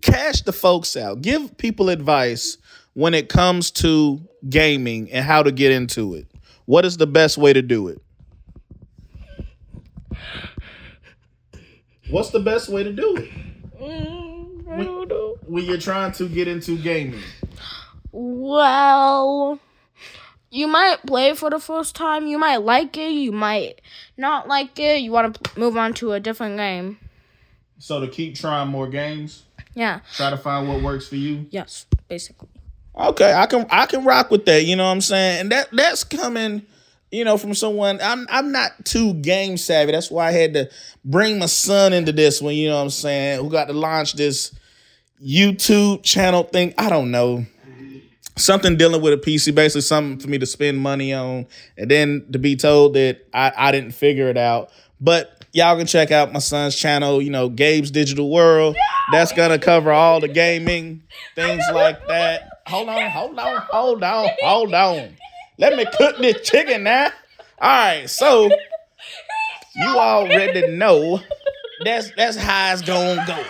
cash 0.00 0.40
the 0.40 0.52
folks 0.52 0.96
out? 0.96 1.20
Give 1.20 1.54
people 1.58 1.90
advice 1.90 2.56
when 2.94 3.12
it 3.12 3.28
comes 3.28 3.70
to 3.72 4.22
gaming 4.48 5.12
and 5.12 5.22
how 5.22 5.42
to 5.42 5.52
get 5.52 5.70
into 5.70 6.14
it. 6.14 6.26
What 6.64 6.86
is 6.86 6.96
the 6.96 7.06
best 7.06 7.36
way 7.36 7.52
to 7.52 7.60
do 7.60 7.88
it? 7.88 8.00
What's 12.10 12.30
the 12.30 12.40
best 12.40 12.68
way 12.68 12.82
to 12.82 12.92
do 12.92 13.16
it? 13.16 13.30
Mm, 13.80 14.68
I 14.68 14.76
When- 14.76 14.86
don't 14.86 15.08
know. 15.08 15.36
when 15.46 15.64
you're 15.64 15.78
trying 15.78 16.12
to 16.12 16.28
get 16.28 16.48
into 16.48 16.76
gaming. 16.76 17.22
Well, 18.12 19.60
you 20.50 20.66
might 20.66 21.06
play 21.06 21.34
for 21.34 21.50
the 21.50 21.60
first 21.60 21.94
time. 21.94 22.26
You 22.26 22.38
might 22.38 22.58
like 22.62 22.96
it. 22.96 23.10
You 23.12 23.30
might 23.32 23.80
not 24.16 24.48
like 24.48 24.78
it. 24.78 25.00
You 25.00 25.12
want 25.12 25.42
to 25.44 25.58
move 25.60 25.76
on 25.76 25.94
to 25.94 26.12
a 26.12 26.20
different 26.20 26.56
game. 26.56 26.98
So 27.78 28.00
to 28.00 28.08
keep 28.08 28.34
trying 28.34 28.68
more 28.68 28.88
games, 28.88 29.44
Yeah. 29.74 30.00
try 30.16 30.30
to 30.30 30.36
find 30.36 30.68
what 30.68 30.82
works 30.82 31.06
for 31.06 31.16
you. 31.16 31.46
Yes. 31.50 31.86
Basically. 32.08 32.48
Okay, 32.98 33.32
I 33.32 33.46
can 33.46 33.66
I 33.70 33.86
can 33.86 34.04
rock 34.04 34.30
with 34.32 34.44
that. 34.46 34.64
You 34.64 34.74
know 34.74 34.84
what 34.84 34.90
I'm 34.90 35.00
saying? 35.00 35.40
And 35.42 35.52
that 35.52 35.68
that's 35.72 36.02
coming, 36.02 36.62
you 37.10 37.24
know, 37.24 37.36
from 37.36 37.54
someone. 37.54 37.98
I'm 38.02 38.26
I'm 38.30 38.52
not 38.52 38.84
too 38.84 39.14
game 39.14 39.56
savvy. 39.56 39.92
That's 39.92 40.10
why 40.10 40.28
I 40.28 40.32
had 40.32 40.54
to 40.54 40.70
bring 41.04 41.38
my 41.38 41.46
son 41.46 41.92
into 41.92 42.12
this 42.12 42.40
one. 42.40 42.54
You 42.54 42.68
know 42.68 42.76
what 42.76 42.82
I'm 42.82 42.90
saying? 42.90 43.40
Who 43.40 43.50
got 43.50 43.66
to 43.66 43.72
launch 43.72 44.14
this 44.14 44.54
YouTube 45.24 46.02
channel 46.02 46.44
thing? 46.44 46.74
I 46.78 46.88
don't 46.88 47.10
know. 47.10 47.44
Something 48.36 48.76
dealing 48.76 49.02
with 49.02 49.12
a 49.12 49.16
PC, 49.18 49.54
basically 49.54 49.82
something 49.82 50.18
for 50.18 50.28
me 50.28 50.38
to 50.38 50.46
spend 50.46 50.78
money 50.78 51.12
on, 51.12 51.46
and 51.76 51.90
then 51.90 52.26
to 52.32 52.38
be 52.38 52.56
told 52.56 52.94
that 52.94 53.26
I, 53.34 53.52
I 53.56 53.72
didn't 53.72 53.92
figure 53.92 54.28
it 54.28 54.38
out. 54.38 54.70
But 54.98 55.44
y'all 55.52 55.76
can 55.76 55.86
check 55.86 56.10
out 56.10 56.32
my 56.32 56.38
son's 56.38 56.76
channel, 56.76 57.20
you 57.20 57.30
know, 57.30 57.48
Gabe's 57.50 57.90
Digital 57.90 58.30
World. 58.30 58.76
That's 59.12 59.32
gonna 59.32 59.58
cover 59.58 59.92
all 59.92 60.20
the 60.20 60.28
gaming 60.28 61.02
things 61.34 61.64
like 61.72 62.06
that. 62.08 62.48
Hold 62.66 62.88
on, 62.88 63.10
hold 63.10 63.38
on, 63.38 63.62
hold 63.70 64.02
on, 64.04 64.28
hold 64.42 64.74
on. 64.74 65.16
Let 65.60 65.76
me 65.76 65.84
cook 65.84 66.16
this 66.16 66.48
chicken 66.48 66.84
now. 66.84 67.10
All 67.60 67.68
right, 67.68 68.08
so 68.08 68.50
you 69.76 69.88
already 69.98 70.68
know 70.68 71.20
that's 71.84 72.10
that's 72.12 72.38
how 72.38 72.72
it's 72.72 72.80
gonna 72.80 73.22
go. 73.26 73.44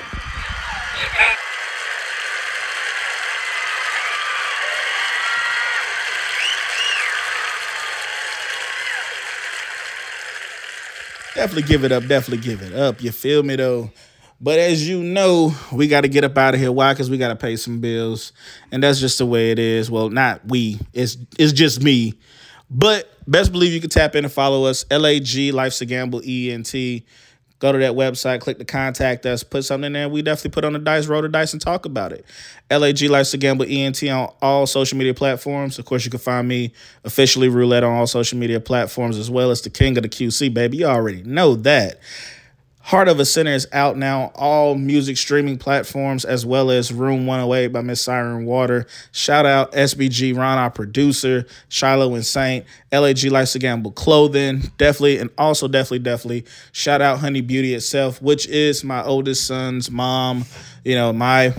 Definitely 11.37 11.63
give 11.63 11.85
it 11.85 11.93
up. 11.93 12.09
Definitely 12.09 12.43
give 12.45 12.61
it 12.63 12.73
up. 12.73 13.01
You 13.01 13.13
feel 13.13 13.45
me 13.45 13.55
though? 13.55 13.93
But 14.41 14.59
as 14.59 14.89
you 14.89 15.03
know, 15.03 15.55
we 15.71 15.87
got 15.87 16.01
to 16.03 16.09
get 16.09 16.25
up 16.25 16.39
out 16.39 16.55
of 16.55 16.61
here. 16.61 16.73
Why? 16.73 16.93
Because 16.93 17.11
we 17.11 17.19
got 17.19 17.29
to 17.29 17.37
pay 17.37 17.57
some 17.57 17.81
bills, 17.81 18.33
and 18.73 18.83
that's 18.83 18.99
just 18.99 19.19
the 19.19 19.27
way 19.27 19.51
it 19.51 19.59
is. 19.59 19.91
Well, 19.91 20.09
not 20.09 20.47
we. 20.47 20.81
It's 20.95 21.19
it's 21.39 21.53
just 21.53 21.83
me. 21.83 22.15
But 22.71 23.13
best 23.31 23.53
believe 23.53 23.73
you 23.73 23.81
can 23.81 23.91
tap 23.91 24.15
in 24.15 24.25
and 24.25 24.33
follow 24.33 24.65
us. 24.65 24.85
LAG 24.91 25.53
Life's 25.53 25.81
a 25.83 25.87
Gamble 25.87 26.23
ENT. 26.25 26.73
Go 27.59 27.73
to 27.73 27.79
that 27.79 27.93
website, 27.93 28.41
click 28.41 28.57
the 28.57 28.65
contact 28.65 29.27
us, 29.27 29.43
put 29.43 29.67
something 29.67 29.89
in 29.89 29.93
there. 29.93 30.09
We 30.09 30.23
definitely 30.23 30.53
put 30.53 30.65
on 30.65 30.73
the 30.73 30.79
dice, 30.79 31.07
roll 31.07 31.21
the 31.21 31.29
dice, 31.29 31.53
and 31.53 31.61
talk 31.61 31.85
about 31.85 32.11
it. 32.11 32.25
LAG 32.71 33.03
Life's 33.03 33.35
a 33.35 33.39
Gamble 33.39 33.67
ENT 33.69 34.03
on 34.05 34.33
all 34.41 34.67
social 34.67 34.97
media 34.97 35.13
platforms. 35.13 35.79
Of 35.79 35.85
course, 35.85 36.07
you 36.07 36.11
can 36.11 36.21
find 36.21 36.49
me 36.49 36.73
officially 37.05 37.51
roulette 37.51 37.85
on 37.85 37.93
all 37.93 38.07
social 38.07 38.39
media 38.39 38.61
platforms 38.61 39.19
as 39.19 39.31
well 39.31 39.51
as 39.51 39.61
the 39.61 39.69
king 39.69 39.99
of 39.99 40.05
the 40.05 40.09
QC, 40.09 40.55
baby. 40.55 40.79
You 40.79 40.87
already 40.87 41.23
know 41.23 41.55
that. 41.57 42.01
Heart 42.91 43.07
of 43.07 43.21
a 43.21 43.25
Sinner 43.25 43.53
is 43.53 43.69
out 43.71 43.97
now, 43.97 44.33
all 44.35 44.75
music 44.75 45.17
streaming 45.17 45.59
platforms, 45.59 46.25
as 46.25 46.45
well 46.45 46.73
as 46.73 46.93
Room 46.93 47.25
108 47.25 47.69
by 47.69 47.83
Miss 47.83 48.01
Siren 48.01 48.47
Water. 48.47 48.85
Shout 49.13 49.47
out 49.47 49.71
SBG 49.71 50.37
Ron, 50.37 50.59
our 50.59 50.73
producer, 50.73 51.47
Shiloh 51.69 52.17
and 52.17 52.27
Saint, 52.27 52.67
LAG 52.91 53.23
Life's 53.23 53.55
a 53.55 53.61
Gamble 53.61 53.93
Clothing, 53.93 54.73
definitely, 54.77 55.19
and 55.19 55.31
also 55.39 55.69
definitely, 55.69 56.01
definitely 56.01 56.45
shout 56.73 57.01
out 57.01 57.21
Honey 57.21 57.43
Beauty 57.43 57.75
itself, 57.75 58.21
which 58.21 58.49
is 58.49 58.83
my 58.83 59.05
oldest 59.05 59.47
son's 59.47 59.89
mom, 59.89 60.45
you 60.85 60.97
know, 60.97 61.13
my 61.13 61.55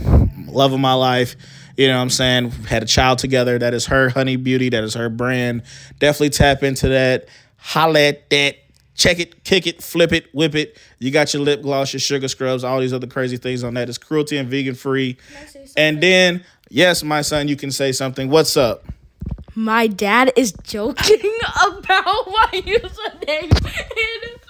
love 0.47 0.73
of 0.73 0.81
my 0.81 0.95
life. 0.95 1.37
You 1.77 1.87
know 1.87 1.95
what 1.95 2.01
I'm 2.01 2.09
saying? 2.09 2.51
Had 2.67 2.83
a 2.83 2.85
child 2.85 3.19
together. 3.19 3.57
That 3.57 3.73
is 3.73 3.85
her 3.85 4.09
Honey 4.09 4.35
Beauty. 4.35 4.67
That 4.67 4.83
is 4.83 4.95
her 4.95 5.07
brand. 5.07 5.61
Definitely 5.97 6.31
tap 6.31 6.61
into 6.61 6.89
that. 6.89 7.29
Holla 7.55 7.99
at 8.01 8.29
that 8.31 8.60
check 9.01 9.19
it, 9.19 9.43
kick 9.43 9.65
it, 9.67 9.81
flip 9.81 10.11
it, 10.13 10.33
whip 10.33 10.55
it. 10.55 10.77
You 10.99 11.11
got 11.11 11.33
your 11.33 11.41
lip 11.43 11.61
gloss, 11.61 11.93
your 11.93 11.99
sugar 11.99 12.27
scrubs, 12.27 12.63
all 12.63 12.79
these 12.79 12.93
other 12.93 13.07
crazy 13.07 13.37
things 13.37 13.63
on 13.63 13.73
that. 13.73 13.89
It's 13.89 13.97
cruelty 13.97 14.37
and 14.37 14.47
vegan 14.49 14.75
free. 14.75 15.17
And 15.75 16.01
then, 16.01 16.43
yes, 16.69 17.03
my 17.03 17.21
son, 17.21 17.47
you 17.47 17.55
can 17.55 17.71
say 17.71 17.91
something. 17.91 18.29
What's 18.29 18.55
up? 18.57 18.85
My 19.55 19.87
dad 19.87 20.31
is 20.35 20.53
joking 20.63 21.17
about 21.67 22.27
my 22.27 22.49
username. 22.53 23.51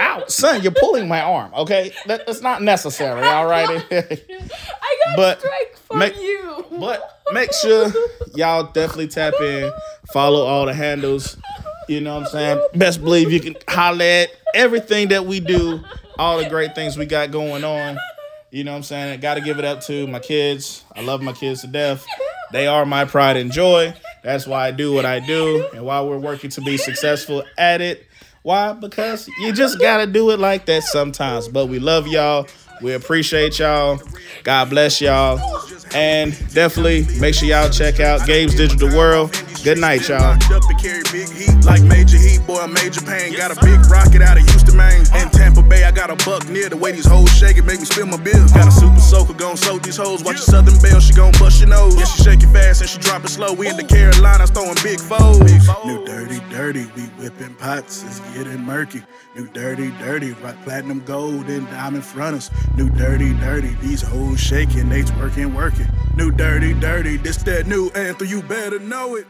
Ow, 0.00 0.24
son, 0.26 0.62
you're 0.62 0.72
pulling 0.72 1.06
my 1.08 1.20
arm. 1.20 1.52
Okay, 1.54 1.92
that, 2.06 2.26
that's 2.26 2.40
not 2.40 2.62
necessary. 2.62 3.22
All 3.22 3.46
right. 3.46 3.68
I 3.90 4.96
got 5.06 5.16
But 5.16 5.38
strike 5.40 5.76
from 5.86 5.98
make- 5.98 6.16
you. 6.16 6.64
But 6.80 7.20
make 7.32 7.52
sure 7.52 7.92
y'all 8.34 8.64
definitely 8.64 9.08
tap 9.08 9.34
in, 9.40 9.70
follow 10.12 10.44
all 10.44 10.66
the 10.66 10.74
handles. 10.74 11.36
You 11.88 12.02
know 12.02 12.16
what 12.16 12.26
I'm 12.26 12.30
saying? 12.30 12.68
Best 12.74 13.02
believe 13.02 13.32
you 13.32 13.40
can 13.40 13.56
holler 13.66 14.04
at 14.04 14.28
everything 14.54 15.08
that 15.08 15.24
we 15.24 15.40
do, 15.40 15.82
all 16.18 16.38
the 16.38 16.48
great 16.48 16.74
things 16.74 16.98
we 16.98 17.06
got 17.06 17.30
going 17.30 17.64
on. 17.64 17.98
You 18.50 18.64
know 18.64 18.72
what 18.72 18.78
I'm 18.78 18.82
saying? 18.82 19.12
I 19.12 19.16
got 19.16 19.34
to 19.34 19.40
give 19.40 19.58
it 19.58 19.64
up 19.64 19.80
to 19.84 20.06
my 20.06 20.18
kids. 20.18 20.84
I 20.94 21.02
love 21.02 21.22
my 21.22 21.32
kids 21.32 21.62
to 21.62 21.66
death. 21.66 22.06
They 22.52 22.66
are 22.66 22.86
my 22.86 23.04
pride 23.04 23.36
and 23.36 23.52
joy. 23.52 23.94
That's 24.22 24.46
why 24.46 24.68
I 24.68 24.70
do 24.70 24.92
what 24.92 25.04
I 25.04 25.20
do 25.20 25.66
and 25.74 25.84
why 25.84 26.00
we're 26.02 26.18
working 26.18 26.50
to 26.50 26.60
be 26.60 26.76
successful 26.76 27.42
at 27.56 27.80
it. 27.80 28.06
Why? 28.42 28.72
Because 28.72 29.28
you 29.40 29.52
just 29.52 29.78
got 29.78 29.98
to 29.98 30.06
do 30.06 30.30
it 30.30 30.38
like 30.38 30.66
that 30.66 30.82
sometimes. 30.84 31.48
But 31.48 31.66
we 31.66 31.78
love 31.78 32.06
y'all. 32.06 32.46
We 32.80 32.92
appreciate 32.94 33.58
y'all. 33.58 34.00
God 34.44 34.70
bless 34.70 35.00
y'all. 35.00 35.38
And 35.94 36.32
definitely 36.52 37.06
make 37.18 37.34
sure 37.34 37.48
y'all 37.48 37.70
check 37.70 38.00
out 38.00 38.26
Gabe's 38.26 38.54
Digital 38.54 38.88
World. 38.96 39.32
Good 39.64 39.78
night, 39.78 40.08
y'all. 40.08 40.32
Up 40.32 40.38
to 40.38 40.74
carry 40.80 41.02
big 41.10 41.28
heat 41.30 41.48
like 41.64 41.82
major 41.82 42.16
heat, 42.16 42.40
boy, 42.46 42.66
major 42.68 43.00
pain. 43.00 43.34
Got 43.36 43.50
a 43.50 43.60
big 43.64 43.80
rocket 43.90 44.22
out 44.22 44.38
of 44.38 44.48
Houston, 44.48 44.76
Maine. 44.76 45.04
In 45.20 45.28
Tampa 45.30 45.62
Bay, 45.62 45.84
I 45.84 45.90
got 45.90 46.10
a 46.10 46.16
buck 46.24 46.48
near. 46.48 46.68
The 46.68 46.76
way 46.76 46.92
these 46.92 47.06
hoes 47.06 47.28
shake 47.36 47.56
it 47.56 47.64
make 47.64 47.80
me 47.80 47.84
spill 47.84 48.06
my 48.06 48.16
bills. 48.16 48.52
Got 48.52 48.68
a 48.68 48.70
super 48.70 49.00
soaker, 49.00 49.34
gon' 49.34 49.56
soak 49.56 49.82
these 49.82 49.96
hoes. 49.96 50.22
Watch 50.22 50.36
your 50.36 50.62
Southern 50.62 50.78
Belle, 50.80 51.00
she 51.00 51.12
gon' 51.12 51.32
bust 51.32 51.60
your 51.60 51.68
nose. 51.70 51.98
Yeah, 51.98 52.04
she 52.04 52.22
shake 52.22 52.42
it 52.42 52.52
fast 52.52 52.80
and 52.80 52.90
she 52.90 52.98
drop 52.98 53.24
it 53.24 53.30
slow. 53.30 53.52
We 53.52 53.68
in 53.68 53.76
the 53.76 53.84
Carolinas 53.84 54.50
throwing 54.50 54.76
big 54.82 55.00
foes. 55.00 55.40
New 55.84 56.04
dirty, 56.06 56.40
dirty, 56.50 56.86
we 56.94 57.02
whipping 57.18 57.54
pots, 57.56 58.04
it's 58.04 58.20
getting 58.36 58.64
murky. 58.64 59.02
New 59.36 59.48
dirty, 59.48 59.90
dirty, 59.98 60.32
rock 60.34 60.56
platinum 60.64 61.00
gold 61.04 61.48
and 61.48 61.66
diamond 61.68 62.04
fronters. 62.04 62.50
New 62.76 62.88
dirty, 62.90 63.34
dirty, 63.34 63.74
these 63.82 64.02
hoes 64.02 64.40
shaking, 64.40 64.88
they 64.88 65.02
twerking, 65.02 65.54
working. 65.78 65.94
New 66.16 66.30
dirty, 66.30 66.74
dirty, 66.74 67.16
this 67.16 67.36
that 67.44 67.66
new 67.66 67.90
anthem, 67.90 68.26
you 68.28 68.42
better 68.42 68.78
know 68.78 69.16
it. 69.16 69.26